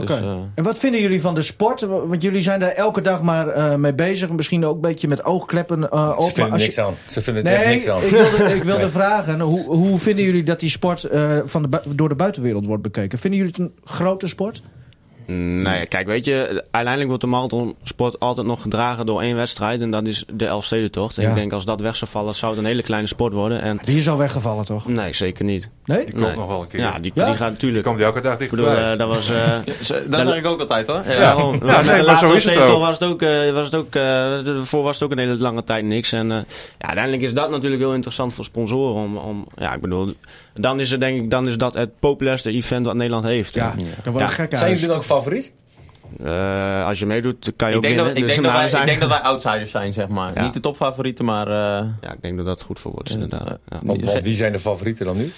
Dus, 0.00 0.10
Oké. 0.16 0.20
eh, 0.26 0.36
En 0.54 0.64
wat 0.64 0.78
vinden 0.78 1.00
jullie 1.00 1.20
van 1.20 1.34
de 1.34 1.42
sport? 1.42 1.80
Want 1.80 2.22
jullie 2.22 2.40
zijn 2.40 2.62
er 2.62 2.68
elke 2.68 3.00
dag 3.00 3.22
maar 3.22 3.48
eh, 3.48 3.74
mee 3.74 3.94
bezig. 3.94 4.30
Misschien 4.30 4.64
ook 4.66 4.74
een 4.74 4.80
beetje 4.80 5.08
met 5.08 5.24
oogkleppen 5.24 5.90
eh, 5.90 6.14
op. 6.16 6.24
Ze 6.28 6.34
vinden 6.34 6.58
niks 6.58 6.74
je- 6.74 6.82
aan. 6.82 6.94
Ze 7.06 7.22
vinden 7.22 7.46
er 7.46 7.52
echt 7.52 7.66
niks 7.66 7.88
aan. 7.88 8.02
ik 8.02 8.08
wilde, 8.10 8.54
ik 8.54 8.62
wilde 8.62 8.80
Nee. 8.80 8.90
vragen. 8.90 9.40
Hoe, 9.40 9.64
hoe 9.64 9.98
vinden 9.98 10.24
jullie 10.24 10.42
dat 10.42 10.60
die 10.60 10.70
sport 10.70 11.04
eh, 11.04 11.38
van 11.44 11.62
de, 11.62 11.80
door 11.94 12.08
de 12.08 12.14
buitenwereld 12.14 12.66
wordt 12.66 12.82
bekeken? 12.82 13.18
Vinden 13.18 13.38
jullie 13.40 13.54
het 13.56 13.64
een 13.64 13.74
grote 13.84 14.26
sport? 14.28 14.62
Nee, 15.26 15.86
kijk, 15.86 16.06
weet 16.06 16.24
je, 16.24 16.64
uiteindelijk 16.70 17.06
wordt 17.08 17.20
de 17.22 17.28
marathonsport 17.28 18.20
altijd 18.20 18.46
nog 18.46 18.62
gedragen 18.62 19.06
door 19.06 19.20
één 19.20 19.36
wedstrijd. 19.36 19.80
En 19.80 19.90
dat 19.90 20.06
is 20.06 20.24
de 20.32 20.46
Elfstedentocht. 20.46 21.16
En 21.18 21.22
Ja. 21.22 21.28
ik 21.28 21.34
denk 21.34 21.52
als 21.52 21.64
dat 21.64 21.80
weg 21.80 21.96
zou 21.96 22.10
vallen, 22.10 22.34
zou 22.34 22.52
het 22.52 22.60
een 22.60 22.66
hele 22.66 22.82
kleine 22.82 23.06
sport 23.06 23.32
worden. 23.32 23.62
En 23.62 23.78
Die 23.84 23.96
is 23.98 24.08
al 24.08 24.16
weggevallen, 24.16 24.64
toch? 24.64 24.88
nee, 24.88 25.12
zeker 25.12 25.44
niet. 25.44 25.70
Nee? 25.84 26.04
Die 26.04 26.14
komt 26.14 26.26
Nee. 26.26 26.36
nog 26.36 26.46
wel 26.46 26.60
een 26.60 26.68
keer. 26.68 26.80
Ja, 26.80 26.98
die, 26.98 27.12
Ja? 27.14 27.24
die 27.24 27.34
gaat 27.34 27.50
natuurlijk. 27.50 27.84
Die 27.84 27.92
komt 27.92 28.04
elke 28.04 28.20
dag 28.20 28.38
Ik 28.40 28.50
bedoel, 28.50 28.64
dichterbij. 28.64 28.92
eh, 28.92 28.98
dat 28.98 29.08
was... 29.08 29.30
eh, 29.30 29.58
zo- 29.82 30.08
dat 30.08 30.26
zeg 30.26 30.36
ik 30.36 30.46
ook 30.46 30.60
altijd 30.60 30.86
hoor. 30.86 31.02
Ja. 31.06 31.12
Ja, 31.12 31.20
Ja. 31.20 31.30
gewoon. 31.30 31.52
Ja, 31.54 31.58
de 31.58 31.64
nee, 31.66 31.96
maar 31.96 32.02
laatste 32.04 32.26
zo 32.26 32.32
is 32.32 32.44
het 32.44 32.54
Elfstedentocht 32.54 32.70
ook. 32.72 32.80
was 32.80 32.98
het 32.98 33.08
ook, 33.08 33.22
eh, 33.22 33.52
was 33.52 33.64
het 33.64 33.74
ook 33.74 33.94
eh, 33.94 34.02
daarvoor 34.54 34.82
was 34.82 34.94
het 34.94 35.04
ook 35.04 35.10
een 35.10 35.18
hele 35.18 35.38
lange 35.38 35.64
tijd 35.64 35.84
niks. 35.84 36.12
En 36.12 36.30
eh, 36.30 36.36
ja, 36.78 36.86
uiteindelijk 36.86 37.22
is 37.22 37.34
dat 37.34 37.50
natuurlijk 37.50 37.82
heel 37.82 37.94
interessant 37.94 38.34
voor 38.34 38.44
sponsoren. 38.44 39.02
Om, 39.02 39.16
om, 39.16 39.46
ja, 39.56 39.74
ik 39.74 39.80
bedoel, 39.80 40.08
dan 40.54 40.80
is 40.80 40.90
het 40.90 41.00
denk 41.00 41.22
ik 41.22 41.30
dan 41.30 41.46
is 41.46 41.56
dat 41.58 41.74
het 41.74 41.90
populairste 41.98 42.50
event 42.50 42.86
wat 42.86 42.94
Nederland 42.94 43.24
heeft. 43.24 43.54
Ja, 43.54 43.74
dan 43.76 44.12
wordt 44.12 44.28
het 44.28 44.36
Ja. 44.36 44.44
gek 44.44 44.56
Zijn 44.56 44.72
jullie 44.72 44.86
dan 44.86 44.96
ook 44.96 45.02
favoriet? 45.22 45.52
eh, 46.24 46.86
als 46.86 46.98
je 46.98 47.06
meedoet, 47.06 47.52
kan 47.56 47.68
je 47.68 47.72
Ik 47.72 47.76
ook 47.78 47.82
denk, 47.82 47.96
dat, 47.96 48.04
winnen. 48.06 48.22
ik, 48.22 48.26
Dus 48.28 48.34
denk 48.34 48.36
dat 48.36 48.44
nou, 48.46 48.58
wij, 48.58 48.68
zijn- 48.68 48.82
ik 48.82 48.88
denk 48.88 49.00
dat 49.00 49.08
wij 49.08 49.18
outsiders 49.18 49.70
zijn, 49.70 49.92
zeg 49.92 50.08
maar. 50.08 50.34
Ja. 50.34 50.42
Niet 50.42 50.52
de 50.52 50.60
topfavorieten, 50.60 51.24
maar... 51.24 51.46
eh, 51.46 51.86
Ja, 52.00 52.12
ik 52.12 52.20
denk 52.22 52.36
dat 52.36 52.46
dat 52.46 52.62
goed 52.62 52.78
voor 52.78 52.92
wordt, 52.92 53.10
inderdaad. 53.10 53.46
Ja. 53.48 53.78
Want, 53.82 54.04
want 54.04 54.24
wie 54.24 54.34
zijn 54.34 54.52
de 54.52 54.58
favorieten 54.58 55.06
dan 55.06 55.16
nu? 55.16 55.32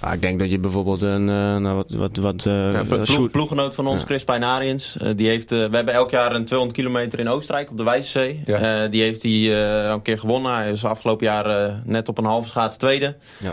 Ah, 0.00 0.12
ik 0.14 0.20
denk 0.20 0.38
dat 0.38 0.50
je 0.50 0.58
bijvoorbeeld 0.58 1.02
een, 1.02 1.28
eh, 1.28 1.56
nou, 1.56 1.76
wat, 1.76 1.90
wat, 1.90 2.16
wat 2.16 2.42
Ja, 2.42 2.84
ploeg, 2.84 3.06
Sjoerd- 3.06 3.30
ploeggenoot 3.30 3.74
van 3.74 3.86
ons, 3.86 4.00
Ja. 4.00 4.06
Chris 4.06 4.24
Pijnariens. 4.24 4.96
die 5.16 5.28
heeft, 5.28 5.50
we 5.50 5.56
hebben 5.70 5.94
elk 5.94 6.10
jaar 6.10 6.34
een 6.34 6.44
200 6.44 6.78
kilometer 6.80 7.18
in 7.18 7.28
Oostenrijk 7.28 7.70
op 7.70 7.76
de 7.76 7.82
Wijzezee. 7.82 8.42
Ja. 8.44 8.82
Eh, 8.84 8.90
die 8.90 9.02
heeft 9.02 9.22
hij 9.22 9.32
eh, 9.32 9.90
een 9.90 10.02
keer 10.02 10.18
gewonnen. 10.18 10.54
Hij 10.54 10.70
is 10.70 10.84
afgelopen 10.84 11.26
jaar 11.26 11.74
net 11.84 12.08
op 12.08 12.18
een 12.18 12.24
halve 12.24 12.48
schaats 12.48 12.76
tweede. 12.76 13.16
Ja. 13.38 13.52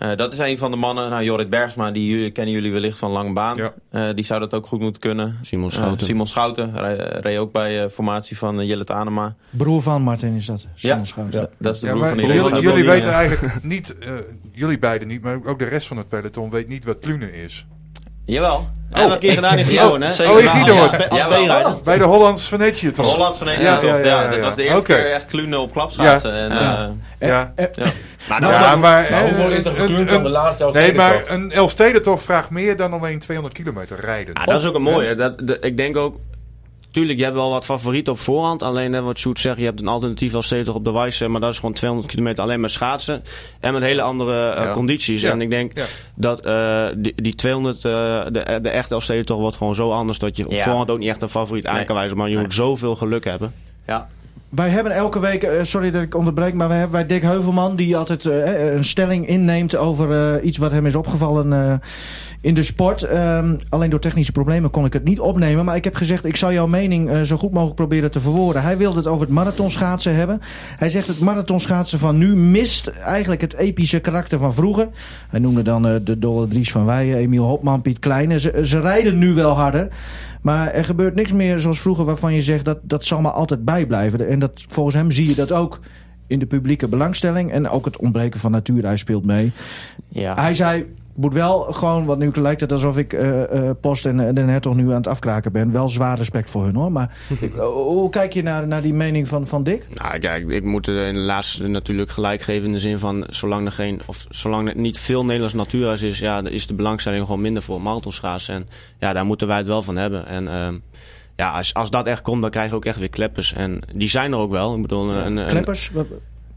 Eh, 0.00 0.16
dat 0.16 0.32
is 0.32 0.38
een 0.38 0.58
van 0.58 0.70
de 0.70 0.76
mannen. 0.76 1.10
Nou, 1.10 1.22
Jorrit 1.24 1.50
Bergsma, 1.50 1.90
die 1.90 2.30
kennen 2.30 2.54
jullie 2.54 2.72
wellicht 2.72 2.98
van 2.98 3.10
Lange 3.10 3.32
Baan. 3.32 3.56
Ja. 3.56 3.72
Eh, 3.90 4.02
die 4.14 4.24
zou 4.24 4.40
dat 4.40 4.54
ook 4.54 4.66
goed 4.66 4.80
moeten 4.80 5.00
kunnen. 5.00 5.38
Simon 5.42 5.68
Eh, 5.68 5.74
Schouten. 5.74 6.06
Simon 6.06 6.26
Schouten 6.26 6.78
re- 6.78 7.18
reed 7.20 7.38
ook 7.38 7.52
bij 7.52 7.82
eh, 7.84 7.90
formatie 7.90 8.38
van 8.38 8.60
uh, 8.60 8.68
Jillet 8.68 8.90
Anema. 8.90 9.34
Broer 9.50 9.82
van 9.82 10.02
Martin 10.02 10.34
is 10.34 10.46
dat. 10.46 10.66
Simon 10.74 10.98
Ja. 10.98 11.04
Schouten. 11.04 11.40
Ja. 11.40 11.48
Dat 11.58 11.74
is 11.74 11.80
de 11.80 11.86
Ja, 11.86 11.92
broer 11.92 12.04
maar 12.04 12.14
van 12.14 12.22
die 12.28 12.34
jullie, 12.34 12.52
jullie 12.60 12.74
Die, 12.74 12.84
weten 12.84 13.10
eigenlijk 13.12 13.62
niet, 13.62 13.98
eh, 13.98 14.12
jullie 14.52 14.78
beiden 14.78 15.08
niet, 15.08 15.22
maar 15.22 15.38
ook 15.46 15.58
de 15.58 15.64
rest 15.64 15.86
van 15.86 15.96
het 15.96 16.08
peloton 16.08 16.50
weet 16.50 16.68
niet 16.68 16.84
wat 16.84 17.00
Plune 17.00 17.32
is. 17.42 17.66
Jawel. 18.24 18.68
Ja, 18.94 19.06
we 19.06 19.12
een 19.12 19.18
keer 19.18 19.32
gedaan 19.32 19.58
in 19.58 19.64
Gidoorn, 19.64 20.00
hè? 20.02 20.08
zeker. 20.10 20.32
Oh, 20.32 20.38
in 20.38 20.44
ja. 21.44 21.76
Bij 21.84 21.98
de 21.98 22.04
Hollands 22.04 22.48
Venetië 22.48 22.92
toch? 22.92 23.12
Hollands 23.12 23.38
Venetie 23.38 23.62
Ja, 23.62 23.78
toch? 23.78 23.90
ja, 23.90 23.96
Ja, 23.96 24.04
ja, 24.04 24.22
ja, 24.22 24.28
dit 24.28 24.38
ja. 24.40 24.44
was 24.44 24.56
de 24.56 24.62
eerste 24.62 24.86
keer 24.86 25.12
echt 25.12 25.24
klunen 25.24 25.60
op 25.60 25.72
klapschaatsen. 25.72 26.32
En, 26.34 26.52
Ja. 26.52 26.92
Ja. 27.18 27.52
Eh, 28.30 28.38
ja. 28.38 28.48
Maar 28.48 28.60
dan, 28.60 28.68
Ja, 28.68 28.76
maar, 28.76 29.08
Maar 29.10 29.22
hoeveel 29.22 29.50
eh, 29.50 29.58
is 29.58 29.64
er 29.64 29.80
een- 29.80 30.10
aan 30.10 30.22
de 30.22 30.28
laatste 30.28 30.64
Nee, 30.64 30.72
Elfstedentocht? 30.72 31.28
maar 31.28 31.38
een 31.38 31.52
Elfstedentocht 31.52 32.24
vraagt 32.24 32.50
meer 32.50 32.76
dan 32.76 32.92
alleen 32.92 33.18
200 33.18 33.56
kilometer 33.56 34.00
rijden. 34.00 34.34
Ah, 34.34 34.46
dat 34.46 34.60
is 34.60 34.66
ook 34.66 34.74
een 34.74 34.82
mooie. 34.82 35.14
Dat, 35.14 35.38
de- 35.38 35.58
ik 35.60 35.76
denk 35.76 35.96
ook, 35.96 36.16
tuurlijk, 36.90 37.18
je 37.18 37.24
hebt 37.24 37.36
wel 37.36 37.50
wat 37.50 37.64
favorieten 37.64 38.12
op 38.12 38.18
voorhand. 38.18 38.62
Alleen 38.62 38.92
hè, 38.92 39.02
wat 39.02 39.18
Sjoerd 39.18 39.38
zegt, 39.38 39.58
je 39.58 39.64
hebt 39.64 39.80
een 39.80 39.88
alternatief 39.88 40.34
als 40.34 40.46
steeds 40.46 40.68
op 40.68 40.84
de 40.84 40.92
Wijze. 40.92 41.28
Maar 41.28 41.40
dat 41.40 41.50
is 41.50 41.58
gewoon 41.58 41.74
200 41.74 42.10
kilometer 42.10 42.42
alleen 42.44 42.60
maar 42.60 42.70
schaatsen. 42.70 43.22
En 43.60 43.72
met 43.72 43.82
hele 43.82 44.02
andere 44.02 44.50
eh, 44.50 44.64
Ja. 44.64 44.72
condities. 44.72 45.20
Ja. 45.20 45.30
En 45.30 45.40
ik 45.40 45.50
denk 45.50 45.72
Ja. 45.78 45.84
dat 46.14 46.40
eh, 46.40 46.86
die, 46.96 47.12
die 47.22 47.34
200, 47.34 47.76
eh, 47.84 47.92
de, 48.32 48.58
de 48.62 48.68
echte 48.68 48.94
Elfstedentocht 48.94 49.40
wordt 49.40 49.56
gewoon 49.56 49.74
zo 49.74 49.90
anders. 49.90 50.18
Dat 50.18 50.36
je 50.36 50.44
op 50.46 50.52
Ja. 50.52 50.62
voorhand 50.62 50.90
ook 50.90 50.98
niet 50.98 51.08
echt 51.08 51.22
een 51.22 51.28
favoriet 51.28 51.66
aan 51.66 51.74
Nee. 51.76 51.84
kan 51.84 51.96
wijzen. 51.96 52.16
Maar 52.16 52.28
je 52.28 52.34
Nee. 52.34 52.42
moet 52.44 52.54
zoveel 52.54 52.96
geluk 52.96 53.24
hebben. 53.24 53.52
Ja. 53.86 54.08
Wij 54.50 54.68
hebben 54.68 54.92
elke 54.92 55.20
week, 55.20 55.42
eh, 55.42 55.62
sorry 55.62 55.90
dat 55.90 56.02
ik 56.02 56.14
onderbreek, 56.14 56.54
maar 56.54 56.68
we 56.68 56.74
hebben 56.74 56.98
bij 56.98 57.06
Dick 57.06 57.22
Heuvelman 57.22 57.76
die 57.76 57.96
altijd 57.96 58.26
eh, 58.26 58.72
een 58.72 58.84
stelling 58.84 59.26
inneemt 59.26 59.76
over 59.76 60.34
eh, 60.34 60.44
iets 60.46 60.58
wat 60.58 60.70
hem 60.70 60.86
is 60.86 60.94
opgevallen 60.94 61.52
eh, 61.52 61.72
in 62.40 62.54
de 62.54 62.62
sport. 62.62 63.02
Ehm, 63.02 63.56
alleen 63.68 63.90
door 63.90 64.00
technische 64.00 64.32
problemen 64.32 64.70
kon 64.70 64.84
ik 64.84 64.92
het 64.92 65.04
niet 65.04 65.20
opnemen, 65.20 65.64
maar 65.64 65.76
ik 65.76 65.84
heb 65.84 65.94
gezegd 65.94 66.24
ik 66.24 66.36
zal 66.36 66.52
jouw 66.52 66.66
mening 66.66 67.10
eh, 67.10 67.20
zo 67.20 67.36
goed 67.36 67.52
mogelijk 67.52 67.76
proberen 67.76 68.10
te 68.10 68.20
verwoorden. 68.20 68.62
Hij 68.62 68.76
wilde 68.76 68.96
het 68.96 69.06
over 69.06 69.26
het 69.26 69.34
marathonschaatsen 69.34 70.14
hebben. 70.14 70.40
Hij 70.76 70.90
zegt 70.90 71.06
het 71.06 71.20
marathonschaatsen 71.20 71.98
van 71.98 72.18
nu 72.18 72.36
mist 72.36 72.86
eigenlijk 72.86 73.40
het 73.40 73.54
epische 73.54 74.00
karakter 74.00 74.38
van 74.38 74.54
vroeger. 74.54 74.88
Hij 75.28 75.40
noemde 75.40 75.62
dan 75.62 75.86
eh, 75.86 75.94
de 76.02 76.18
Dolle 76.18 76.48
Dries 76.48 76.70
van 76.70 76.84
Weijen, 76.84 77.16
Emiel 77.16 77.44
Hopman, 77.44 77.82
Piet 77.82 77.98
Kleine. 77.98 78.38
Ze, 78.38 78.60
ze 78.62 78.80
rijden 78.80 79.18
nu 79.18 79.34
wel 79.34 79.52
harder. 79.52 79.88
Maar 80.40 80.68
er 80.68 80.84
gebeurt 80.84 81.14
niks 81.14 81.32
meer 81.32 81.58
zoals 81.58 81.80
vroeger 81.80 82.04
waarvan 82.04 82.34
je 82.34 82.42
zegt 82.42 82.64
dat 82.64 82.78
dat 82.82 83.04
zal 83.04 83.20
maar 83.20 83.32
altijd 83.32 83.64
bijblijven. 83.64 84.28
En 84.28 84.38
dat, 84.38 84.64
volgens 84.68 84.94
hem 84.96 85.10
zie 85.10 85.28
je 85.28 85.34
dat 85.34 85.52
ook 85.52 85.80
in 86.26 86.38
de 86.38 86.46
publieke 86.46 86.88
belangstelling. 86.88 87.52
En 87.52 87.68
ook 87.68 87.84
het 87.84 87.96
ontbreken 87.96 88.40
van 88.40 88.50
natuurijs 88.50 89.00
speelt 89.00 89.24
mee. 89.24 89.52
Ja. 90.08 90.34
Hij 90.34 90.54
zei, 90.54 90.86
moet 91.20 91.34
wel 91.34 91.60
gewoon, 91.60 92.04
want 92.04 92.18
nu 92.18 92.30
lijkt 92.34 92.60
het 92.60 92.72
alsof 92.72 92.98
ik 92.98 93.12
eh, 93.12 93.68
eh, 93.68 93.76
Post 93.80 94.06
en, 94.06 94.20
en 94.20 94.34
Den 94.34 94.48
Hertog 94.48 94.74
nu 94.74 94.88
aan 94.88 94.96
het 94.96 95.06
afkraken 95.06 95.52
ben. 95.52 95.72
Wel 95.72 95.88
zwaar 95.88 96.18
respect 96.18 96.50
voor 96.50 96.64
hun 96.64 96.74
hoor. 96.74 96.92
Maar 96.92 97.16
ik- 97.40 97.52
hoe 97.54 98.08
kijk 98.10 98.32
je 98.32 98.42
naar, 98.42 98.66
naar 98.66 98.82
die 98.82 98.94
mening 98.94 99.28
van, 99.28 99.46
van 99.46 99.62
Dick? 99.62 99.86
Nou, 99.94 100.18
kijk, 100.18 100.48
ik 100.48 100.64
moet 100.64 100.86
er 100.86 101.06
in 101.06 101.14
de 101.14 101.20
laatste 101.20 101.66
natuurlijk 101.66 102.10
gelijk 102.10 102.42
geven 102.42 102.66
in 102.66 102.72
de 102.72 102.80
zin 102.80 102.98
van 102.98 103.26
zolang 103.30 103.66
er 103.66 103.72
geen 103.72 104.00
of 104.06 104.26
zolang 104.28 104.68
er 104.68 104.76
niet 104.76 104.98
veel 104.98 105.24
Nederlands 105.24 105.54
natuurhuis 105.54 106.02
is, 106.02 106.18
ja, 106.18 106.42
is 106.44 106.66
de 106.66 106.74
belangstelling 106.74 107.26
gewoon 107.26 107.40
minder 107.40 107.62
voor 107.62 107.82
marathonschaatsen. 107.82 108.54
En 108.54 108.66
ja, 108.98 109.12
daar 109.12 109.24
moeten 109.26 109.46
wij 109.46 109.56
het 109.56 109.66
wel 109.66 109.82
van 109.82 109.96
hebben. 109.96 110.26
En 110.26 110.48
ehm, 110.48 110.78
ja, 111.36 111.50
als, 111.50 111.74
als 111.74 111.90
dat 111.90 112.06
echt 112.06 112.22
komt, 112.22 112.42
dan 112.42 112.50
krijg 112.50 112.70
je 112.70 112.76
ook 112.76 112.84
echt 112.84 112.98
weer 112.98 113.08
kleppers. 113.08 113.52
En 113.52 113.80
die 113.94 114.08
zijn 114.08 114.32
er 114.32 114.38
ook 114.38 114.50
wel. 114.50 114.74
Ik 114.74 114.82
bedoel, 114.82 115.10
een, 115.10 115.36
een, 115.36 115.46
Kleppers? 115.46 115.90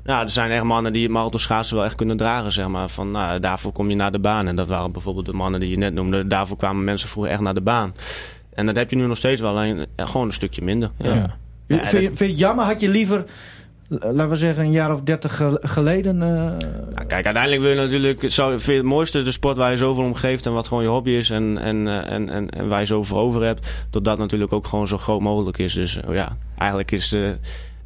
Ja, 0.05 0.21
er 0.21 0.29
zijn 0.29 0.51
echt 0.51 0.63
mannen 0.63 0.93
die 0.93 1.03
het 1.03 1.11
marathonschaatsen 1.11 1.75
wel 1.75 1.85
echt 1.85 1.95
kunnen 1.95 2.17
dragen, 2.17 2.51
zeg 2.51 2.67
maar. 2.67 2.89
Van, 2.89 3.11
nou, 3.11 3.39
daarvoor 3.39 3.71
kom 3.71 3.89
je 3.89 3.95
naar 3.95 4.11
de 4.11 4.19
baan. 4.19 4.47
En 4.47 4.55
dat 4.55 4.67
waren 4.67 4.91
bijvoorbeeld 4.91 5.25
de 5.25 5.33
mannen 5.33 5.59
die 5.59 5.69
je 5.69 5.77
net 5.77 5.93
noemde. 5.93 6.27
Daarvoor 6.27 6.57
kwamen 6.57 6.83
mensen 6.83 7.09
vroeger 7.09 7.31
echt 7.31 7.41
naar 7.41 7.53
de 7.53 7.61
baan. 7.61 7.93
En 8.53 8.65
dat 8.65 8.75
heb 8.75 8.89
je 8.89 8.95
nu 8.95 9.05
nog 9.07 9.17
steeds 9.17 9.41
wel, 9.41 9.49
alleen 9.51 9.85
ja, 9.95 10.05
gewoon 10.05 10.27
een 10.27 10.33
stukje 10.33 10.61
minder. 10.61 10.89
Ja. 10.97 11.13
Ja. 11.13 11.35
Ja, 11.67 11.77
vind, 11.85 11.91
je, 11.91 12.07
vind 12.07 12.17
je 12.19 12.25
het 12.25 12.37
jammer? 12.37 12.65
Had 12.65 12.79
je 12.79 12.89
liever, 12.89 13.17
eh, 13.89 13.97
laten 14.01 14.29
we 14.29 14.35
zeggen, 14.35 14.63
een 14.63 14.71
jaar 14.71 14.91
of 14.91 15.01
dertig 15.01 15.35
ge- 15.37 15.59
geleden... 15.61 16.21
eh, 16.21 16.29
Nou, 16.93 17.07
kijk, 17.07 17.25
uiteindelijk 17.25 17.61
wil 17.61 17.71
je 17.71 17.75
natuurlijk... 17.81 18.23
Zou, 18.31 18.49
vind 18.51 18.65
je 18.65 18.73
het 18.73 18.83
mooiste 18.83 19.21
de 19.23 19.31
sport 19.31 19.57
waar 19.57 19.71
je 19.71 19.77
zoveel 19.77 20.03
om 20.03 20.13
geeft... 20.13 20.45
en 20.45 20.53
wat 20.53 20.67
gewoon 20.67 20.83
je 20.83 20.89
hobby 20.89 21.09
is 21.11 21.29
en, 21.29 21.57
en, 21.57 21.87
eh, 21.87 22.11
en, 22.11 22.29
en, 22.29 22.49
en 22.49 22.67
waar 22.67 22.79
je 22.79 22.85
zoveel 22.85 23.17
over 23.17 23.43
hebt... 23.43 23.85
dat 23.89 24.03
dat 24.03 24.17
natuurlijk 24.17 24.53
ook 24.53 24.67
gewoon 24.67 24.87
zo 24.87 24.97
groot 24.97 25.21
mogelijk 25.21 25.57
is. 25.57 25.73
Dus 25.73 25.97
eh, 25.99 26.13
ja, 26.15 26.37
eigenlijk 26.57 26.91
is, 26.91 27.13
eh, 27.13 27.29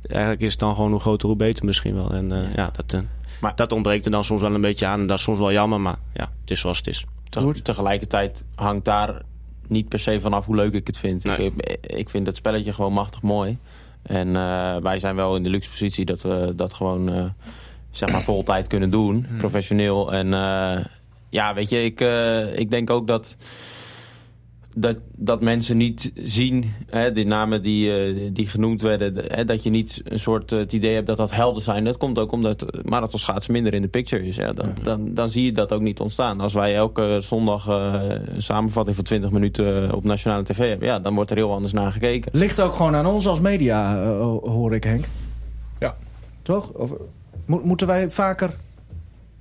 eigenlijk 0.01 0.41
is 0.41 0.51
het 0.51 0.59
dan 0.59 0.75
gewoon 0.75 0.91
hoe 0.91 0.99
groter 0.99 1.27
hoe 1.27 1.37
beter 1.37 1.65
misschien 1.65 1.95
wel. 1.95 2.11
En 2.11 2.31
eh, 2.31 2.53
ja, 2.55 2.71
dat, 2.75 2.93
eh, 2.93 2.99
Maar- 3.41 3.55
dat 3.55 3.71
ontbreekt 3.71 4.05
er 4.05 4.11
dan 4.11 4.23
soms 4.23 4.41
wel 4.41 4.53
een 4.53 4.61
beetje 4.61 4.85
aan. 4.85 4.99
En 4.99 5.07
dat 5.07 5.17
is 5.17 5.23
soms 5.23 5.37
wel 5.39 5.51
jammer, 5.51 5.81
maar 5.81 5.95
ja, 6.13 6.29
het 6.41 6.51
is 6.51 6.59
zoals 6.59 6.77
het 6.77 6.87
is. 6.87 7.05
Te- 7.29 7.61
tegelijkertijd 7.61 8.45
hangt 8.55 8.85
daar 8.85 9.21
niet 9.67 9.89
per 9.89 9.99
se 9.99 10.21
vanaf 10.21 10.45
hoe 10.45 10.55
leuk 10.55 10.73
ik 10.73 10.87
het 10.87 10.97
vind. 10.97 11.23
Nee. 11.23 11.37
Ik, 11.55 11.77
ik 11.81 12.09
vind 12.09 12.27
het 12.27 12.35
spelletje 12.35 12.73
gewoon 12.73 12.93
machtig 12.93 13.21
mooi. 13.21 13.57
En 14.01 14.27
eh, 14.35 14.75
wij 14.77 14.99
zijn 14.99 15.15
wel 15.15 15.35
in 15.35 15.43
de 15.43 15.49
luxe 15.49 15.69
positie 15.69 16.05
dat 16.05 16.21
we 16.21 16.53
dat 16.55 16.73
gewoon 16.73 17.09
eh, 17.13 17.23
zeg 17.91 18.11
maar 18.11 18.21
vol 18.23 18.43
tijd 18.43 18.67
kunnen 18.67 18.89
doen. 18.89 19.27
Professioneel. 19.37 20.13
En 20.13 20.33
eh, 20.33 20.85
ja, 21.29 21.53
weet 21.53 21.69
je, 21.69 21.83
ik, 21.83 22.01
eh, 22.01 22.57
ik 22.59 22.71
denk 22.71 22.89
ook 22.89 23.07
dat, 23.07 23.35
dat, 24.79 24.97
dat 25.15 25.41
mensen 25.41 25.77
niet 25.77 26.11
zien, 26.15 26.73
hè, 26.89 27.11
die 27.11 27.25
namen 27.25 27.61
die, 27.63 27.91
eh, 27.99 28.29
die 28.33 28.47
genoemd 28.47 28.81
werden, 28.81 29.13
de- 29.13 29.25
hè, 29.27 29.45
dat 29.45 29.63
je 29.63 29.69
niet 29.69 30.01
een 30.03 30.19
soort 30.19 30.51
eh, 30.51 30.59
het 30.59 30.73
idee 30.73 30.93
hebt 30.93 31.07
dat 31.07 31.17
dat 31.17 31.31
helden 31.31 31.61
zijn. 31.61 31.83
Dat 31.83 31.97
komt 31.97 32.19
ook 32.19 32.31
omdat 32.31 32.65
marathonschaatsen 32.83 33.51
minder 33.53 33.73
in 33.73 33.81
de 33.81 33.87
picture 33.87 34.27
is. 34.27 34.35
Ja, 34.35 34.53
dan, 34.53 34.73
dan, 34.83 35.13
dan 35.13 35.29
zie 35.29 35.43
je 35.45 35.51
dat 35.51 35.71
ook 35.71 35.81
niet 35.81 35.99
ontstaan. 35.99 36.39
Als 36.39 36.53
wij 36.53 36.75
elke 36.75 37.17
zondag 37.21 37.67
eh, 37.67 37.93
een 38.25 38.41
samenvatting 38.41 38.95
van 38.95 39.05
20 39.05 39.31
minuten 39.31 39.93
op 39.93 40.03
nationale 40.03 40.43
tv 40.43 40.69
hebben, 40.69 40.87
ja, 40.87 40.99
dan 40.99 41.15
wordt 41.15 41.31
er 41.31 41.37
heel 41.37 41.53
anders 41.53 41.73
naar 41.73 41.91
gekeken. 41.91 42.31
Ligt 42.33 42.59
ook 42.59 42.73
gewoon 42.73 42.95
aan 42.95 43.05
ons 43.05 43.27
als 43.27 43.41
media, 43.41 44.03
hoor 44.41 44.75
ik 44.75 44.83
Henk. 44.83 45.05
Ja. 45.79 45.95
Toch? 46.41 46.69
Of, 46.71 46.93
mo- 47.45 47.61
moeten 47.63 47.87
wij 47.87 48.09
vaker... 48.09 48.53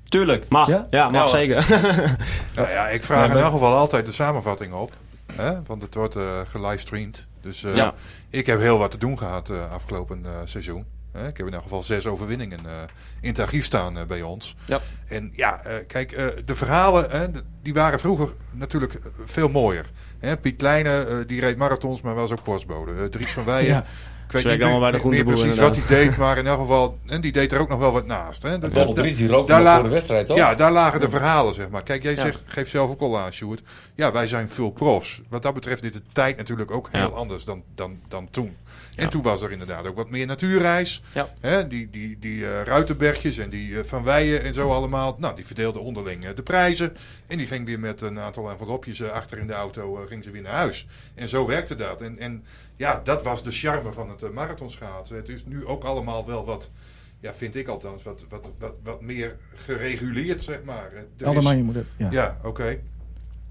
Tuurlijk. 0.08 0.44
Mag, 0.48 0.68
Ja? 0.68 0.86
ja, 0.90 1.10
mag 1.10 1.22
Ja, 1.22 1.28
zeker. 1.28 1.66
Nou 2.56 2.68
ja, 2.70 2.88
ik 2.88 3.02
vraag 3.02 3.30
in 3.30 3.36
elk 3.36 3.52
geval 3.52 3.74
altijd 3.74 4.06
de 4.06 4.12
samenvatting 4.12 4.72
op. 4.72 4.90
Hè? 5.32 5.62
Want 5.62 5.82
het 5.82 5.94
wordt 5.94 6.16
eh 6.16 6.40
gelivestreamd. 6.44 7.26
Dus 7.40 7.64
eh, 7.64 7.74
Ja. 7.76 7.94
ik 8.30 8.46
heb 8.46 8.58
heel 8.60 8.78
wat 8.78 8.90
te 8.90 8.98
doen 8.98 9.18
gehad 9.18 9.50
eh, 9.50 9.70
afgelopen 9.72 10.24
seizoen. 10.44 10.84
Ik 11.28 11.36
heb 11.36 11.46
in 11.46 11.52
elk 11.54 11.62
geval 11.62 11.82
zes 11.82 12.06
overwinningen 12.06 12.58
in 13.20 13.28
het 13.28 13.38
archief 13.38 13.64
staan 13.64 14.06
bij 14.06 14.22
ons. 14.22 14.56
Ja. 14.64 14.80
En 15.08 15.32
ja, 15.34 15.60
kijk, 15.86 16.10
de 16.44 16.54
verhalen 16.54 17.34
die 17.62 17.74
waren 17.74 18.00
vroeger 18.00 18.28
natuurlijk 18.52 19.00
veel 19.24 19.48
mooier. 19.48 19.86
Hè? 20.18 20.36
Piet 20.36 20.56
Kleine, 20.56 21.24
die 21.26 21.40
reed 21.40 21.56
marathons, 21.56 22.00
maar 22.00 22.14
was 22.14 22.30
ook 22.30 22.42
postbode. 22.42 23.08
Dries 23.08 23.32
van 23.32 23.44
Weijen, 23.44 23.74
Ja. 23.74 23.84
Ik 24.26 24.32
weet 24.32 24.44
niet 24.44 24.62
allemaal 24.62 24.80
bij 24.80 24.90
de 24.90 24.98
groenteboer, 24.98 25.32
precies 25.34 25.58
wat 25.58 25.76
hij 25.76 25.86
deed. 26.04 26.16
Maar 26.16 26.38
in 26.38 26.46
elk 26.46 26.58
geval, 26.60 26.98
en 27.06 27.20
die 27.20 27.32
deed 27.32 27.52
er 27.52 27.58
ook 27.60 27.68
nog 27.68 27.78
wel 27.78 27.92
wat 27.92 28.06
naast. 28.06 28.42
Hè? 28.42 28.58
Dat- 28.58 28.74
Donald 28.74 28.96
Dries 28.96 29.16
die 29.16 29.28
rookte 29.28 29.52
nog 29.56 29.74
voor 29.74 29.82
de 29.82 29.88
wedstrijd, 29.88 30.26
toch? 30.26 30.36
ja, 30.36 30.54
daar 30.54 30.72
lagen 30.72 31.00
de 31.00 31.08
verhalen, 31.10 31.54
zeg 31.54 31.68
maar. 31.68 31.82
Kijk, 31.82 32.02
jij 32.02 32.14
Ja. 32.14 32.20
zegt, 32.20 32.42
geeft 32.46 32.70
zelf 32.70 32.90
ook 32.90 33.00
al 33.00 33.18
aan, 33.18 33.32
Sjoerd. 33.32 33.62
Ja, 33.94 34.12
wij 34.12 34.26
zijn 34.28 34.48
veel 34.48 34.70
profs. 34.70 35.22
Wat 35.28 35.42
dat 35.42 35.54
betreft 35.54 35.84
is 35.84 35.92
de 35.92 36.02
tijd 36.12 36.36
natuurlijk 36.36 36.70
ook 36.70 36.88
heel 36.92 37.00
Ja. 37.00 37.06
anders 37.14 37.44
dan, 37.44 37.62
dan, 37.74 38.00
dan 38.08 38.30
toen. 38.30 38.56
En 38.96 39.02
Ja. 39.04 39.08
toen 39.08 39.22
was 39.22 39.42
er 39.42 39.52
inderdaad 39.52 39.86
ook 39.86 39.96
wat 39.96 40.10
meer 40.10 40.26
natuurreis. 40.26 41.02
Ja. 41.12 41.28
Hè, 41.40 41.66
die 41.66 41.90
die, 41.90 42.16
die 42.20 42.46
eh, 42.46 42.62
Ruitenbergjes 42.62 43.38
en 43.38 43.50
die 43.50 43.78
eh, 43.78 43.84
Van 43.84 44.02
Weijen 44.04 44.42
en 44.42 44.54
zo 44.54 44.70
allemaal. 44.72 45.16
Nou, 45.18 45.34
die 45.36 45.46
verdeelden 45.46 45.82
onderling 45.82 46.24
eh, 46.26 46.34
de 46.34 46.42
prijzen. 46.42 46.96
En 47.26 47.38
die 47.38 47.46
ging 47.46 47.66
weer 47.66 47.80
met 47.80 48.00
een 48.00 48.18
aantal 48.18 48.50
envelopjes 48.50 49.02
achter 49.02 49.38
in 49.38 49.46
de 49.46 49.52
auto 49.52 50.04
ging 50.08 50.24
ze 50.24 50.30
weer 50.30 50.42
naar 50.42 50.52
huis. 50.52 50.86
En 51.14 51.28
zo 51.28 51.46
werkte 51.46 51.74
dat. 51.76 52.00
En, 52.00 52.18
en 52.18 52.44
ja, 52.76 53.00
dat 53.04 53.22
was 53.22 53.42
de 53.42 53.50
charme 53.50 53.92
van 53.92 54.08
het 54.10 54.22
uh, 54.22 54.30
marathonschaatsen. 54.30 55.16
Het 55.16 55.28
is 55.28 55.44
nu 55.44 55.66
ook 55.66 55.84
allemaal 55.84 56.26
wel 56.26 56.44
wat... 56.44 56.70
Ja, 57.20 57.34
vind 57.34 57.54
ik 57.56 57.68
althans, 57.68 58.02
wat, 58.02 58.24
wat, 58.28 58.52
wat, 58.58 58.72
wat 58.82 59.00
meer 59.00 59.36
gereguleerd, 59.54 60.42
zeg 60.42 60.62
maar. 60.64 60.92
Eh, 60.92 61.02
is- 61.18 61.24
Allemaal 61.24 61.52
je 61.52 61.62
moet 61.62 61.74
het- 61.74 61.86
ja. 61.96 62.08
ja, 62.10 62.38
oké. 62.42 62.78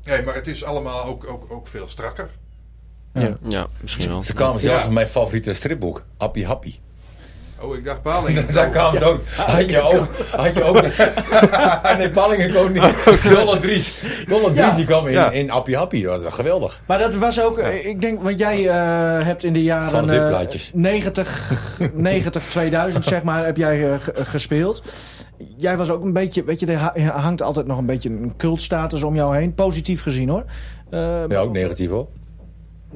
Nee, 0.03 0.23
maar 0.23 0.35
het 0.35 0.47
is 0.47 0.63
allemaal 0.63 1.03
ook, 1.05 1.27
ook, 1.27 1.51
ook 1.51 1.67
veel 1.67 1.87
strakker. 1.87 2.29
Ja. 3.13 3.37
ja, 3.47 3.67
misschien 3.81 4.07
wel. 4.07 4.23
Ze 4.23 4.33
kwamen 4.33 4.59
zelfs 4.59 4.81
Ja. 4.81 4.87
in 4.87 4.93
mijn 4.93 5.07
favoriete 5.07 5.53
stripboek, 5.53 6.05
Appie 6.17 6.45
Happy. 6.45 6.75
Oh, 7.65 7.75
ik 7.75 7.85
dacht 7.85 8.01
Palingen. 8.01 8.45
Daar 8.53 8.69
kwamen 8.69 8.99
ze 8.99 9.05
ook. 9.05 9.19
Had 9.35 9.69
je 9.69 9.81
ook. 9.81 10.07
Had 10.35 10.55
je 10.55 10.63
ook 10.63 10.81
nee, 11.97 12.09
Pallingen 12.09 12.49
kwam 12.49 12.71
niet. 12.71 12.83
Dolle 13.35 13.59
Dries. 13.59 13.93
Dolle 14.27 14.43
Dries 14.51 14.57
Ja. 14.65 14.75
die 14.75 14.85
kwam 14.85 15.07
in, 15.07 15.13
Ja. 15.13 15.31
in 15.31 15.51
Appie 15.51 15.75
Happy. 15.77 16.03
Dat 16.03 16.23
was 16.23 16.33
geweldig. 16.33 16.81
Maar 16.87 16.99
dat 16.99 17.15
was 17.15 17.41
ook, 17.41 17.57
ik 17.59 18.01
denk, 18.01 18.23
want 18.23 18.39
jij 18.39 18.67
eh, 18.69 18.75
hebt 19.25 19.43
in 19.43 19.53
de 19.53 19.63
jaren 19.63 19.89
Van 19.89 20.05
de 20.07 20.13
eh, 20.15 20.19
wipplaatjes. 20.21 20.71
90, 20.73 21.79
90, 21.93 22.43
2000 22.43 23.05
zeg 23.05 23.23
maar, 23.23 23.45
heb 23.45 23.57
jij 23.57 23.91
eh, 23.91 23.99
ge- 23.99 24.13
gespeeld. 24.25 24.81
Jij 25.57 25.77
was 25.77 25.89
ook 25.89 26.03
een 26.03 26.13
beetje, 26.13 26.43
weet 26.43 26.59
je, 26.59 26.65
er 26.65 26.77
ha- 26.77 26.93
hangt 27.21 27.41
altijd 27.41 27.67
nog 27.67 27.77
een 27.77 27.85
beetje 27.85 28.09
een 28.09 28.33
cultstatus 28.37 29.03
om 29.03 29.15
jou 29.15 29.35
heen. 29.37 29.53
Positief 29.53 30.01
gezien 30.01 30.29
hoor. 30.29 30.43
Eh, 30.89 30.99
Ja, 31.27 31.39
ook 31.39 31.51
negatief 31.53 31.89
hoor. 31.89 32.07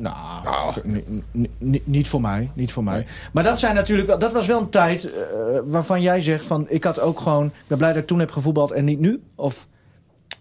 Nou, 0.02 0.44
Nou. 0.44 0.74
ni- 0.84 1.24
ni- 1.32 1.50
ni- 1.58 1.82
niet 1.86 2.08
voor 2.08 2.22
mij. 2.22 2.50
Niet 2.54 2.72
voor 2.72 2.84
mij. 2.84 3.06
Maar 3.34 3.44
dat, 3.44 3.60
zijn 3.60 3.76
natuurlijk 3.76 4.08
wel, 4.08 4.20
dat 4.20 4.32
was 4.32 4.48
wel 4.48 4.60
een 4.60 4.70
tijd 4.70 5.12
eh, 5.14 5.20
waarvan 5.64 6.02
jij 6.02 6.22
zegt 6.22 6.46
van... 6.46 6.66
ik 6.70 6.84
had 6.84 7.00
ook 7.00 7.20
gewoon... 7.20 7.46
ik 7.46 7.52
ben 7.68 7.78
blij 7.78 7.94
dat 7.94 8.02
ik 8.02 8.08
toen 8.08 8.20
heb 8.20 8.32
gevoetbald 8.32 8.72
en 8.72 8.86
niet 8.86 9.00
nu. 9.00 9.22
Of, 9.36 9.68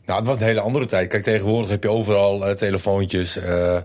Nou, 0.06 0.18
het 0.18 0.28
was 0.28 0.38
een 0.38 0.44
hele 0.46 0.60
andere 0.60 0.86
tijd. 0.86 1.08
Kijk, 1.08 1.22
tegenwoordig 1.22 1.70
heb 1.70 1.82
je 1.82 1.90
overal 1.90 2.46
eh, 2.46 2.54
telefoontjes. 2.56 3.36
eh, 3.36 3.76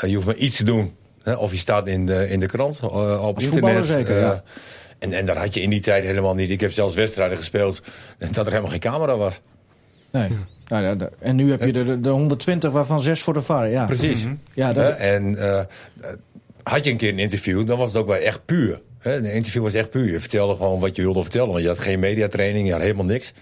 je 0.00 0.14
hoeft 0.14 0.26
maar 0.26 0.34
iets 0.34 0.56
te 0.56 0.64
doen. 0.64 0.94
Hè? 1.22 1.34
Of 1.34 1.50
je 1.50 1.56
staat 1.58 1.86
in 1.86 2.06
de, 2.06 2.28
in 2.28 2.40
de 2.40 2.46
krant, 2.46 2.80
op 3.20 3.40
internet. 3.40 3.86
zeker, 3.86 4.20
ja. 4.20 4.42
en, 4.98 5.12
en 5.12 5.26
dat 5.26 5.36
had 5.36 5.54
je 5.54 5.60
in 5.62 5.70
die 5.70 5.80
tijd 5.80 6.04
helemaal 6.04 6.34
niet. 6.34 6.50
Ik 6.50 6.60
heb 6.60 6.72
zelfs 6.72 6.94
wedstrijden 6.94 7.36
gespeeld 7.36 7.80
en 8.18 8.32
dat 8.32 8.44
er 8.44 8.50
helemaal 8.50 8.70
geen 8.70 8.80
camera 8.80 9.16
was. 9.16 9.40
Nee. 10.18 10.38
Nou, 10.68 10.84
ja, 10.84 11.10
en 11.18 11.36
nu 11.36 11.50
heb 11.50 11.64
je 11.64 11.72
de, 11.72 11.84
de, 11.84 12.00
de 12.00 12.08
120 12.08 12.70
waarvan 12.70 13.00
6 13.00 13.20
voor 13.22 13.34
de 13.34 13.42
VAR. 13.42 13.70
Ja, 13.70 13.84
Precies. 13.84 14.26
ja 14.54 14.66
Hè? 14.66 14.72
dat, 14.72 14.96
En 14.96 15.38
eh, 15.38 15.60
had 16.62 16.84
je 16.84 16.90
een 16.90 16.96
keer 16.96 17.12
een 17.12 17.18
interview, 17.18 17.66
dan 17.66 17.78
was 17.78 17.92
het 17.92 18.02
ook 18.02 18.06
wel 18.08 18.16
echt 18.16 18.44
puur. 18.44 18.80
Hè? 18.98 19.16
Een 19.16 19.32
interview 19.32 19.62
was 19.62 19.74
echt 19.74 19.90
puur. 19.90 20.12
Je 20.12 20.20
vertelde 20.20 20.56
gewoon 20.56 20.80
wat 20.80 20.96
je 20.96 21.02
wilde 21.02 21.22
vertellen. 21.22 21.48
Want 21.48 21.62
je 21.62 21.68
had 21.68 21.78
geen 21.78 21.98
mediatraining, 21.98 22.66
je 22.66 22.72
had 22.72 22.80
helemaal 22.80 23.04
niks. 23.04 23.32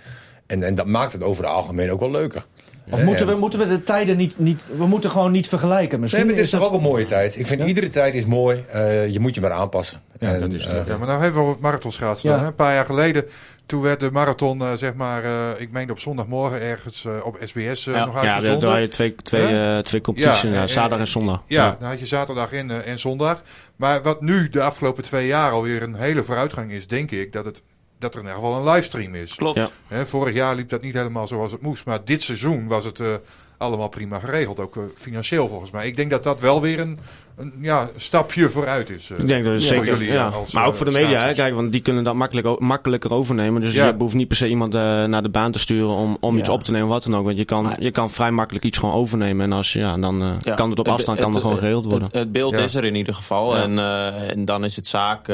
En, 0.47 0.63
en 0.63 0.75
dat 0.75 0.87
maakt 0.87 1.13
het 1.13 1.23
over 1.23 1.45
het 1.45 1.53
algemeen 1.53 1.91
ook 1.91 2.01
wel 2.01 2.11
leuker. 2.11 2.47
Of 2.91 2.99
Ja, 2.99 3.05
moeten, 3.05 3.27
ja. 3.27 3.33
we, 3.33 3.39
moeten 3.39 3.59
we 3.59 3.67
de 3.69 3.83
tijden 3.83 4.17
niet, 4.17 4.39
niet... 4.39 4.65
We 4.77 4.87
moeten 4.87 5.11
gewoon 5.11 5.33
niet 5.33 5.49
vergelijken. 5.49 6.01
Misschien 6.01 6.25
Nee, 6.27 6.33
maar 6.35 6.43
dit 6.43 6.53
is 6.53 6.53
is 6.53 6.59
toch 6.61 6.69
dat- 6.71 6.79
ook 6.79 6.85
een 6.85 6.91
mooie 6.93 7.05
tijd. 7.05 7.39
Ik 7.39 7.47
vind 7.47 7.61
Ja. 7.61 7.67
iedere 7.67 7.89
tijd 7.89 8.15
is 8.15 8.25
mooi. 8.27 8.65
Eh, 8.69 9.09
je 9.09 9.21
moet 9.21 9.35
je 9.35 9.41
maar 9.41 9.53
aanpassen. 9.53 10.01
Ja, 10.19 10.33
En, 10.33 10.41
dat 10.41 10.53
is 10.53 10.65
het. 10.65 10.73
eh, 10.77 10.87
Ja, 10.87 10.97
maar 10.97 11.07
nou 11.09 11.21
hebben 11.23 11.33
we 11.35 11.41
over 11.41 11.53
het 11.53 11.63
marathonschaatsen 11.63 12.29
Ja. 12.29 12.35
dan. 12.35 12.45
Hè? 12.45 12.51
Een 12.51 12.57
paar 12.57 12.75
jaar 12.75 12.85
geleden, 12.85 13.25
toen 13.67 13.81
werd 13.83 14.01
de 14.01 14.11
marathon, 14.11 14.61
eh, 14.61 14.73
zeg 14.75 14.95
maar, 14.95 15.25
eh, 15.25 15.61
ik 15.61 15.71
meen 15.73 15.91
op 15.91 15.99
zondagmorgen 15.99 16.61
ergens 16.61 17.07
op 17.23 17.37
SBS 17.45 17.85
Ja. 17.85 18.05
nog 18.05 18.15
Ja, 18.15 18.21
daar 18.23 18.31
uitgezonden. 18.31 18.61
draai 18.69 18.83
je 18.83 18.89
twee, 18.89 19.15
twee, 19.23 19.47
eh, 19.47 19.79
twee 19.79 20.01
competities, 20.01 20.43
Ja, 20.43 20.49
ja, 20.53 20.61
en- 20.61 20.69
zaterdag 20.69 20.99
en 20.99 21.07
zondag. 21.09 21.43
Ja, 21.47 21.77
dan 21.81 21.89
had 21.89 21.99
je 21.99 22.07
zaterdag 22.07 22.53
en, 22.53 22.85
en 22.85 22.99
zondag. 22.99 23.43
Maar 23.77 24.03
wat 24.03 24.21
nu 24.21 24.49
de 24.49 24.63
afgelopen 24.63 25.03
twee 25.03 25.27
jaar 25.27 25.51
alweer 25.51 25.83
een 25.83 25.95
hele 25.95 26.25
vooruitgang 26.25 26.73
is, 26.73 26.87
denk 26.87 27.11
ik, 27.11 27.33
dat, 27.33 27.45
het, 27.45 27.63
dat 27.99 28.15
er 28.15 28.21
in 28.21 28.27
ieder 28.27 28.43
geval 28.43 28.59
een 28.59 28.73
livestream 28.73 29.15
is. 29.15 29.35
Klopt. 29.35 29.57
Ja. 29.59 29.71
Hè, 29.89 30.07
vorig 30.07 30.35
jaar 30.35 30.55
liep 30.55 30.69
dat 30.69 30.83
niet 30.83 30.95
helemaal 30.95 31.27
zoals 31.27 31.53
het 31.53 31.61
moest. 31.63 31.85
Maar 31.87 32.05
dit 32.05 32.23
seizoen 32.23 32.67
was 32.67 32.85
het 32.85 33.01
eh, 33.01 33.15
allemaal 33.59 33.89
prima 33.89 34.19
geregeld. 34.19 34.61
Ook 34.61 34.77
eh, 34.77 34.83
financieel 34.95 35.49
volgens 35.49 35.71
mij. 35.71 35.87
Ik 35.87 35.97
denk 35.97 36.11
dat 36.11 36.23
dat 36.23 36.41
wel 36.41 36.61
weer 36.61 36.81
een, 36.81 36.99
een 37.37 37.53
ja, 37.61 37.91
stapje 37.97 38.49
vooruit 38.49 38.91
is. 38.91 39.11
eh. 39.11 39.19
Ik 39.19 39.29
denk 39.29 39.45
dat 39.45 39.63
zeker. 39.63 39.85
jullie, 39.87 40.13
ja. 40.13 40.27
als, 40.27 40.53
maar 40.53 40.67
ook 40.67 40.75
voor 40.75 40.87
de 40.87 40.93
media, 40.93 41.27
hè, 41.27 41.35
kijk, 41.35 41.55
want 41.55 41.73
die 41.73 41.81
kunnen 41.81 42.05
dat 42.05 42.15
makkelijk, 42.15 42.61
makkelijker 42.61 43.13
overnemen. 43.13 43.61
Dus 43.61 43.75
Ja. 43.75 43.87
je 43.87 43.95
hoeft 43.99 44.15
niet 44.15 44.29
per 44.29 44.37
se 44.37 44.49
iemand 44.49 44.73
naar 44.73 45.23
de 45.23 45.29
baan 45.29 45.53
te 45.53 45.59
sturen 45.59 45.89
om, 45.95 46.17
om 46.21 46.39
iets 46.39 46.49
op 46.49 46.63
te 46.63 46.71
nemen, 46.71 46.89
wat 46.89 47.03
dan 47.05 47.17
ook. 47.17 47.25
Want 47.25 47.37
je 47.37 47.45
kan, 47.45 47.77
je 47.79 47.91
kan 47.91 48.11
vrij 48.11 48.31
makkelijk 48.31 48.65
iets 48.65 48.79
gewoon 48.79 48.95
overnemen. 48.95 49.45
En 49.45 49.53
als, 49.53 49.73
ja, 49.73 49.97
dan 49.97 50.39
Ja. 50.41 50.55
kan 50.55 50.71
het 50.71 50.79
op 50.79 50.89
afstand 50.89 51.19
kan 51.21 51.35
er 51.35 51.41
gewoon 51.41 51.59
geregeld 51.59 51.85
worden. 51.85 52.03
Het, 52.05 52.15
het 52.17 52.33
beeld 52.33 52.57
Ja. 52.57 52.63
is 52.63 52.75
er 52.75 52.85
in 52.85 52.95
ieder 52.95 53.15
geval. 53.15 53.57
Ja. 53.57 53.63
En, 53.63 53.79
eh, 53.79 54.31
en 54.31 54.45
dan 54.45 54.65
is 54.65 54.77
het 54.77 54.87
zaak 54.87 55.29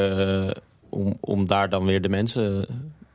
om, 0.91 1.17
om 1.19 1.47
daar 1.47 1.69
dan 1.69 1.85
weer 1.85 2.01
de 2.01 2.09
mensen 2.09 2.65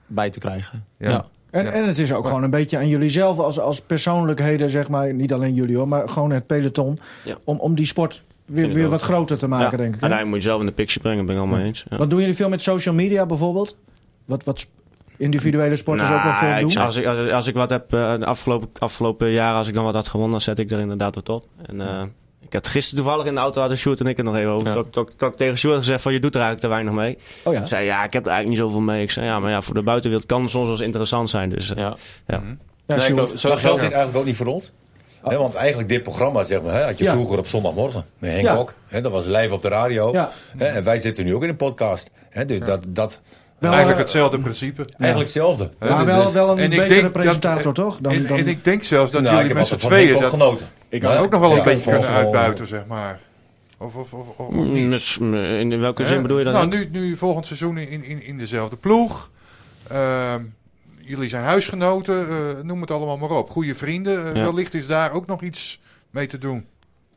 bij 0.07 0.31
te 0.31 0.39
krijgen. 0.39 0.85
Ja. 0.99 1.27
En, 1.51 1.65
Ja. 1.65 1.71
en 1.71 1.87
het 1.87 1.99
is 1.99 2.13
ook 2.13 2.27
gewoon 2.27 2.43
een 2.43 2.51
beetje 2.51 2.77
aan 2.79 2.89
jullie 2.89 3.09
zelf 3.09 3.39
als, 3.39 3.61
als 3.61 3.81
persoonlijkheden, 3.83 4.71
zeg 4.71 4.89
maar. 4.89 5.15
Niet 5.15 5.33
alleen 5.33 5.55
jullie 5.55 5.77
hoor, 5.77 5.89
maar 5.89 6.09
gewoon 6.09 6.31
het 6.31 6.47
peloton. 6.47 6.99
Ja. 7.25 7.37
Om, 7.45 7.59
om 7.59 7.75
die 7.75 7.87
sport 7.87 8.23
weer, 8.45 8.65
ik 8.65 8.73
weer 8.73 8.89
wat 8.89 9.03
groter 9.03 9.39
te 9.39 9.47
maken, 9.49 9.71
ja. 9.71 9.77
denk 9.77 9.95
ik. 9.95 10.01
hè? 10.01 10.07
Uiteindelijk 10.09 10.29
moet 10.31 10.43
je 10.43 10.49
zelf 10.49 10.61
in 10.61 10.67
de 10.67 10.73
picture 10.73 11.01
brengen, 11.01 11.27
ben 11.27 11.35
ik 11.35 11.41
allemaal 11.41 11.61
eens. 11.61 11.85
Ja. 11.91 11.97
Wat 11.97 12.11
doen 12.11 12.19
jullie 12.21 12.35
veel 12.35 12.49
met 12.49 12.63
social 12.63 12.95
media 12.95 13.27
bijvoorbeeld? 13.27 13.77
Wat, 14.25 14.45
wat 14.45 14.67
individuele 15.17 15.77
sporters 15.77 16.11
ook 16.11 16.23
wel 16.23 16.33
Nou, 16.33 16.45
veel 16.45 16.55
ik- 16.55 16.61
doen? 16.75 16.83
als, 16.85 16.97
ik, 16.97 17.07
als, 17.07 17.31
als 17.31 17.47
ik 17.47 17.55
wat 17.55 17.71
heb 17.71 17.93
eh, 17.93 18.19
de 18.19 18.27
afgelopen, 18.27 18.69
afgelopen 18.79 19.31
jaren, 19.31 19.59
als 19.59 19.69
ik 19.69 19.75
dan 19.75 19.85
wat 19.85 19.95
had 19.95 20.07
gewonnen, 20.09 20.31
dan 20.33 20.41
zet 20.41 20.59
ik 20.59 20.71
er 20.71 20.79
inderdaad 20.79 21.15
wat 21.15 21.29
op. 21.29 21.45
En, 21.67 21.81
eh, 21.81 22.03
ik 22.47 22.53
had 22.53 22.69
gisteren 22.69 23.05
toevallig 23.05 23.27
in 23.27 23.35
de 23.35 23.41
auto 23.41 23.61
hadden 23.61 23.79
Sjoerd 23.79 24.01
en 24.01 24.07
ik 24.07 24.17
het 24.17 24.27
nog 24.27 24.37
even 24.37 24.51
over. 24.51 24.75
Ja. 24.75 25.05
Ik 25.29 25.37
tegen 25.37 25.59
Sjoerd 25.59 25.77
gezegd 25.79 26.03
van 26.03 26.13
je 26.13 26.21
doet 26.21 26.35
er 26.35 26.41
eigenlijk 26.41 26.69
te 26.73 26.75
weinig 26.83 26.95
mee. 27.05 27.19
Oh 27.43 27.53
ja. 27.53 27.67
Zei 27.67 27.85
ja, 27.85 28.05
ik 28.05 28.13
heb 28.13 28.27
er 28.27 28.31
eigenlijk 28.31 28.49
niet 28.49 28.69
zoveel 28.71 28.85
mee. 28.87 29.03
Ik 29.03 29.11
zei 29.11 29.27
ja, 29.27 29.41
maar 29.41 29.51
ja, 29.51 29.63
voor 29.63 29.75
de 29.75 29.83
buitenwereld 29.83 30.27
kan 30.29 30.43
het 30.43 30.51
soms 30.51 30.65
wel 30.65 30.73
eens 30.73 30.85
interessant 30.85 31.31
zijn. 31.31 31.49
Dus 31.49 31.71
eh, 31.71 31.77
Ja. 31.77 31.97
ja. 32.27 32.35
ja 32.35 32.43
Nee, 32.87 33.01
Sjoerd. 33.01 33.13
klopt. 33.27 33.41
Zo 33.41 33.49
maar 33.49 33.59
geldt 33.59 33.81
dit 33.81 33.89
eigenlijk 33.91 34.19
ook 34.19 34.25
niet 34.25 34.37
voor 34.37 34.47
ons? 34.47 34.73
Hè, 35.23 35.37
want 35.37 35.55
eigenlijk 35.55 35.89
dit 35.89 36.03
programma 36.03 36.43
zeg 36.45 36.63
maar, 36.63 36.73
hè, 36.75 36.83
had 36.85 36.99
je 36.99 37.05
Ja. 37.05 37.13
vroeger 37.13 37.39
op 37.39 37.47
zondagmorgen 37.47 38.05
met 38.19 38.31
Henk 38.31 38.45
Ja. 38.45 38.55
Kok. 38.55 38.75
Hè, 38.87 39.01
dat 39.01 39.13
was 39.13 39.27
live 39.27 39.55
op 39.55 39.63
de 39.63 39.69
radio. 39.69 40.13
Ja. 40.13 40.31
Hè, 40.57 40.67
en 40.67 40.85
wij 40.85 40.99
zitten 40.99 41.25
nu 41.25 41.35
ook 41.35 41.43
in 41.43 41.49
een 41.49 41.57
podcast. 41.57 42.11
Hè, 42.31 42.45
dus 42.45 42.61
dat, 42.61 42.85
dat 42.89 43.21
Wel, 43.59 43.71
Eigenlijk 43.71 44.01
eh, 44.01 44.05
hetzelfde 44.05 44.39
principe. 44.39 44.85
eigenlijk 44.99 45.19
hetzelfde. 45.33 45.71
Maar 45.79 45.97
dus- 45.99 46.07
wel, 46.07 46.25
dus- 46.25 46.33
wel 46.33 46.51
een 46.51 46.59
En 46.59 46.71
betere 46.71 47.03
dat- 47.03 47.13
presentator, 47.13 47.73
toch? 47.73 47.99
Dan, 48.01 48.13
en, 48.13 48.27
dan, 48.27 48.39
en 48.39 48.49
ik 48.49 48.65
denk 48.65 48.83
zelfs 48.83 49.11
dat 49.11 49.23
nou, 49.23 49.37
jullie 49.37 49.55
met 49.55 49.67
z'n 49.67 49.77
tweeën 49.77 50.21
dat 50.21 50.31
genoten. 50.31 50.67
Ik 50.89 51.03
Hè? 51.03 51.21
ook 51.21 51.31
nog 51.31 51.41
wel 51.41 51.51
een 51.51 51.57
Ja, 51.57 51.63
beetje 51.65 51.91
kunnen 51.91 52.09
uitbuiten, 52.09 52.67
zeg 52.67 52.87
maar. 52.87 53.21
Of, 53.79 53.95
of, 53.95 54.13
of, 54.13 54.27
of 54.39 54.55
niet. 54.55 55.19
Eh, 55.21 55.59
in 55.59 55.81
welke 55.81 56.07
zin 56.07 56.23
bedoel 56.23 56.39
je 56.39 56.45
dat? 56.45 56.53
Nou, 56.53 56.69
nu, 56.69 56.89
nu 56.93 57.17
volgend 57.17 57.47
seizoen 57.47 57.79
in, 57.79 58.05
in, 58.05 58.23
in 58.23 58.39
dezelfde 58.39 58.77
ploeg. 58.77 59.31
Ehm, 59.89 60.41
jullie 61.01 61.29
zijn 61.29 61.45
huisgenoten, 61.45 62.29
eh, 62.29 62.37
noem 62.63 62.81
het 62.81 62.91
allemaal 62.91 63.17
maar 63.19 63.31
op. 63.31 63.51
Goede 63.51 63.75
vrienden. 63.75 64.27
Eh, 64.27 64.35
Ja. 64.35 64.45
Wellicht 64.45 64.75
is 64.75 64.87
daar 64.87 65.13
ook 65.13 65.27
nog 65.27 65.43
iets 65.43 65.81
mee 66.11 66.27
te 66.27 66.39
doen. 66.39 66.67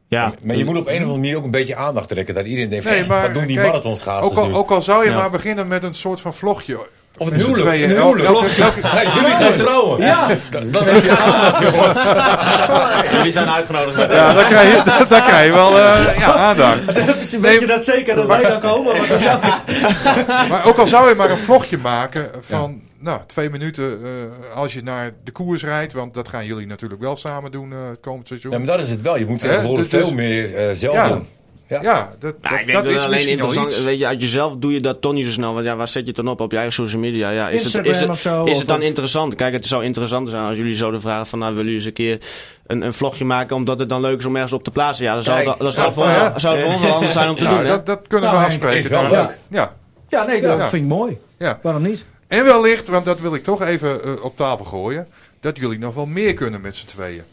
Ja, 0.10 0.34
Maar 0.42 0.56
je 0.56 0.66
moet 0.66 0.78
op 0.78 0.88
een 0.88 0.94
of 0.94 1.00
andere 1.02 1.18
manier 1.20 1.38
ook 1.38 1.44
een 1.44 1.52
beetje 1.52 1.76
aandacht 1.76 2.10
trekken. 2.10 2.34
Dat 2.34 2.46
iedereen 2.46 2.70
denkt, 2.70 2.86
Nee, 2.86 3.02
eh, 3.02 3.08
maar 3.08 3.22
wat 3.22 3.34
doen 3.34 3.46
die 3.48 3.58
kijk, 3.58 3.76
Ook 4.24 4.38
al, 4.38 4.54
ook 4.54 4.72
al 4.72 4.82
zou 4.82 5.04
je 5.04 5.10
Ja. 5.10 5.16
maar 5.16 5.30
beginnen 5.30 5.68
met 5.68 5.84
een 5.84 5.94
soort 5.94 6.22
van 6.22 6.34
vlogje. 6.34 6.78
Of 7.18 7.28
een 7.28 7.34
huwelijk. 7.34 7.60
tweeën. 7.62 7.90
Een 7.90 7.96
Elke- 7.98 8.22
huwelijk. 8.22 8.58
elke- 8.58 8.82
elke- 8.82 8.82
Ja, 9.06 9.12
jullie 9.14 9.30
gaan 9.36 9.56
trouwen. 9.56 10.02
ja, 10.02 10.28
Dan, 10.52 10.72
dan 10.72 10.84
heb 10.86 11.04
je 11.04 11.18
aandacht. 11.18 13.12
Jullie 13.12 13.32
zijn 13.32 13.50
uitgenodigd. 13.50 13.98
Ja, 14.12 14.34
dan 14.34 14.44
krijg 14.46 14.76
je, 14.78 14.82
dan, 14.84 15.06
dan 15.10 15.22
krijg 15.22 15.46
je 15.46 15.52
wel 15.54 15.80
eh, 15.80 16.18
ja, 16.20 16.34
aandacht. 16.34 16.80
weet 17.40 17.60
je 17.60 17.66
dat 17.66 17.84
zeker 17.84 18.16
dat 18.16 18.26
wij 18.28 18.42
dan 18.42 18.60
komen? 18.60 19.20
Zou 19.20 19.40
Maar 20.50 20.66
ook 20.66 20.78
al 20.78 20.88
zou 20.88 21.10
je 21.10 21.16
maar 21.16 21.30
een 21.32 21.38
vlogje 21.40 21.78
maken 21.78 22.30
van 22.42 22.82
nou, 23.00 23.20
twee 23.28 23.50
minuten 23.50 24.00
eh, 24.04 24.56
als 24.56 24.74
je 24.74 24.84
naar 24.84 25.12
de 25.24 25.32
koers 25.32 25.64
rijdt. 25.64 25.94
Want 25.94 26.14
dat 26.14 26.28
gaan 26.28 26.46
jullie 26.46 26.68
natuurlijk 26.68 27.02
wel 27.02 27.16
samen 27.16 27.52
doen 27.52 27.74
eh, 27.74 27.78
het 27.90 28.00
komend 28.00 28.28
seizoen. 28.28 28.52
Ja, 28.52 28.58
maar 28.58 28.68
dat 28.68 28.80
is 28.80 28.90
het 28.90 29.02
wel. 29.02 29.18
Je 29.18 29.26
moet 29.26 29.40
tegenwoordig 29.40 29.90
dus- 29.90 30.00
veel 30.02 30.14
meer 30.14 30.56
eh, 30.56 30.74
zelf 30.74 30.96
Ja. 30.96 31.08
doen. 31.08 31.28
Ja. 31.68 31.82
ja, 31.82 32.10
dat, 32.20 32.36
Ja, 32.42 32.50
dat, 32.50 32.66
dat 32.74 32.84
dat, 32.84 32.94
is 32.94 33.04
alleen 33.04 33.28
interessant. 33.28 33.76
Weet 33.84 34.00
je, 34.00 34.08
uit 34.08 34.22
jezelf 34.22 34.58
doe 34.58 34.74
je 34.74 34.80
dat 34.80 35.02
toch 35.02 35.14
niet 35.14 35.26
zo 35.26 35.32
snel. 35.32 35.54
Want 35.54 35.66
ja, 35.66 35.76
waar 35.76 35.88
zet 35.88 36.02
je 36.02 36.08
het 36.08 36.16
dan 36.16 36.28
op? 36.28 36.42
Op 36.42 36.52
je 36.52 36.58
eigen 36.58 36.76
social 36.76 37.02
media? 37.02 37.30
Ja, 37.30 37.50
is 37.50 37.56
het, 37.64 37.64
Instagram 37.64 37.92
is 37.94 38.00
het, 38.00 38.10
of 38.10 38.20
zo, 38.20 38.44
Is 38.46 38.52
of- 38.52 38.58
het 38.58 38.68
dan 38.68 38.78
of- 38.78 38.84
interessant? 38.84 39.36
Kijk, 39.36 39.54
het 39.54 39.66
zou 39.66 39.84
interessant 39.84 40.30
zijn 40.30 40.44
als 40.44 40.58
jullie 40.58 40.76
zouden 40.76 41.02
vragen 41.02 41.26
van... 41.26 41.40
Nou, 41.40 41.52
willen 41.56 41.72
jullie 41.72 41.80
eens 41.80 41.88
een 42.00 42.06
keer 42.06 42.20
een, 42.68 42.82
een 42.82 42.94
vlogje 42.94 43.26
maken... 43.26 43.56
omdat 43.56 43.80
het 43.80 43.90
dan 43.90 44.02
leuk 44.02 44.18
is 44.20 44.26
om 44.26 44.34
ergens 44.36 44.54
op 44.54 44.64
te 44.64 44.72
plaatsen? 44.72 45.06
Ja, 45.06 45.14
dan 45.14 45.24
zou, 45.24 45.44
Kijk. 45.44 45.62
Ja, 45.76 45.92
voor, 45.92 46.06
ja. 46.06 46.40
zou 46.40 46.56
het 46.56 46.64
voor 46.66 46.74
ons 46.74 46.82
wel 46.84 46.94
anders 46.94 47.14
zijn 47.14 47.30
om 47.30 47.36
te 47.36 47.44
Nou, 47.44 47.56
doen. 47.56 47.66
Hè? 47.66 47.72
dat, 47.72 47.86
dat 47.86 48.00
kunnen 48.08 48.30
Nou, 48.30 48.42
we 48.44 48.50
Henk, 48.50 48.64
afspreken. 48.64 48.78
is 48.84 48.88
wel 48.88 49.02
dan. 49.02 49.12
leuk. 49.12 49.38
Ja, 49.50 49.76
Ja, 50.10 50.24
nee, 50.26 50.42
dat 50.42 50.58
Ja. 50.58 50.70
vind 50.70 50.84
ik 50.84 50.90
mooi. 50.90 51.18
ja. 51.38 51.60
Waarom 51.62 51.82
niet? 51.84 52.06
En 52.30 52.44
wellicht, 52.46 52.88
want 52.88 53.06
dat 53.06 53.20
wil 53.20 53.36
ik 53.36 53.44
toch 53.44 53.62
even 53.62 54.04
eh, 54.04 54.24
op 54.24 54.38
tafel 54.38 54.66
gooien, 54.66 55.08
dat 55.40 55.58
jullie 55.58 55.80
nog 55.80 55.96
wel 55.96 56.06
meer 56.06 56.34
kunnen 56.34 56.62
met 56.62 56.76
z'n 56.76 56.86
tweeën. 56.88 57.24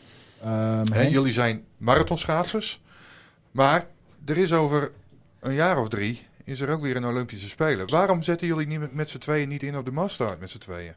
Ehm, 0.42 0.52
Hè, 0.92 0.98
Henk? 0.98 1.12
jullie 1.12 1.32
zijn 1.32 1.64
marathonschaatsers, 1.76 2.80
maar 3.50 3.86
er 4.24 4.36
is 4.38 4.52
over 4.52 4.92
een 5.40 5.54
jaar 5.54 5.78
of 5.80 5.88
drie 5.88 6.26
is 6.44 6.60
er 6.60 6.68
ook 6.70 6.80
weer 6.82 6.96
een 6.96 7.06
Olympische 7.06 7.48
Spelen. 7.48 7.90
Waarom 7.90 8.22
zetten 8.22 8.46
jullie 8.46 8.66
niet 8.66 8.92
met, 8.94 9.08
z'n 9.08 9.18
tweeën 9.18 9.48
niet 9.48 9.62
in 9.62 9.76
op 9.76 9.84
de 9.84 9.90
Mastart 9.90 10.40
met 10.40 10.50
z'n 10.50 10.58
tweeën? 10.58 10.92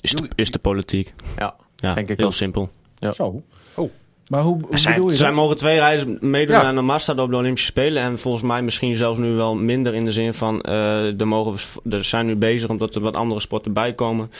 Is 0.00 0.10
de, 0.10 0.28
is 0.34 0.50
de 0.50 0.58
politiek. 0.58 1.14
Ja. 1.36 1.54
Ja, 1.76 1.94
Denk 1.94 2.08
ik 2.08 2.16
heel 2.18 2.26
ook. 2.26 2.32
simpel. 2.32 2.70
Zo. 3.12 3.42
Oh. 3.74 3.90
Maar 4.28 4.42
hoe, 4.42 4.60
hoe 4.68 4.78
zijn, 4.78 4.94
bedoel 4.94 5.10
je 5.10 5.18
dat? 5.18 5.34
mogen 5.34 5.56
twee 5.56 5.78
reizen 5.78 6.18
meedoen 6.20 6.56
Ja. 6.56 6.62
aan 6.62 6.74
de 6.74 6.80
Mastad 6.80 7.18
op 7.18 7.30
de 7.30 7.36
Olympische 7.36 7.66
Spelen. 7.70 8.02
En 8.02 8.18
volgens 8.18 8.42
mij 8.42 8.62
misschien 8.62 8.94
zelfs 8.94 9.18
nu 9.18 9.32
wel 9.32 9.54
minder 9.54 9.94
in 9.94 10.04
de 10.04 10.10
zin 10.12 10.34
van... 10.34 10.60
eh 10.60 11.20
er, 11.20 11.28
mogen 11.28 11.52
we, 11.54 11.96
er 11.96 12.04
zijn 12.04 12.26
nu 12.26 12.36
bezig 12.36 12.70
omdat 12.70 12.94
er 12.94 13.00
wat 13.00 13.14
andere 13.14 13.40
sporten 13.40 13.72
bij 13.72 13.92
komen. 13.94 14.30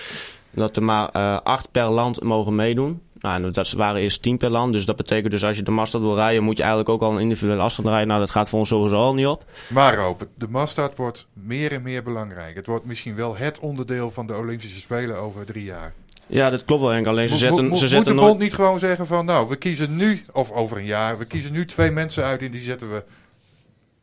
Dat 0.50 0.76
er 0.76 0.82
maar 0.82 1.08
eh, 1.08 1.40
acht 1.42 1.70
per 1.70 1.88
land 1.90 2.22
mogen 2.22 2.54
meedoen. 2.54 3.00
Nou, 3.20 3.50
dat 3.50 3.72
waren 3.72 4.00
eerst 4.00 4.22
tien 4.22 4.36
per 4.36 4.50
land. 4.50 4.72
Dus 4.72 4.84
dat 4.84 4.96
betekent 4.96 5.30
dus 5.30 5.44
als 5.44 5.56
je 5.56 5.62
de 5.62 5.70
Mastad 5.70 6.00
wil 6.00 6.14
rijden... 6.14 6.42
moet 6.42 6.56
je 6.56 6.62
eigenlijk 6.62 6.92
ook 6.92 7.02
al 7.02 7.12
een 7.14 7.20
individuele 7.20 7.62
afstand 7.62 7.88
rijden. 7.88 8.08
Nou, 8.08 8.20
dat 8.20 8.30
gaat 8.30 8.48
voor 8.48 8.58
ons 8.58 8.68
sowieso 8.68 8.96
al 8.96 9.14
niet 9.14 9.26
op. 9.26 9.44
Maar 9.68 9.94
Roop, 9.96 10.26
de 10.34 10.48
Mastart 10.48 10.96
wordt 10.96 11.26
meer 11.32 11.72
en 11.72 11.82
meer 11.82 12.02
belangrijk. 12.02 12.54
Het 12.56 12.66
wordt 12.66 12.84
misschien 12.84 13.16
wel 13.16 13.36
het 13.36 13.58
onderdeel 13.60 14.10
van 14.10 14.26
de 14.26 14.36
Olympische 14.36 14.80
Spelen 14.80 15.16
over 15.18 15.44
drie 15.44 15.64
jaar. 15.64 15.92
Ja, 16.26 16.50
dat 16.50 16.64
klopt 16.64 16.80
wel 16.82 16.90
Henk. 16.90 17.06
Alleen 17.06 17.28
ze 17.28 17.37
zetten, 17.37 17.64
mo- 17.66 17.74
ze 17.74 17.80
moet 17.82 17.90
zetten 17.90 18.14
de 18.14 18.20
nooit... 18.20 18.28
bond 18.28 18.40
niet 18.42 18.54
gewoon 18.54 18.78
zeggen 18.78 19.06
van, 19.06 19.24
nou, 19.24 19.48
we 19.48 19.56
kiezen 19.56 19.96
nu, 19.96 20.22
of 20.32 20.50
over 20.52 20.76
een 20.76 20.84
jaar, 20.84 21.18
we 21.18 21.24
kiezen 21.24 21.52
nu 21.52 21.64
twee 21.66 21.90
mensen 21.90 22.24
uit 22.24 22.42
en 22.42 22.50
die 22.50 22.60
zetten 22.60 22.92
we 22.92 23.02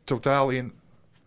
totaal 0.04 0.50
in 0.50 0.72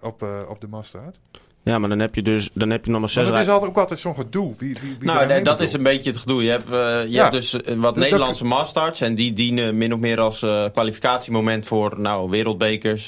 op, 0.01 0.23
eh, 0.23 0.29
op 0.49 0.61
de 0.61 0.67
Mastart? 0.67 1.15
Ja, 1.63 1.79
maar 1.79 1.89
dan 1.89 1.99
heb 1.99 2.15
je 2.15 2.21
dus 2.21 2.49
dan 2.53 2.69
heb 2.69 2.85
je 2.85 2.91
nog 2.91 2.99
maar 2.99 3.09
zes 3.09 3.23
Want 3.23 3.35
het 3.35 3.45
is 3.45 3.51
altijd, 3.51 3.71
ook 3.71 3.77
altijd 3.77 3.99
zo'n 3.99 4.15
gedoe. 4.15 4.53
Wie, 4.57 4.75
wie, 4.81 4.95
wie 4.99 5.07
Nou, 5.07 5.41
dat 5.43 5.61
is 5.61 5.73
een 5.73 5.83
beetje 5.83 6.09
het 6.09 6.19
gedoe. 6.19 6.43
Je 6.43 6.49
hebt, 6.49 6.69
eh, 6.71 7.01
je 7.03 7.05
Ja. 7.09 7.21
hebt 7.21 7.33
dus 7.33 7.61
eh, 7.61 7.73
wat 7.75 7.81
dat- 7.95 8.03
Nederlandse 8.03 8.45
masterstarts. 8.45 9.01
En 9.01 9.15
die 9.15 9.33
dienen 9.33 9.77
min 9.77 9.93
of 9.93 9.99
meer 9.99 10.19
als 10.19 10.41
eh, 10.43 10.65
kwalificatiemoment 10.71 11.65
voor 11.67 11.99
nou, 11.99 12.29
wereldbekers, 12.29 13.05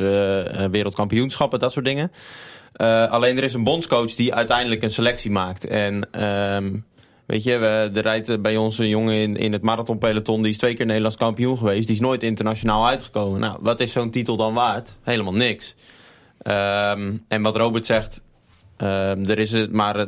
wereldkampioenschappen, 0.71 1.60
dat 1.60 1.71
soort 1.71 1.86
dingen. 1.86 2.12
Eh, 2.73 3.12
alleen 3.12 3.38
er 3.38 3.43
is 3.43 3.54
een 3.54 3.63
bondscoach 3.63 4.13
die 4.15 4.34
uiteindelijk 4.34 4.82
een 4.82 4.89
selectie 4.89 5.32
maakt. 5.32 5.65
En 5.65 6.08
ehm, 6.12 6.73
weet 7.28 7.44
je, 7.44 7.58
we, 7.58 7.92
er 7.94 8.02
rijdt 8.02 8.30
eh, 8.30 8.38
bij 8.40 8.58
ons 8.58 8.78
een 8.78 8.88
jongen 8.88 9.16
in, 9.16 9.36
in 9.36 9.54
het 9.54 9.62
marathonpeloton. 9.62 10.42
Die 10.42 10.52
is 10.52 10.58
twee 10.58 10.74
keer 10.74 10.86
Nederlands 10.86 11.18
kampioen 11.18 11.58
geweest. 11.58 11.88
Die 11.88 11.96
is 11.96 12.02
nooit 12.02 12.24
internationaal 12.24 12.88
uitgekomen. 12.88 13.40
Nou, 13.40 13.58
wat 13.62 13.80
is 13.80 13.92
zo'n 13.92 14.12
titel 14.12 14.38
dan 14.38 14.54
waard? 14.54 14.98
Helemaal 15.04 15.34
niks. 15.34 15.76
Ehm, 16.42 17.18
en 17.28 17.42
wat 17.42 17.56
Robert 17.56 17.86
zegt, 17.86 18.24
ehm, 18.78 19.30
er 19.30 19.40
is 19.40 19.52
het 19.52 19.72
maar 19.72 19.96
eh, 19.96 20.06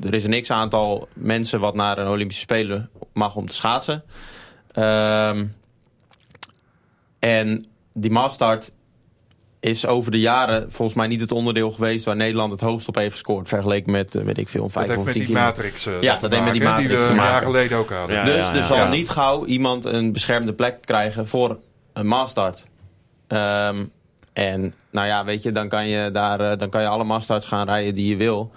er 0.00 0.14
is 0.14 0.24
een 0.24 0.42
x-aantal 0.42 1.08
mensen 1.14 1.60
wat 1.60 1.74
naar 1.74 1.98
een 1.98 2.08
Olympische 2.08 2.42
Spelen 2.42 2.90
mag 3.12 3.36
om 3.36 3.46
te 3.46 3.54
schaatsen. 3.54 4.04
Ehm, 4.72 5.46
en 7.18 7.64
die 7.92 8.10
Mastart 8.10 8.72
is 9.60 9.86
over 9.86 10.10
de 10.10 10.20
jaren 10.20 10.72
volgens 10.72 10.96
mij 10.98 11.06
niet 11.06 11.20
het 11.20 11.32
onderdeel 11.32 11.70
geweest 11.70 12.04
waar 12.04 12.16
Nederland 12.16 12.50
het 12.52 12.60
hoogst 12.60 12.88
op 12.88 12.94
heeft 12.94 13.12
gescoord. 13.12 13.48
Vergeleken 13.48 13.92
met, 13.92 14.14
eh, 14.14 14.22
weet 14.22 14.38
ik 14.38 14.48
veel, 14.48 14.62
Dat 14.62 14.72
vijf 14.72 14.86
heeft 14.86 14.98
of 14.98 15.04
met 15.04 15.14
tien 15.14 15.24
die 15.24 15.34
matrix 15.34 15.86
eh, 15.86 16.00
Ja, 16.00 16.16
dat 16.16 16.30
heeft 16.30 16.42
met 16.44 16.52
die 16.52 16.62
matrix 16.62 16.88
die 16.88 16.98
we 16.98 17.08
een 17.12 17.16
jaar 17.16 17.42
geleden 17.42 17.78
ook 17.78 17.90
hadden. 17.90 18.16
Ja. 18.16 18.24
Dus 18.24 18.48
er 18.48 18.62
zal 18.62 18.76
ja. 18.76 18.88
niet 18.88 19.08
gauw 19.08 19.44
iemand 19.44 19.84
een 19.84 20.12
beschermde 20.12 20.52
plek 20.52 20.76
krijgen 20.84 21.28
voor 21.28 21.58
een 21.92 22.06
Mastart. 22.06 22.62
Ehm, 23.28 23.84
en 24.32 24.74
nou 24.90 25.06
ja, 25.06 25.24
weet 25.24 25.42
je, 25.42 25.52
dan 25.52 25.68
kan 25.68 25.88
je, 25.88 26.10
daar, 26.10 26.40
eh, 26.40 26.58
dan 26.58 26.68
kan 26.70 26.80
je 26.82 26.88
alle 26.88 27.04
Mastarts 27.04 27.46
gaan 27.46 27.66
rijden 27.66 27.94
die 27.94 28.08
je 28.08 28.16
wil. 28.16 28.50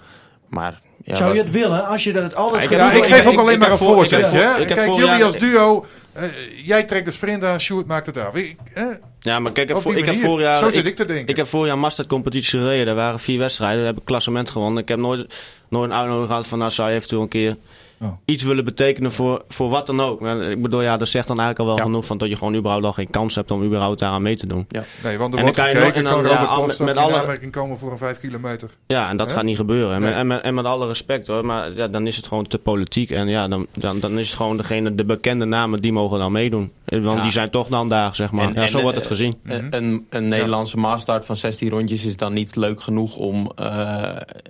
Maar 0.48 0.80
ja, 1.04 1.14
Zou 1.14 1.34
je 1.34 1.40
het 1.40 1.50
willen 1.50 1.86
als 1.86 2.04
je 2.04 2.12
dat 2.12 2.22
het 2.22 2.34
altijd 2.34 2.62
Ik 2.64 2.70
Ja, 2.70 2.92
ik 2.92 3.04
geef 3.04 3.26
ook 3.26 3.38
alleen 3.38 3.58
maar 3.58 3.70
een 3.70 3.78
voor- 3.78 4.04
ik 4.04 4.10
heb 4.10 4.20
voorzetje. 4.20 4.48
voor- 4.48 4.60
ik 4.60 4.68
heb 4.68 4.78
Kijk, 4.78 4.96
jullie 4.96 5.24
als 5.24 5.36
duo 5.38 5.84
eh, 6.12 6.24
jij 6.64 6.84
trekt 6.84 7.04
de 7.04 7.10
sprint 7.10 7.44
aan, 7.44 7.60
Sjoerd 7.60 7.86
maakt 7.86 8.06
het 8.06 8.16
af. 8.16 8.34
Ik, 8.34 8.56
eh, 8.74 8.84
Ja, 9.20 9.38
maar 9.38 9.52
kijk, 9.52 9.68
ik 9.70 9.76
heb, 9.76 9.94
ik 9.94 10.18
vorig 10.18 10.44
jaar... 10.44 10.56
Zo 10.56 10.70
zit 10.70 10.86
ik 10.86 10.96
te 10.96 11.04
denken. 11.04 11.26
Ik 11.26 11.36
heb 11.36 11.46
vorig 11.46 11.66
jaar 11.66 11.78
Masters-competitie 11.78 12.58
gereden. 12.60 12.86
Er 12.88 12.94
waren 12.94 13.18
vier 13.18 13.38
wedstrijden. 13.38 13.78
Daar 13.78 13.86
heb 13.86 13.98
ik 13.98 14.04
klassement 14.04 14.50
gewonnen. 14.50 14.82
Ik 14.82 14.88
heb 14.88 14.98
nooit, 14.98 15.34
nooit 15.68 15.90
een 15.90 15.96
uitnodiging 15.96 16.28
gehad 16.28 16.46
van... 16.46 16.58
Nou, 16.58 16.70
zou 16.70 16.88
je 16.88 16.96
eventueel 16.96 17.22
een 17.22 17.28
keer 17.28 17.56
Oh. 18.02 18.08
iets 18.24 18.42
willen 18.42 18.64
betekenen 18.64 19.12
voor, 19.12 19.42
voor 19.48 19.68
wat 19.68 19.86
dan 19.86 20.00
ook. 20.00 20.20
Maar 20.20 20.42
Ik 20.50 20.62
bedoel, 20.62 20.82
ja, 20.82 20.96
dat 20.96 21.08
zegt 21.08 21.28
dan 21.28 21.40
eigenlijk 21.40 21.68
al 21.70 21.76
wel 21.76 21.84
genoeg... 21.84 22.04
van 22.06 22.18
dat 22.18 22.28
je 22.28 22.36
gewoon 22.36 22.54
überhaupt 22.54 22.84
al 22.84 22.92
geen 22.92 23.10
kans 23.10 23.34
hebt 23.34 23.50
om 23.50 23.62
überhaupt 23.64 23.98
daaraan 23.98 24.22
mee 24.22 24.36
te 24.36 24.46
doen. 24.46 24.66
nee, 25.02 25.18
want 25.18 25.32
er 25.32 25.38
en 25.38 25.44
wordt 25.44 25.44
dan 25.44 25.52
kan 25.54 25.68
je 25.68 25.78
gekeken, 25.80 26.02
nog- 26.02 26.12
en 26.12 26.22
dan, 26.22 26.22
kan 26.22 26.32
ja, 26.78 26.84
met- 26.84 26.96
alle- 26.96 27.14
aanmerking 27.20 27.52
komen 27.52 27.78
voor 27.78 27.90
een 27.90 27.98
vijf 27.98 28.20
kilometer. 28.20 28.70
Ja, 28.86 29.08
en 29.08 29.16
dat 29.16 29.32
gaat 29.32 29.44
niet 29.44 29.56
gebeuren. 29.56 29.94
En, 29.94 30.00
Nee. 30.00 30.08
met, 30.10 30.18
en, 30.18 30.26
met, 30.26 30.42
en 30.42 30.54
met 30.54 30.64
alle 30.64 30.86
respect 30.86 31.26
hoor. 31.26 31.44
Maar 31.46 31.72
ja, 31.72 31.88
dan 31.88 32.06
is 32.06 32.16
het 32.16 32.26
gewoon 32.26 32.46
te 32.46 32.58
politiek. 32.58 33.10
En 33.10 33.28
ja, 33.28 33.48
dan, 33.48 33.66
dan, 33.74 34.00
dan 34.00 34.18
is 34.18 34.26
het 34.28 34.36
gewoon 34.36 34.56
degene, 34.56 34.94
de 34.94 35.04
bekende 35.04 35.44
namen 35.44 35.80
die 35.82 35.92
mogen 35.92 36.18
dan 36.18 36.32
meedoen. 36.32 36.72
Want 36.84 37.04
Ja. 37.16 37.22
die 37.22 37.32
zijn 37.32 37.50
toch 37.50 37.68
dan 37.68 37.88
daar, 37.88 38.14
zeg 38.14 38.32
maar. 38.32 38.44
En- 38.48 38.54
ja, 38.54 38.60
en, 38.62 38.68
zo 38.68 38.80
wordt 38.80 38.96
het 38.96 39.04
eh, 39.04 39.10
gezien. 39.10 39.38
Mhm. 39.42 39.66
Een, 39.70 40.06
een 40.10 40.28
Nederlandse 40.28 40.78
maastart 40.78 41.24
van 41.24 41.36
16 41.36 41.68
rondjes 41.70 42.04
is 42.04 42.16
dan 42.16 42.32
niet 42.32 42.56
leuk 42.56 42.82
genoeg 42.82 43.16
om... 43.16 43.52
eh, 43.56 44.02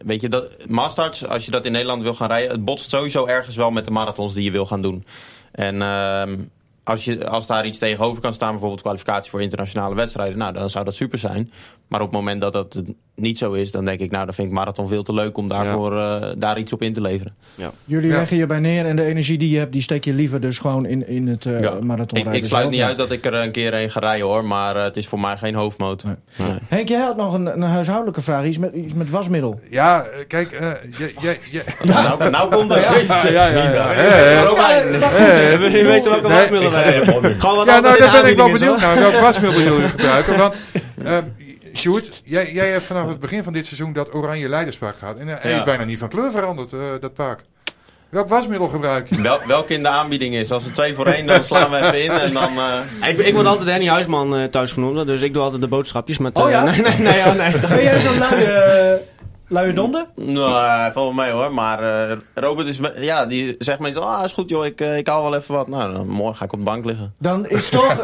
weet 0.05 0.21
je, 0.21 0.29
dat, 0.29 0.51
maastarts, 0.69 1.27
als 1.27 1.45
je 1.45 1.51
dat 1.51 1.65
in 1.65 1.73
Nederland 1.73 2.03
wil 2.03 2.15
gaan 2.15 2.29
rijden... 2.29 2.51
het 2.51 2.65
botst 2.65 2.91
sowieso 2.91 3.27
ergens 3.41 3.57
wel 3.57 3.71
met 3.71 3.85
de 3.85 3.91
marathons 3.91 4.35
die 4.35 4.45
je 4.45 4.51
wil 4.51 4.67
gaan 4.67 4.83
doen. 4.83 5.05
En 5.53 5.83
ehm, 5.83 6.39
als, 6.85 7.05
je, 7.05 7.29
als 7.29 7.47
daar 7.47 7.67
iets 7.67 7.79
tegenover 7.79 8.23
kan 8.23 8.33
staan... 8.33 8.51
bijvoorbeeld 8.51 8.83
kwalificatie 8.83 9.31
voor 9.31 9.43
internationale 9.43 9.95
wedstrijden... 9.95 10.39
nou, 10.39 10.53
dan 10.53 10.71
zou 10.71 10.85
dat 10.85 10.95
super 10.95 11.19
zijn. 11.19 11.51
Maar 11.89 12.01
op 12.01 12.07
het 12.07 12.17
moment 12.17 12.41
dat 12.41 12.53
dat 12.53 12.83
niet 13.21 13.39
zo 13.39 13.53
is... 13.53 13.71
dan 13.71 13.85
denk 13.85 14.01
ik, 14.01 14.11
nou, 14.11 14.25
dan 14.25 14.35
vind 14.35 14.49
ik 14.49 14.55
marathon 14.55 14.89
veel 14.89 15.03
te 15.03 15.13
leuk... 15.13 15.37
om 15.37 15.49
daarvoor 15.49 15.99
eh, 15.99 16.27
daar 16.37 16.59
iets 16.59 16.73
op 16.73 16.83
in 16.83 16.93
te 16.93 17.01
leveren. 17.01 17.35
Jullie 17.85 18.11
Ja. 18.11 18.17
leggen 18.17 18.37
je 18.37 18.47
bij 18.47 18.59
neer 18.59 18.87
en 18.87 18.97
de 18.97 19.05
energie 19.05 19.39
die 19.39 19.51
je 19.51 19.59
hebt, 19.59 19.73
die 19.73 19.83
steek 19.83 20.05
je 20.05 20.13
liever 20.13 20.41
dus 20.41 20.59
gewoon 20.59 20.87
in, 20.87 21.09
in 21.09 21.29
het 21.29 21.47
eh 21.47 21.61
Ja. 21.61 21.71
marathonrijden 21.81 22.33
Ik, 22.33 22.39
ik 22.43 22.45
sluit 22.45 22.63
zelf. 22.63 22.71
niet 22.71 22.81
Ja. 22.81 22.87
uit 22.87 22.99
dat 22.99 23.11
ik 23.11 23.25
er 23.25 23.35
een 23.35 23.51
keer 23.51 23.75
een 23.75 23.91
ga 23.91 24.01
rijden, 24.01 24.27
hoor. 24.27 24.45
Maar 24.45 24.77
eh, 24.77 24.83
het 24.85 24.97
is 24.97 25.09
voor 25.09 25.21
mij 25.21 25.37
geen 25.37 25.55
hoofdmoot. 25.55 26.05
Nee. 26.05 26.15
Nee. 26.37 26.59
Henk, 26.69 26.89
jij 26.89 27.01
had 27.01 27.17
nog 27.17 27.33
een, 27.35 27.47
een 27.47 27.63
huishoudelijke 27.63 28.21
vraag, 28.21 28.45
iets 28.45 28.59
met, 28.59 28.73
iets 28.75 28.95
met 28.95 29.11
wasmiddel. 29.11 29.61
Ja, 29.71 30.05
kijk, 30.29 30.53
eh, 30.53 30.69
jij- 31.21 31.63
Nou, 31.85 32.31
nou 32.31 32.51
komt 32.55 32.73
het. 32.75 32.91
ja, 33.23 33.31
ja, 33.31 33.47
ja. 33.73 33.93
Eh, 33.93 35.73
Je 35.73 35.85
weet 35.85 36.05
welke 36.05 36.29
Nee, 36.29 36.39
wasmiddelen 36.39 36.71
wij 36.83 36.93
hebben. 36.93 37.37
Ja, 37.41 37.81
nou, 37.81 37.99
daar 37.99 38.23
ben 38.23 38.31
ik 38.31 38.37
wel 38.37 38.51
benieuwd 38.51 38.81
naar. 38.81 38.99
Welk 38.99 39.15
wasmiddel 39.21 39.61
jullie 39.61 39.89
gebruiken? 39.89 40.37
Want, 40.39 40.61
Sjoerd, 41.75 42.23
jij, 42.25 42.53
jij 42.53 42.69
hebt 42.71 42.85
vanaf 42.85 43.09
het 43.09 43.21
begin 43.21 43.43
van 43.43 43.53
dit 43.53 43.67
seizoen 43.67 43.93
dat 43.93 44.15
oranje 44.15 44.49
leiderspak 44.49 44.97
gehad. 44.97 45.17
En 45.17 45.27
hij 45.27 45.51
Ja. 45.51 45.59
is 45.59 45.65
bijna 45.65 45.85
niet 45.85 45.99
van 45.99 46.09
kleur 46.09 46.31
veranderd, 46.31 46.73
eh, 46.73 46.81
dat 47.01 47.15
pak. 47.15 47.41
Welk 48.09 48.29
wasmiddel 48.29 48.69
gebruik 48.69 49.09
je? 49.09 49.21
Wel, 49.23 49.39
welke 49.47 49.75
in 49.75 49.83
de 49.83 49.89
aanbieding 49.89 50.35
is. 50.35 50.51
Als 50.51 50.65
het 50.65 50.75
twee 50.75 50.95
voor 50.95 51.07
één, 51.07 51.27
dan 51.27 51.45
slaan 51.45 51.71
we 51.71 51.77
even 51.77 52.03
in. 52.05 52.11
En 52.11 52.33
dan, 52.33 52.59
eh, 53.01 53.09
Ik, 53.11 53.19
ik 53.19 53.35
word 53.35 53.47
altijd 53.47 53.67
Danny 53.69 53.87
Huisman 53.89 54.37
eh, 54.37 54.45
thuis 54.45 54.73
genoemd, 54.73 55.07
dus 55.07 55.23
ik 55.23 55.33
doe 55.35 55.43
altijd 55.43 55.61
de 55.61 55.69
boodschapjes 55.69 56.19
met... 56.19 56.37
Oh 56.37 56.45
eh, 56.45 56.51
ja? 56.51 56.65
Nee, 56.71 56.81
nee, 56.83 56.99
nee, 56.99 57.19
oh, 57.21 57.35
nee. 57.35 57.59
Ben 57.69 57.83
jij 57.83 58.01
zo'n 58.01 58.19
luie, 58.19 58.45
eh, 58.45 58.97
luie 59.51 59.73
donder? 59.73 60.07
nou, 60.15 60.65
eh, 60.67 60.95
wel 60.95 61.13
mee 61.13 61.31
hoor. 61.31 61.53
Maar 61.55 62.11
eh, 62.11 62.17
Robert 62.35 62.69
is, 62.69 62.79
me- 62.79 62.97
ja, 63.01 63.27
die 63.27 63.55
zegt 63.59 63.79
meestal, 63.79 64.03
ah 64.03 64.25
is 64.25 64.33
goed 64.33 64.49
joh, 64.49 64.65
ik, 64.65 64.81
eh, 64.81 64.97
ik 64.97 65.07
haal 65.09 65.23
wel 65.23 65.35
even 65.35 65.55
wat. 65.55 65.69
Nou, 65.69 65.93
dan 65.93 66.09
morgen 66.09 66.37
ga 66.37 66.45
ik 66.45 66.53
op 66.53 66.59
de 66.59 66.65
bank 66.65 66.85
liggen. 66.85 67.15
Dan 67.19 67.49
is 67.49 67.69
toch, 67.69 67.97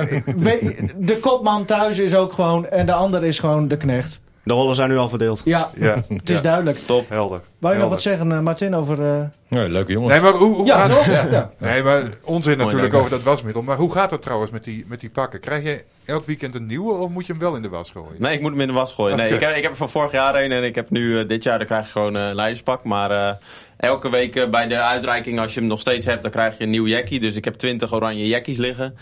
de 0.96 1.18
kopman 1.20 1.64
thuis 1.64 1.98
is 1.98 2.14
ook 2.14 2.32
gewoon, 2.32 2.66
en 2.66 2.86
de 2.86 2.92
ander 2.92 3.24
is 3.24 3.38
gewoon 3.38 3.68
de 3.68 3.76
knecht. 3.76 4.20
De 4.46 4.54
rollen 4.54 4.74
zijn 4.74 4.88
nu 4.88 4.96
al 4.96 5.08
verdeeld. 5.08 5.42
Ja, 5.44 5.70
Ja, 5.80 5.94
het 6.08 6.30
is 6.30 6.36
ja, 6.36 6.42
duidelijk. 6.42 6.78
Top. 6.86 7.08
helder. 7.08 7.40
Wou 7.58 7.74
je 7.74 7.80
nog 7.80 7.90
wat 7.90 8.02
zeggen, 8.02 8.32
eh, 8.32 8.40
Martin, 8.40 8.74
over... 8.74 9.02
eh, 9.02 9.24
Nee, 9.48 9.68
leuke 9.68 9.92
jongens. 9.92 10.12
Nee, 10.12 10.22
maar 10.22 10.32
hoe, 10.32 10.54
hoe 10.54 10.66
Ja, 10.66 10.84
gaat 10.84 10.96
toch? 10.96 11.06
Ja. 11.30 11.50
Nee, 11.58 11.82
maar 11.82 12.02
onzin 12.22 12.58
natuurlijk 12.58 12.90
denk 12.90 12.94
over 13.04 13.10
dat 13.16 13.22
wasmiddel. 13.22 13.62
Maar 13.62 13.76
hoe 13.76 13.92
gaat 13.92 14.10
het 14.10 14.22
trouwens 14.22 14.50
met 14.50 14.64
die, 14.64 14.84
met 14.88 15.00
die 15.00 15.10
pakken? 15.10 15.40
Krijg 15.40 15.62
je 15.62 15.84
elk 16.04 16.26
weekend 16.26 16.54
een 16.54 16.66
nieuwe 16.66 16.92
of 16.94 17.10
moet 17.10 17.26
je 17.26 17.32
hem 17.32 17.40
wel 17.40 17.56
in 17.56 17.62
de 17.62 17.68
was 17.68 17.90
gooien? 17.90 18.14
Nee, 18.18 18.34
ik 18.34 18.40
moet 18.40 18.50
hem 18.50 18.60
in 18.60 18.66
de 18.66 18.72
was 18.72 18.92
gooien. 18.92 19.16
Nee, 19.16 19.34
ik, 19.34 19.40
heb, 19.40 19.54
ik 19.54 19.62
heb 19.62 19.70
er 19.70 19.76
van 19.76 19.90
vorig 19.90 20.12
jaar 20.12 20.34
een 20.34 20.52
en 20.52 20.64
ik 20.64 20.74
heb 20.74 20.90
nu 20.90 21.18
eh, 21.20 21.28
dit 21.28 21.42
jaar, 21.42 21.58
dan 21.58 21.66
krijg 21.66 21.84
je 21.84 21.90
gewoon 21.92 22.14
een 22.14 22.34
leiderspak. 22.34 22.84
Maar 22.84 23.10
eh, 23.10 23.34
elke 23.76 24.10
week 24.10 24.50
bij 24.50 24.66
de 24.68 24.80
uitreiking, 24.80 25.38
als 25.40 25.54
je 25.54 25.60
hem 25.60 25.68
nog 25.68 25.80
steeds 25.80 26.06
hebt, 26.06 26.22
dan 26.22 26.30
krijg 26.30 26.58
je 26.58 26.64
een 26.64 26.70
nieuw 26.70 26.86
jackie. 26.86 27.20
Dus 27.20 27.36
ik 27.36 27.44
heb 27.44 27.54
20 27.54 27.92
oranje 27.92 28.26
jackies 28.26 28.56
liggen. 28.58 28.96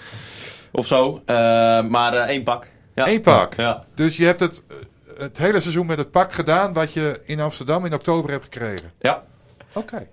Of 0.73 0.87
zo. 0.87 1.23
Eh, 1.27 1.35
maar 1.83 2.13
eh, 2.15 2.29
één 2.29 2.43
pak. 2.43 2.67
Ja. 2.95 3.09
Eén 3.09 3.21
pak. 3.21 3.55
Ja. 3.55 3.85
Dus 3.95 4.17
je 4.17 4.25
hebt 4.25 4.41
het, 4.41 4.63
het 5.17 5.39
hele 5.39 5.61
seizoen 5.61 5.87
met 5.87 5.99
het 5.99 6.11
pak 6.11 6.33
gedaan 6.33 6.73
wat 6.73 6.93
je 6.93 7.21
in 7.25 7.41
Amsterdam 7.41 7.85
in 7.85 7.95
oktober 7.95 8.31
hebt 8.31 8.45
gekregen. 8.45 8.93
Ja. 8.99 9.25
Oké. 9.73 10.07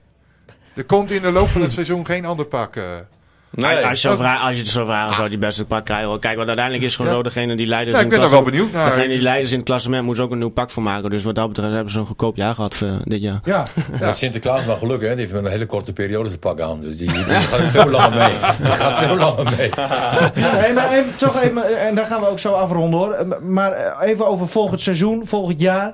Er 0.73 0.83
komt 0.83 1.11
in 1.11 1.21
de 1.21 1.31
loop 1.31 1.47
van 1.47 1.61
het 1.61 1.71
seizoen 1.79 2.05
geen 2.05 2.25
ander 2.25 2.45
pak. 2.45 2.75
Eh. 3.55 3.63
Nee. 3.63 3.85
Als 3.85 4.01
je, 4.01 4.07
zo 4.09 4.15
vraagt, 4.15 4.41
als 4.43 4.55
je 4.55 4.61
het 4.61 4.71
zo 4.71 4.85
vraagt, 4.85 5.05
dan 5.05 5.15
zou 5.15 5.29
die 5.29 5.37
best 5.37 5.59
een 5.59 5.65
pak 5.65 5.85
krijgen. 5.85 6.07
hoor. 6.07 6.19
Kijk, 6.19 6.35
want 6.35 6.47
uiteindelijk 6.47 6.85
is 6.85 6.95
gewoon 6.95 7.11
Ja. 7.11 7.17
zo 7.17 7.23
degene 7.23 7.55
die 7.55 7.67
leiders 7.67 7.95
Ja, 7.97 8.03
in 8.03 8.09
ik 8.09 8.11
ben 8.11 8.21
het 8.21 8.31
er 8.31 8.35
wel 8.35 8.45
benieuwd 8.51 8.71
naar. 8.71 8.89
Degene 8.89 9.07
die 9.07 9.21
leiders 9.21 9.51
in 9.51 9.57
het 9.57 9.65
klassement 9.65 10.05
moet 10.05 10.19
ook 10.19 10.31
een 10.31 10.37
nieuw 10.37 10.49
pak 10.49 10.69
voor 10.71 10.83
maken. 10.83 11.09
Dus 11.09 11.23
wat 11.23 11.35
dat 11.35 11.47
betreft 11.47 11.73
hebben 11.73 11.91
ze 11.93 11.99
een 11.99 12.05
goedkoop 12.05 12.35
jaar 12.35 12.55
gehad 12.55 12.75
voor 12.75 12.97
dit 13.03 13.21
jaar. 13.21 13.39
ja. 13.43 13.63
Ja. 13.99 14.13
Sinterklaas 14.13 14.65
maar 14.65 14.77
geluk, 14.77 15.01
hè? 15.01 15.07
Die 15.09 15.17
heeft 15.17 15.33
met 15.33 15.45
een 15.45 15.51
hele 15.51 15.65
korte 15.65 15.93
periode 15.93 16.27
zijn 16.27 16.39
pak 16.39 16.59
aan. 16.61 16.79
Dus 16.81 16.97
die, 16.97 17.11
die 17.13 17.23
gaat 17.23 17.67
veel 17.67 17.89
langer 17.89 18.17
mee. 18.17 18.29
Die 18.61 18.71
gaat 18.71 18.93
veel 18.93 19.15
langer 19.17 19.43
mee. 19.57 19.69
Nee, 20.61 20.73
maar 20.73 20.91
even, 20.91 21.15
toch 21.17 21.41
even, 21.41 21.79
en 21.79 21.95
daar 21.95 22.05
gaan 22.05 22.21
we 22.21 22.27
ook 22.27 22.39
zo 22.39 22.51
afronden 22.51 22.99
hoor. 22.99 23.11
Eh, 23.11 23.25
Maar 23.41 23.71
eh, 23.71 24.09
even 24.09 24.27
over 24.27 24.47
volgend 24.47 24.81
seizoen, 24.81 25.27
volgend 25.27 25.59
jaar. 25.59 25.93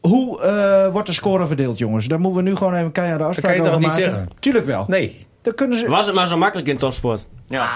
Hoe 0.00 0.40
eh, 0.42 0.92
wordt 0.92 1.06
de 1.06 1.12
score 1.14 1.46
verdeeld, 1.46 1.78
jongens? 1.78 2.06
Daar 2.06 2.20
moeten 2.20 2.42
we 2.44 2.48
nu 2.50 2.56
gewoon 2.56 2.74
even 2.74 2.92
keihard 2.92 3.18
de 3.20 3.26
afspraak 3.26 3.54
kan 3.54 3.62
je 3.64 3.68
over 3.70 3.72
toch 3.72 3.90
niet 3.90 3.98
maken. 3.98 4.10
zeggen? 4.12 4.30
Tuurlijk 4.38 4.66
wel. 4.66 4.84
Nee. 4.88 5.26
Dan 5.44 5.54
kunnen 5.54 5.78
ze... 5.78 5.88
Was 5.88 6.06
het 6.06 6.14
maar 6.14 6.26
zo 6.26 6.36
makkelijk 6.36 6.68
in 6.68 6.76
topsport? 6.76 7.24
Ja. 7.46 7.68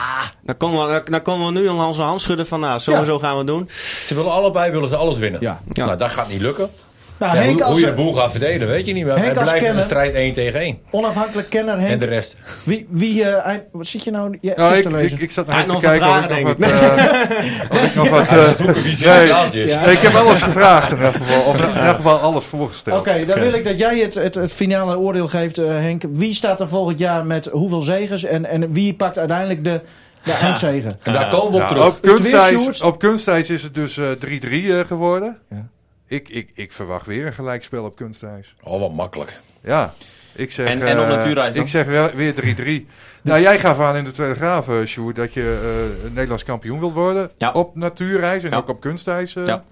Dan 0.42 0.56
konden 0.56 0.94
we, 0.94 1.10
dan 1.10 1.22
konden 1.22 1.46
we 1.46 1.60
nu 1.60 1.68
al 1.68 1.86
onze 1.86 2.02
hand 2.02 2.20
schudden 2.20 2.46
van 2.46 2.60
nou, 2.60 2.80
sowieso 2.80 3.18
gaan 3.18 3.38
we 3.38 3.44
doen. 3.44 3.68
Ze 4.04 4.14
willen 4.14 4.32
allebei 4.32 4.70
willen 4.70 4.88
ze 4.88 4.96
alles 4.96 5.18
winnen. 5.18 5.40
Ja. 5.40 5.60
Ja. 5.70 5.84
Nou, 5.84 5.98
dat 5.98 6.10
gaat 6.10 6.28
niet 6.28 6.40
lukken. 6.40 6.70
Nou, 7.18 7.34
Ja, 7.36 7.40
Henk 7.42 7.52
hoe, 7.52 7.64
als 7.64 7.72
hoe 7.72 7.80
je 7.80 7.86
de 7.86 8.02
boel 8.02 8.12
gaat 8.12 8.30
verdelen, 8.30 8.68
weet 8.68 8.86
je 8.86 8.92
niet. 8.92 9.04
Maar 9.06 9.16
Henk 9.16 9.28
het 9.28 9.38
als 9.38 9.50
blijft 9.52 9.74
een 9.76 9.82
strijd 9.82 10.14
1 10.14 10.32
tegen 10.32 10.60
1. 10.60 10.78
onafhankelijk 10.90 11.50
kenner 11.50 11.78
Henk. 11.78 11.90
En 11.90 11.98
de 11.98 12.06
rest. 12.06 12.36
Wie, 12.64 12.86
wie 12.90 13.24
eh, 13.24 13.46
eind- 13.46 13.62
wat 13.72 13.86
zit 13.86 14.04
je 14.04 14.10
nou 14.10 14.38
je 14.40 14.52
Nou, 14.56 14.76
ik, 14.76 14.82
te 14.82 14.90
lezen? 14.90 15.16
ik, 15.16 15.22
ik 15.22 15.30
zat 15.30 15.46
nog 15.46 15.56
even 15.60 15.74
te 15.74 15.80
kijken 15.80 16.08
of 16.08 16.14
wat 16.26 16.30
ik 16.30 16.44
nog 16.44 16.56
wat... 16.58 16.70
eh, 16.70 17.84
ik 17.88 17.94
nog 17.94 18.08
wat 18.08 18.28
Hij 18.28 18.38
eh, 18.38 18.44
wil 18.44 18.54
zoeken 18.54 18.74
wie 18.74 18.82
nee, 18.84 18.94
Sinterklaas 18.94 19.52
is. 19.54 19.72
Ja. 19.74 19.80
ik 19.96 19.98
heb 19.98 20.14
alles 20.14 20.42
gevraagd 20.42 20.90
in 20.90 20.96
ieder 20.96 21.12
geval. 21.12 21.42
Of 21.42 21.60
in 21.60 21.68
ieder 21.68 21.94
geval 21.94 22.18
alles 22.18 22.44
voorgesteld. 22.44 22.98
Oké, 23.00 23.24
dan 23.26 23.40
wil 23.40 23.52
ik 23.52 23.64
dat 23.64 23.78
jij 23.78 23.98
het, 23.98 24.14
het, 24.14 24.34
het 24.34 24.52
finale 24.52 24.98
oordeel 24.98 25.28
geeft, 25.28 25.58
eh, 25.58 25.66
Henk. 25.66 26.02
Wie 26.08 26.34
staat 26.34 26.60
er 26.60 26.68
volgend 26.68 26.98
jaar 26.98 27.26
met 27.26 27.46
hoeveel 27.52 27.80
zegens 27.80 28.24
en, 28.24 28.44
en 28.44 28.72
wie 28.72 28.94
pakt 28.94 29.18
uiteindelijk 29.18 29.64
de, 29.64 29.80
de 30.22 30.32
eindzegen? 30.32 30.96
En 31.02 31.12
daar 31.12 31.28
komen 31.28 31.50
we 31.50 31.56
op 31.56 31.62
Ja, 31.62 31.68
terug. 31.68 31.86
op, 31.86 32.00
kunstijs, 32.02 32.60
Sjoerd? 32.62 32.82
op 32.82 32.98
kunstijs 32.98 33.50
is 33.50 33.62
het 33.62 33.74
dus 33.74 33.96
eh, 33.96 34.04
3-3 34.26 34.50
eh, 34.50 34.78
geworden. 34.86 35.38
Ja. 35.50 35.66
Ik, 36.08 36.28
ik, 36.28 36.50
ik 36.54 36.72
verwacht 36.72 37.06
weer 37.06 37.26
een 37.26 37.32
gelijkspel 37.32 37.84
op 37.84 37.96
kunstijs. 37.96 38.54
Oh, 38.62 38.80
wat 38.80 38.92
makkelijk. 38.92 39.40
Ja. 39.60 39.94
Ik 40.34 40.50
zeg, 40.50 40.68
En- 40.68 40.82
en 40.82 40.98
op 40.98 41.04
eh, 41.04 41.10
natuurijs 41.10 41.54
dan? 41.54 41.62
Ik 41.64 41.68
zeg 41.70 41.86
wel, 41.86 42.10
weer 42.10 42.34
3-3. 42.34 42.86
Nou, 43.22 43.40
jij 43.40 43.58
gaf 43.58 43.78
aan 43.80 43.96
in 43.96 44.04
de 44.04 44.10
Telegraaf, 44.12 44.68
eh 44.68 44.84
Sjoerd, 44.84 45.16
dat 45.16 45.32
je 45.32 45.60
eh, 46.04 46.10
Nederlands 46.10 46.44
kampioen 46.44 46.78
wilt 46.80 46.92
worden. 46.92 47.30
Ja. 47.38 47.52
Op 47.52 47.76
natuurreis 47.76 48.42
en 48.44 48.50
Ja. 48.50 48.56
ook 48.56 48.68
op 48.68 48.80
kunstijs. 48.80 49.36
eh. 49.36 49.46
Ja. 49.46 49.64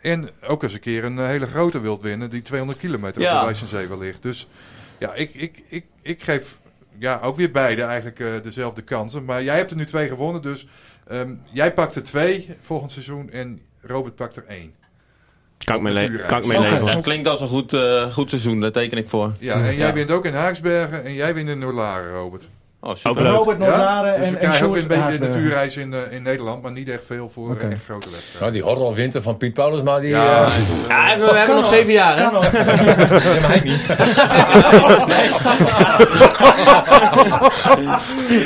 En 0.00 0.30
ook 0.46 0.62
eens 0.62 0.72
een 0.72 0.80
keer 0.80 1.04
een 1.04 1.18
hele 1.26 1.46
grote 1.46 1.80
wilt 1.80 2.02
winnen, 2.02 2.30
die 2.30 2.42
200 2.42 2.80
kilometer 2.80 3.22
Ja. 3.22 3.32
op 3.34 3.38
de 3.40 3.44
Wijzenzee 3.46 3.86
wel 3.88 3.98
ligt. 3.98 4.22
Dus 4.22 4.48
ja, 4.98 5.14
ik, 5.14 5.34
ik, 5.34 5.62
ik, 5.68 5.84
ik 6.02 6.22
geef 6.22 6.58
ja, 6.98 7.20
ook 7.22 7.36
weer 7.36 7.50
beide 7.50 7.82
eigenlijk 7.82 8.20
eh, 8.20 8.28
dezelfde 8.42 8.82
kansen. 8.82 9.24
Maar 9.24 9.42
jij 9.42 9.56
hebt 9.56 9.70
er 9.70 9.76
nu 9.76 9.86
twee 9.86 10.08
gewonnen, 10.08 10.42
dus 10.42 10.66
ehm, 11.08 11.34
jij 11.52 11.72
pakt 11.72 11.94
er 11.94 12.02
twee 12.02 12.48
volgend 12.60 12.90
seizoen 12.90 13.30
en 13.30 13.60
Robert 13.82 14.14
pakt 14.14 14.36
er 14.36 14.44
één. 14.48 14.74
Kan 15.64 15.76
ik 15.76 15.82
mee, 15.82 15.92
le- 15.92 16.24
kan 16.26 16.38
ik 16.38 16.46
mee 16.46 16.60
leven. 16.60 16.86
Dat 16.86 17.00
klinkt 17.00 17.28
als 17.28 17.40
een 17.40 17.48
goed, 17.48 17.72
eh, 17.72 18.02
goed 18.12 18.28
seizoen, 18.30 18.60
daar 18.60 18.72
teken 18.72 18.98
ik 18.98 19.08
voor. 19.08 19.32
Ja, 19.38 19.54
en 19.54 19.76
jij 19.76 19.86
Ja. 19.86 19.92
wint 19.92 20.10
ook 20.10 20.24
in 20.24 20.34
Haaksbergen 20.34 21.04
en 21.04 21.14
jij 21.14 21.34
wint 21.34 21.48
in 21.48 21.58
Noordlaren, 21.58 22.12
Robert. 22.12 22.42
Oh, 22.80 22.90
Ook 22.90 22.96
super. 22.96 23.24
Robert 23.26 23.58
Noordlaren 23.58 24.20
dus 24.20 24.30
we 24.30 24.36
en, 24.36 24.42
en 24.42 24.48
ook 24.48 24.54
Sjoerd 24.54 24.86
weer 24.86 24.98
een 24.98 25.04
beetje 25.10 25.20
natuurreis 25.26 25.76
in, 25.76 25.94
eh, 25.94 25.98
in 26.16 26.22
Nederland, 26.22 26.62
maar 26.62 26.72
niet 26.72 26.88
echt 26.88 27.02
veel 27.06 27.30
voor 27.30 27.50
Oké. 27.50 27.66
eh, 27.66 27.72
echt 27.72 27.84
grote 27.84 28.10
wedstrijden. 28.10 28.40
Nou, 28.40 28.52
die 28.52 28.62
horrorwinter 28.62 29.22
van 29.22 29.36
Piet 29.36 29.54
Paulus, 29.54 29.82
maar 29.82 30.00
die... 30.00 30.10
Ja. 30.10 30.44
eh, 30.44 30.50
Ja, 30.88 31.18
we 31.18 31.36
hebben 31.36 31.56
nog 31.56 31.66
zeven 31.68 31.92
jaar, 31.92 32.16
hè? 32.18 32.22
Kan 32.24 32.32
nog. 32.32 32.52
ja, 32.52 32.64
maar 33.40 33.48
hij 33.48 33.60
niet. 33.64 33.80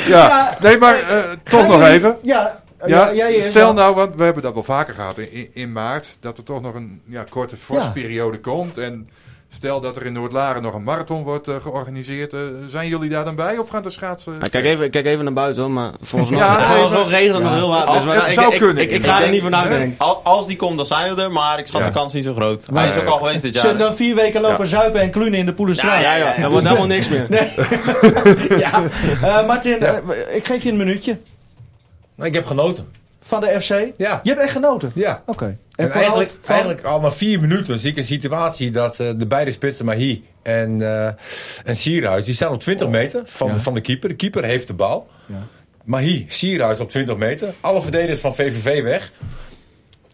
Ja, 0.07 0.57
nee, 0.61 0.77
maar 0.77 0.95
eh, 0.99 1.17
toch 1.43 1.67
nog 1.67 1.83
even. 1.83 2.17
Ja, 2.23 2.61
ja, 2.85 3.09
Ja, 3.09 3.41
stel 3.41 3.73
nou, 3.73 3.95
want 3.95 4.15
we 4.15 4.23
hebben 4.23 4.43
dat 4.43 4.53
wel 4.53 4.63
vaker 4.63 4.93
gehad 4.93 5.17
in, 5.17 5.49
in, 5.53 5.71
maart, 5.71 6.17
dat 6.19 6.37
er 6.37 6.43
toch 6.43 6.61
nog 6.61 6.73
een 6.75 7.01
ja, 7.07 7.25
korte 7.29 7.57
vorstperiode 7.57 8.39
komt. 8.39 8.77
En 8.77 9.09
Stel 9.55 9.81
dat 9.81 9.95
er 9.95 10.05
in 10.05 10.13
Noordlaren 10.13 10.61
nog 10.61 10.73
een 10.73 10.83
marathon 10.83 11.23
wordt 11.23 11.47
eh, 11.47 11.55
georganiseerd. 11.61 12.33
eh, 12.33 12.39
zijn 12.67 12.87
jullie 12.87 13.09
daar 13.09 13.25
dan 13.25 13.35
bij 13.35 13.57
of 13.57 13.69
gaan 13.69 13.83
de 13.83 13.89
schaatsen... 13.89 14.33
Ja, 14.33 14.47
kijk, 14.49 14.65
even, 14.65 14.89
kijk 14.89 15.05
even 15.05 15.23
naar 15.23 15.33
buiten 15.33 15.61
hoor, 15.61 15.71
maar 15.71 15.91
volgens 16.01 16.31
mij 16.31 16.39
Ja, 16.39 16.65
volgens 16.65 16.91
nog 16.91 17.09
regent 17.09 17.33
het 17.33 17.43
nog 17.43 17.53
heel 17.53 17.73
hard. 17.73 17.91
Dus 17.93 18.03
we- 18.05 18.11
het 18.11 18.27
ik- 18.27 18.33
zou 18.33 18.53
ik- 18.53 18.59
kunnen, 18.59 18.83
Ik, 18.83 18.91
ik, 18.91 19.05
ga 19.05 19.23
er 19.23 19.29
niet 19.29 19.41
vanuit 19.41 19.69
Nee. 19.69 19.77
denken. 19.79 19.95
Al- 19.97 20.21
Als 20.23 20.47
die 20.47 20.55
komt, 20.55 20.77
dan 20.77 20.85
zijn 20.85 21.15
we 21.15 21.21
er. 21.21 21.31
Maar 21.31 21.59
ik 21.59 21.67
schat 21.67 21.81
Ja. 21.81 21.87
de 21.87 21.93
kans 21.93 22.13
niet 22.13 22.23
zo 22.23 22.33
groot. 22.33 22.67
Hij 22.73 22.87
is 22.87 22.97
ook 22.97 23.05
al 23.05 23.17
geweest 23.17 23.41
dit 23.41 23.55
Zullen 23.57 23.77
jaar. 23.77 23.87
dan 23.87 23.95
vier 23.95 24.15
weken 24.15 24.41
lopen 24.41 24.57
Ja. 24.63 24.65
zuipen 24.69 25.01
en 25.01 25.09
klunen 25.11 25.39
in 25.39 25.45
de 25.45 25.53
Poelenstraat? 25.53 26.01
Ja, 26.01 26.15
ja, 26.15 26.33
ja. 26.35 26.41
Dat 26.41 26.51
wordt 26.51 26.65
helemaal 26.67 26.87
niks 26.87 27.09
meer. 27.09 27.27
ja. 28.65 28.81
Eh, 29.21 29.47
Martin, 29.47 29.77
ik 30.31 30.45
geef 30.45 30.63
je 30.63 30.69
een 30.69 30.77
minuutje. 30.77 31.17
Nou, 32.15 32.29
ik 32.29 32.35
heb 32.35 32.45
genoten. 32.45 32.87
Van 33.21 33.41
de 33.41 33.47
FC? 33.61 33.69
Ja. 33.97 34.19
Je 34.23 34.29
hebt 34.29 34.41
echt 34.41 34.51
genoten? 34.51 34.91
Ja. 34.95 35.23
Oké. 35.25 35.57
En 35.75 35.91
eigenlijk, 35.91 36.29
van- 36.41 36.55
eigenlijk 36.55 36.83
al 36.83 36.99
na 36.99 37.11
vier 37.11 37.39
minuten 37.39 37.79
zie 37.79 37.91
ik 37.91 37.97
een 37.97 38.03
situatie 38.03 38.71
dat 38.71 38.99
eh, 38.99 39.09
de 39.17 39.27
beide 39.27 39.51
spitsen, 39.51 39.85
Mahi 39.85 40.23
en, 40.41 40.81
eh 40.81 41.05
en 41.65 41.75
Sierhuis, 41.75 42.25
die 42.25 42.33
staan 42.33 42.51
op 42.51 42.59
20 42.59 42.87
meter 42.87 43.21
van, 43.25 43.47
Ja. 43.47 43.53
de, 43.53 43.59
van 43.59 43.73
de 43.73 43.81
keeper. 43.81 44.09
De 44.09 44.15
keeper 44.15 44.43
heeft 44.43 44.67
de 44.67 44.73
bal. 44.73 45.07
Mahi, 45.83 46.25
Sierhuis 46.29 46.79
op 46.79 46.89
20 46.89 47.17
meter. 47.17 47.53
Alle 47.61 47.81
verdedigers 47.81 48.19
van 48.19 48.35
VVV 48.35 48.81
weg. 48.83 49.11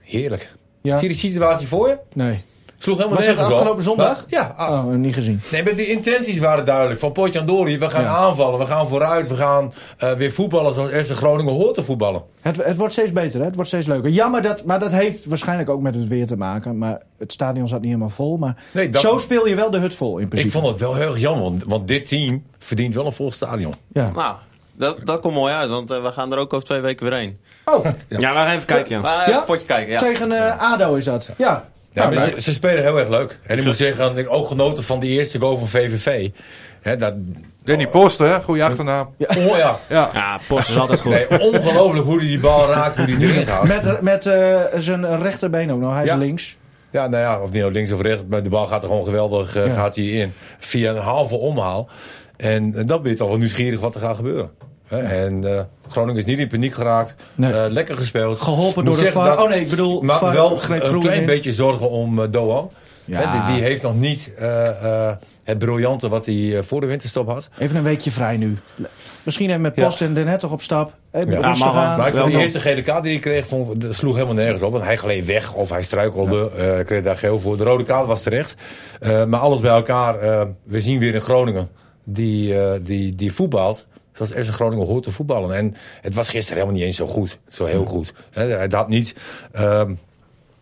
Heerlijk. 0.04 0.52
Ja. 0.82 0.98
Zie 0.98 1.08
je 1.08 1.14
die 1.14 1.32
situatie 1.32 1.68
voor 1.68 1.88
je? 1.88 1.98
Nee. 2.14 2.42
Sloeg 2.82 2.98
helemaal 2.98 3.20
nergens 3.20 3.48
op. 3.48 3.54
afgelopen 3.54 3.84
zondag? 3.84 4.08
Maar- 4.16 4.24
ja. 4.28 4.54
ah, 4.58 4.86
Oh, 4.86 4.94
niet 4.94 5.14
gezien. 5.14 5.42
Nee, 5.52 5.64
maar 5.64 5.76
de 5.76 5.86
intenties 5.88 6.40
waren 6.40 6.66
duidelijk. 6.66 7.00
Van 7.00 7.12
Potjandori, 7.12 7.80
we 7.80 7.90
gaan 7.90 8.04
Ja. 8.04 8.10
aanvallen, 8.10 8.60
we 8.60 8.66
gaan 8.66 8.88
vooruit, 8.88 9.28
we 9.28 9.36
gaan 9.36 9.74
eh, 9.98 10.12
weer 10.12 10.32
voetballen 10.32 10.74
zoals 10.74 10.90
FC 10.90 11.12
Groningen 11.12 11.54
hoort 11.54 11.76
te 11.76 11.84
voetballen. 11.84 12.22
Het, 12.42 12.64
het 12.64 12.78
wordt 12.78 12.94
steeds 12.94 13.12
beter, 13.12 13.40
hè? 13.40 13.46
het 13.46 13.56
wordt 13.56 13.70
steeds 13.70 13.88
leuker. 13.88 14.10
Jammer 14.10 14.42
dat, 14.42 14.66
maar 14.66 14.80
dat 14.80 14.92
heeft 14.92 15.26
waarschijnlijk 15.26 15.70
ook 15.70 15.82
met 15.82 15.96
het 15.96 16.08
weer 16.08 16.28
te 16.28 16.36
maken. 16.38 16.78
Maar 16.78 17.02
het 17.18 17.32
stadion 17.32 17.68
zat 17.68 17.80
niet 17.80 17.88
helemaal 17.88 18.10
vol. 18.10 18.38
Maar 18.38 18.56
Nee, 18.72 18.90
dat- 18.90 19.02
zo 19.02 19.18
speel 19.18 19.48
je 19.48 19.56
wel 19.56 19.70
de 19.72 19.78
hut 19.80 19.94
vol 19.96 20.18
in 20.18 20.28
principe. 20.28 20.56
Ik 20.56 20.62
vond 20.62 20.74
het 20.74 20.82
wel 20.82 20.96
heel 20.96 21.08
erg 21.08 21.20
jammer, 21.20 21.44
want, 21.44 21.64
want 21.64 21.88
dit 21.88 22.08
team 22.08 22.44
verdient 22.58 22.94
wel 22.96 23.06
een 23.06 23.12
vol 23.14 23.32
stadion. 23.32 23.74
Ja. 23.94 24.12
Nou, 24.16 24.36
dat, 24.78 24.98
dat 25.04 25.20
komt 25.20 25.34
mooi 25.34 25.54
uit. 25.54 25.70
Want 25.70 25.92
eh, 25.92 26.02
we 26.04 26.12
gaan 26.12 26.32
er 26.32 26.38
ook 26.38 26.54
over 26.54 26.66
twee 26.68 26.80
weken 26.82 27.10
weer 27.10 27.20
heen. 27.20 27.40
Oh, 27.66 27.86
Ja, 28.10 28.34
maar 28.34 28.54
even 28.54 28.66
kijken. 28.66 28.96
Ja. 28.96 29.02
Maar 29.02 29.16
Ja? 29.16 29.26
even 29.28 29.36
een 29.40 29.44
potje 29.46 29.66
kijken. 29.66 29.92
Ja. 29.94 30.00
tegen 30.00 30.32
eh, 30.32 30.72
ADO 30.74 30.96
is 30.96 31.06
dat. 31.06 31.30
Ja. 31.38 31.64
Ja, 31.94 32.04
Nou, 32.04 32.16
maar 32.16 32.24
ze, 32.24 32.42
ze 32.42 32.52
spelen 32.52 32.84
heel 32.84 33.00
erg 33.00 33.08
leuk. 33.10 33.40
En 33.44 33.58
ik 33.58 33.66
moet 33.66 33.78
zeggen, 33.78 34.18
ik 34.18 34.32
ook 34.34 34.48
genoten 34.48 34.84
van 34.84 35.00
die 35.00 35.18
eerste 35.18 35.40
goal 35.40 35.58
van 35.58 35.68
VVV. 35.68 36.30
Hè, 36.82 36.96
dat, 36.96 37.14
Danny 37.64 37.88
Post, 37.88 38.18
hè? 38.18 38.42
Goeie 38.42 38.64
achternaam. 38.64 39.14
oh, 39.38 39.58
ja. 39.58 39.80
Ja. 39.90 40.10
Ja, 40.14 40.40
Post 40.48 40.70
is 40.70 40.78
altijd 40.78 41.00
goed. 41.00 41.12
Nee, 41.12 41.40
ongelooflijk 41.40 42.06
hoe 42.06 42.18
hij 42.18 42.28
die 42.28 42.40
bal 42.40 42.68
raakt, 42.68 42.96
hoe 42.98 43.06
hij 43.06 43.28
erin 43.28 43.46
gaat. 43.46 43.68
Met, 43.68 44.02
met 44.02 44.26
eh, 44.26 44.62
zijn 44.78 45.22
rechterbeen 45.22 45.72
ook 45.72 45.80
nog. 45.80 45.94
Hij 45.94 46.04
is 46.04 46.10
Ja. 46.10 46.16
links. 46.18 46.58
Ja, 46.92 47.08
nou 47.08 47.24
ja, 47.24 47.42
of 47.42 47.50
die 47.50 47.62
nou 47.62 47.74
links 47.74 47.92
of 47.92 48.02
rechts, 48.02 48.24
maar 48.30 48.44
de 48.44 48.50
bal 48.50 48.66
gaat 48.66 48.82
er 48.82 48.88
gewoon 48.88 49.04
geweldig 49.04 49.56
eh, 49.56 49.66
Ja. 49.66 49.72
gaat 49.74 49.96
hij 49.96 50.06
in. 50.06 50.34
Via 50.60 50.92
een 50.92 50.98
halve 50.98 51.36
omhaal. 51.36 51.90
En, 52.38 52.74
en 52.76 52.86
dan 52.88 53.02
ben 53.02 53.12
je 53.12 53.18
toch 53.18 53.28
wel 53.30 53.38
nieuwsgierig 53.38 53.80
wat 53.80 53.96
er 53.96 54.02
gaat 54.02 54.16
gebeuren. 54.16 54.52
Hè, 54.90 54.98
En 54.98 55.56
eh, 55.58 55.62
Groningen 55.90 56.20
is 56.20 56.26
niet 56.26 56.40
in 56.40 56.48
paniek 56.48 56.74
geraakt. 56.74 57.16
Nee. 57.36 57.54
Eh, 57.54 57.72
lekker 57.72 57.98
gespeeld. 57.98 58.40
Geholpen 58.40 58.84
Moet 58.86 58.94
door 58.96 59.04
de 59.04 59.12
VAR. 59.12 59.26
dat- 59.36 59.44
Oh 59.44 59.50
nee, 59.50 59.62
ik 59.62 59.70
bedoel, 59.70 60.02
Maar 60.02 60.18
VAR 60.20 60.34
wel 60.34 60.52
een 60.52 61.00
klein 61.00 61.20
in. 61.20 61.26
beetje 61.26 61.54
zorgen 61.54 61.90
om 61.90 62.20
eh, 62.22 62.28
Doan. 62.32 62.72
Ja. 63.06 63.20
Hè, 63.32 63.46
die, 63.46 63.54
die 63.56 63.64
heeft 63.64 63.82
nog 63.82 63.96
niet 63.96 64.34
eh, 64.38 64.68
eh, 65.08 65.16
het 65.44 65.58
briljante 65.58 66.10
wat 66.10 66.26
hij 66.26 66.60
voor 66.64 66.82
de 66.82 66.88
winterstop 66.88 67.28
had. 67.28 67.50
Even 67.58 67.76
een 67.76 67.84
weekje 67.84 68.12
vrij 68.12 68.38
nu. 68.38 68.58
Misschien 69.24 69.50
even 69.50 69.62
met 69.62 69.76
Ja. 69.76 69.84
Post 69.84 70.02
en 70.02 70.14
de 70.14 70.24
net 70.24 70.40
toch 70.40 70.52
op 70.52 70.62
stap. 70.62 70.94
Even 71.12 71.32
Ja. 71.32 71.40
Ja, 71.40 71.56
maar- 71.56 71.68
aan. 71.70 71.98
Maar 71.98 72.08
ik 72.08 72.14
vond 72.14 72.26
die 72.26 72.34
nog. 72.36 72.44
eerste 72.44 72.60
gele 72.60 72.82
kaart 72.82 73.04
die 73.04 73.12
hij 73.12 73.22
kreeg, 73.22 73.48
vond, 73.48 73.86
sloeg 73.90 74.14
helemaal 74.14 74.36
nergens 74.36 74.62
op. 74.62 74.72
Want 74.72 74.84
hij 74.84 74.98
gleed 74.98 75.26
weg 75.26 75.54
of 75.54 75.70
hij 75.70 75.84
struikelde. 75.84 76.50
eh, 76.58 76.64
Hij 76.64 76.84
kreeg 76.84 77.04
daar 77.04 77.18
geel 77.18 77.40
voor. 77.40 77.58
De 77.58 77.64
rode 77.64 77.84
kaart 77.84 78.08
was 78.08 78.22
terecht. 78.22 78.54
Eh, 79.00 79.26
maar 79.26 79.40
alles 79.40 79.60
bij 79.60 79.72
elkaar. 79.72 80.48
we 80.64 80.82
zien 80.82 81.00
weer 81.00 81.14
in 81.14 81.22
Groningen 81.22 81.68
die, 82.06 82.56
die, 82.82 83.16
die 83.16 83.34
voetbalt. 83.34 83.88
Zoals 84.28 84.48
FC 84.48 84.54
Groningen 84.54 84.88
hoort 84.88 85.04
te 85.04 85.12
voetballen. 85.12 85.56
En 85.56 85.76
het 86.02 86.14
was 86.14 86.30
gisteren 86.30 86.54
helemaal 86.58 86.78
niet 86.78 86.86
eens 86.88 86.98
zo 86.98 87.06
goed. 87.06 87.40
Zo 87.48 87.66
heel 87.66 87.86
goed. 87.86 88.14
Hè, 88.32 88.44
Het 88.48 88.74
had 88.74 88.88
niet... 88.90 89.16
ehm, 89.52 89.94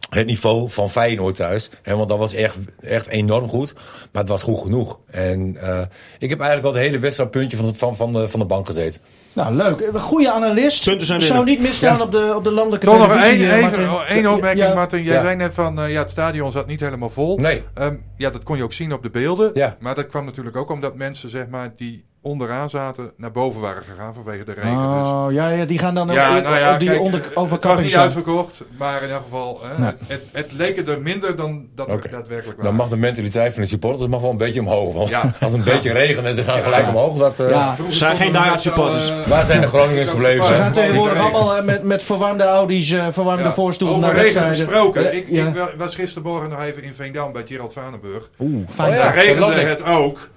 het 0.10 0.26
niveau 0.26 0.70
van 0.70 0.90
Feyenoord 0.90 1.36
thuis. 1.36 1.70
Hè, 1.84 1.96
want 1.96 2.10
dat 2.10 2.18
was 2.18 2.34
echt, 2.34 2.58
echt 2.82 3.08
enorm 3.08 3.50
goed. 3.50 3.74
Maar 4.12 4.22
het 4.22 4.32
was 4.32 4.42
goed 4.42 4.60
genoeg. 4.60 5.00
En 5.12 5.58
eh, 5.62 5.82
ik 6.20 6.30
heb 6.30 6.40
eigenlijk 6.40 6.62
wel 6.62 6.74
het 6.74 6.82
hele 6.82 7.00
wedstrijdpuntje 7.00 7.58
van, 7.58 7.76
van, 7.76 7.96
van, 7.96 8.14
de, 8.14 8.30
van 8.30 8.40
de 8.40 8.46
bank 8.46 8.66
gezeten. 8.66 9.02
Nou, 9.34 9.54
leuk. 9.56 9.80
Een 9.94 10.00
goede 10.00 10.32
analist. 10.32 10.84
Punten 10.84 11.08
zijn 11.08 11.22
Zou 11.22 11.46
niet 11.46 11.60
misstaan 11.62 12.02
op, 12.02 12.12
de, 12.12 12.34
op 12.36 12.44
de 12.44 12.52
landelijke 12.52 12.86
Toch 12.86 12.98
nog 12.98 13.08
televisie. 13.08 13.50
één, 13.50 13.50
eh, 13.62 13.66
even, 13.68 13.86
Martin. 13.88 14.16
één 14.16 14.32
opmerking, 14.34 14.66
Ja. 14.68 14.74
Martin. 14.74 15.04
Jij 15.04 15.16
Ja. 15.16 15.22
zei 15.22 15.36
net 15.36 15.54
van, 15.54 15.80
eh, 15.82 15.92
ja, 15.92 16.00
het 16.02 16.10
stadion 16.10 16.52
zat 16.52 16.68
niet 16.68 16.80
helemaal 16.80 17.10
vol. 17.10 17.38
Nee. 17.38 17.64
Ehm, 17.74 17.96
ja, 18.18 18.30
dat 18.30 18.44
kon 18.44 18.58
je 18.58 18.64
ook 18.64 18.74
zien 18.74 18.94
op 18.94 19.04
de 19.04 19.10
beelden. 19.10 19.52
Ja. 19.54 19.76
Maar 19.80 19.96
dat 19.96 20.08
kwam 20.08 20.26
natuurlijk 20.26 20.56
ook 20.56 20.70
omdat 20.70 20.96
mensen, 20.96 21.30
zeg 21.30 21.48
maar, 21.48 21.74
die 21.78 22.06
onderaan 22.28 22.70
zaten, 22.70 23.12
naar 23.18 23.32
boven 23.32 23.62
waren 23.62 23.84
gegaan 23.84 24.14
vanwege 24.14 24.44
de 24.44 24.54
regen. 24.54 24.72
Dus 25.00 25.08
Oh, 25.08 25.26
ja, 25.30 25.50
ja, 25.50 25.66
die 25.66 25.78
gaan 25.80 25.94
dan 25.96 26.08
ja, 26.08 26.36
ook 26.38 26.44
nou 26.44 26.58
ja, 26.58 26.74
op 26.74 26.80
die 26.80 26.90
kijk, 26.90 27.02
onder, 27.02 27.22
het 27.52 27.64
was 27.64 27.82
niet 27.82 27.96
uitverkocht, 27.96 28.62
maar 28.78 29.04
in 29.04 29.10
elk 29.10 29.24
geval, 29.24 29.60
hè, 29.64 29.82
Nee. 29.84 29.92
het, 30.08 30.22
het 30.32 30.52
leek 30.52 30.88
er 30.88 31.02
minder 31.02 31.36
dan 31.36 31.66
dat 31.76 31.92
het 31.92 32.12
daadwerkelijk 32.12 32.58
was. 32.58 32.66
Dan 32.66 32.76
mag 32.76 32.90
de 32.90 32.98
mentaliteit 32.98 33.54
van 33.54 33.62
de 33.62 33.68
supporters 33.68 34.08
mag 34.10 34.22
wel 34.22 34.30
een 34.32 34.38
beetje 34.38 34.60
omhoog. 34.60 34.94
Want 34.94 35.10
Ja. 35.10 35.34
als 35.42 35.54
een 35.54 35.64
beetje 35.64 35.92
regent 35.94 36.26
en 36.26 36.36
ze 36.36 36.44
gaan 36.44 36.62
gelijk 36.62 36.88
omhoog. 36.88 37.18
Dat, 37.18 37.40
eh, 37.40 37.72
zijn 37.90 38.18
geen 38.18 38.32
z'n 38.32 38.58
supporters. 38.58 39.12
allen, 39.12 39.30
Waar 39.30 39.46
zijn 39.46 39.62
de 39.62 39.68
Groningers 39.68 40.10
gebleven? 40.10 40.44
Ze 40.46 40.54
gaan 40.54 40.72
tegenwoordig 40.72 41.18
regen. 41.18 41.34
allemaal 41.34 41.58
eh, 41.58 41.64
met, 41.64 41.84
met 41.84 42.04
verwarmde 42.04 42.44
Audi's, 42.44 42.92
eh, 42.92 43.06
verwarmde 43.10 43.44
Ja, 43.44 43.54
voorstoelen 43.54 43.98
Over 43.98 44.08
naar 44.14 44.18
regen 44.24 44.42
wedstrijden. 44.42 44.74
gesproken. 44.74 45.04
Ja, 45.04 45.10
ik, 45.10 45.28
ik 45.28 45.56
wa- 45.56 45.70
was 45.78 45.96
gistermorgen 45.96 46.50
nog 46.50 46.62
even 46.64 46.84
in 46.84 46.94
Veendam 46.94 47.32
bij 47.32 47.44
Gerald 47.46 47.74
Vanenburg. 47.74 48.30
Oeh, 48.40 48.68
fijn. 48.70 48.94
Oh 49.00 49.14
regende 49.14 49.52
het 49.54 49.84
ook. 49.86 50.30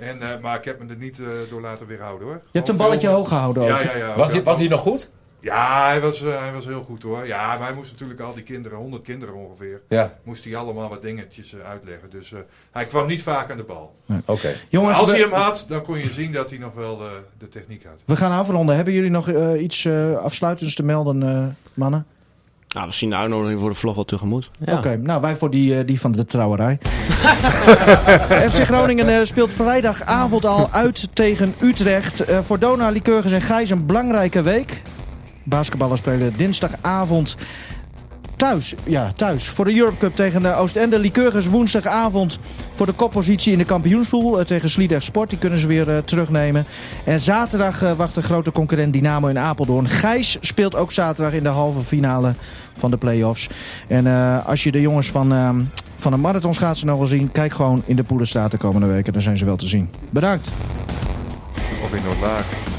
En, 0.00 0.22
eh, 0.22 0.40
maar 0.42 0.56
ik 0.58 0.64
heb 0.64 0.82
me 0.82 0.90
er 0.90 0.96
niet 0.96 1.18
eh, 1.18 1.26
door 1.50 1.60
laten 1.60 1.86
weerhouden 1.86 2.26
hoor. 2.28 2.40
Je 2.50 2.58
hebt 2.58 2.68
een 2.68 2.76
balletje 2.76 3.06
veel- 3.06 3.16
hoog 3.16 3.28
gehouden 3.28 3.62
ook. 3.62 3.68
Ja, 3.68 3.80
ja, 3.80 3.96
ja. 3.96 4.16
Was, 4.16 4.32
die, 4.32 4.42
was 4.42 4.58
die 4.58 4.68
nog 4.68 4.80
goed? 4.80 5.10
Ja, 5.40 5.86
hij 5.88 6.00
was, 6.00 6.22
eh, 6.22 6.38
hij 6.40 6.52
was 6.52 6.64
heel 6.64 6.82
goed 6.82 7.02
hoor. 7.02 7.26
Ja, 7.26 7.46
maar 7.58 7.66
hij 7.66 7.74
moest 7.76 7.90
natuurlijk 7.90 8.20
al 8.20 8.34
die 8.34 8.42
kinderen, 8.42 8.78
100 8.78 9.02
kinderen 9.02 9.34
ongeveer, 9.34 9.80
Ja, 9.88 10.12
moest 10.22 10.44
hij 10.44 10.56
allemaal 10.56 10.88
wat 10.88 11.02
dingetjes 11.02 11.54
uitleggen. 11.68 12.10
Dus 12.10 12.32
eh, 12.32 12.38
hij 12.72 12.84
kwam 12.86 13.06
niet 13.06 13.22
vaak 13.22 13.50
aan 13.50 13.56
de 13.56 13.62
bal. 13.64 13.94
oké. 14.24 14.54
Jongens, 14.68 14.98
Als 14.98 15.06
we, 15.10 15.16
hij 15.16 15.20
hem 15.20 15.32
had, 15.32 15.64
dan 15.68 15.82
kon 15.82 15.98
je 15.98 16.10
zien 16.10 16.32
dat 16.32 16.50
hij 16.50 16.58
nog 16.58 16.74
wel 16.74 16.98
de 17.38 17.48
techniek 17.48 17.84
had. 17.84 18.02
we 18.04 18.16
gaan 18.16 18.32
afronden. 18.32 18.74
Hebben 18.76 18.94
jullie 18.94 19.10
nog 19.10 19.30
iets 19.58 19.84
eh, 19.84 20.14
afsluitends 20.16 20.74
te 20.74 20.82
melden, 20.82 21.22
eh, 21.22 21.46
mannen? 21.74 22.06
Nou, 22.74 22.86
we 22.86 22.92
zien 22.92 23.10
de 23.10 23.16
uitnodiging 23.16 23.60
voor 23.60 23.70
de 23.70 23.76
vlog 23.76 23.96
al 23.96 24.04
tegemoet. 24.04 24.50
Ja. 24.58 24.76
Oké, 24.76 24.96
nou 24.96 25.20
wij 25.20 25.36
voor 25.36 25.50
die, 25.50 25.78
eh, 25.78 25.86
die 25.86 26.00
van 26.00 26.12
de 26.12 26.24
trouwerij. 26.24 26.78
FC 28.52 28.64
Groningen 28.64 29.08
eh, 29.08 29.24
speelt 29.24 29.52
vrijdagavond 29.52 30.44
al 30.44 30.68
uit 30.70 31.08
tegen 31.12 31.54
Utrecht. 31.60 32.20
Eh, 32.20 32.38
voor 32.38 32.58
Dona, 32.58 32.88
Lycurgus 32.88 33.32
en 33.32 33.40
Gijs 33.40 33.70
een 33.70 33.86
belangrijke 33.86 34.42
week. 34.42 34.82
Basketballers 35.42 36.00
spelen 36.00 36.36
dinsdagavond 36.36 37.36
thuis. 38.38 38.74
Ja, 38.84 39.12
thuis. 39.12 39.48
Voor 39.48 39.64
de 39.64 39.76
Europe 39.76 39.96
Cup 39.96 40.16
tegen 40.16 40.42
de 40.42 40.54
Oostende. 40.54 40.98
Lycurgus 40.98 41.46
woensdagavond 41.46 42.38
voor 42.70 42.86
de 42.86 42.92
koppositie 42.92 43.52
in 43.52 43.58
de 43.58 43.64
kampioenspool 43.64 44.38
eh, 44.38 44.44
tegen 44.44 44.70
Sliedrecht 44.70 45.04
Sport. 45.04 45.30
Die 45.30 45.38
kunnen 45.38 45.58
ze 45.58 45.66
weer 45.66 45.90
eh, 45.90 45.98
terugnemen. 45.98 46.66
En 47.04 47.20
zaterdag 47.20 47.82
eh, 47.82 47.92
wacht 47.92 48.14
de 48.14 48.22
grote 48.22 48.52
concurrent 48.52 48.92
Dynamo 48.92 49.28
in 49.28 49.38
Apeldoorn. 49.38 49.88
Gijs 49.88 50.36
speelt 50.40 50.76
ook 50.76 50.92
zaterdag 50.92 51.34
in 51.34 51.42
de 51.42 51.48
halve 51.48 51.80
finale 51.80 52.34
van 52.76 52.90
de 52.90 52.96
play-offs. 52.96 53.48
En 53.86 54.06
als 54.44 54.62
je 54.62 54.72
de 54.72 54.80
jongens 54.80 55.10
van, 55.10 55.68
van 55.96 56.12
de 56.12 56.18
marathonschaatsen 56.18 56.86
nog 56.86 56.96
wil 56.96 57.06
zien... 57.06 57.32
kijk 57.32 57.52
gewoon 57.52 57.82
in 57.86 57.96
de 57.96 58.02
Poelenstraat 58.02 58.50
de 58.50 58.56
komende 58.56 58.86
weken. 58.86 59.12
Dan 59.12 59.22
zijn 59.22 59.36
ze 59.36 59.44
wel 59.44 59.56
te 59.56 59.66
zien. 59.66 59.90
Bedankt. 60.10 60.50
Of 61.82 61.94
in 61.94 62.02
Noordlaag. 62.04 62.76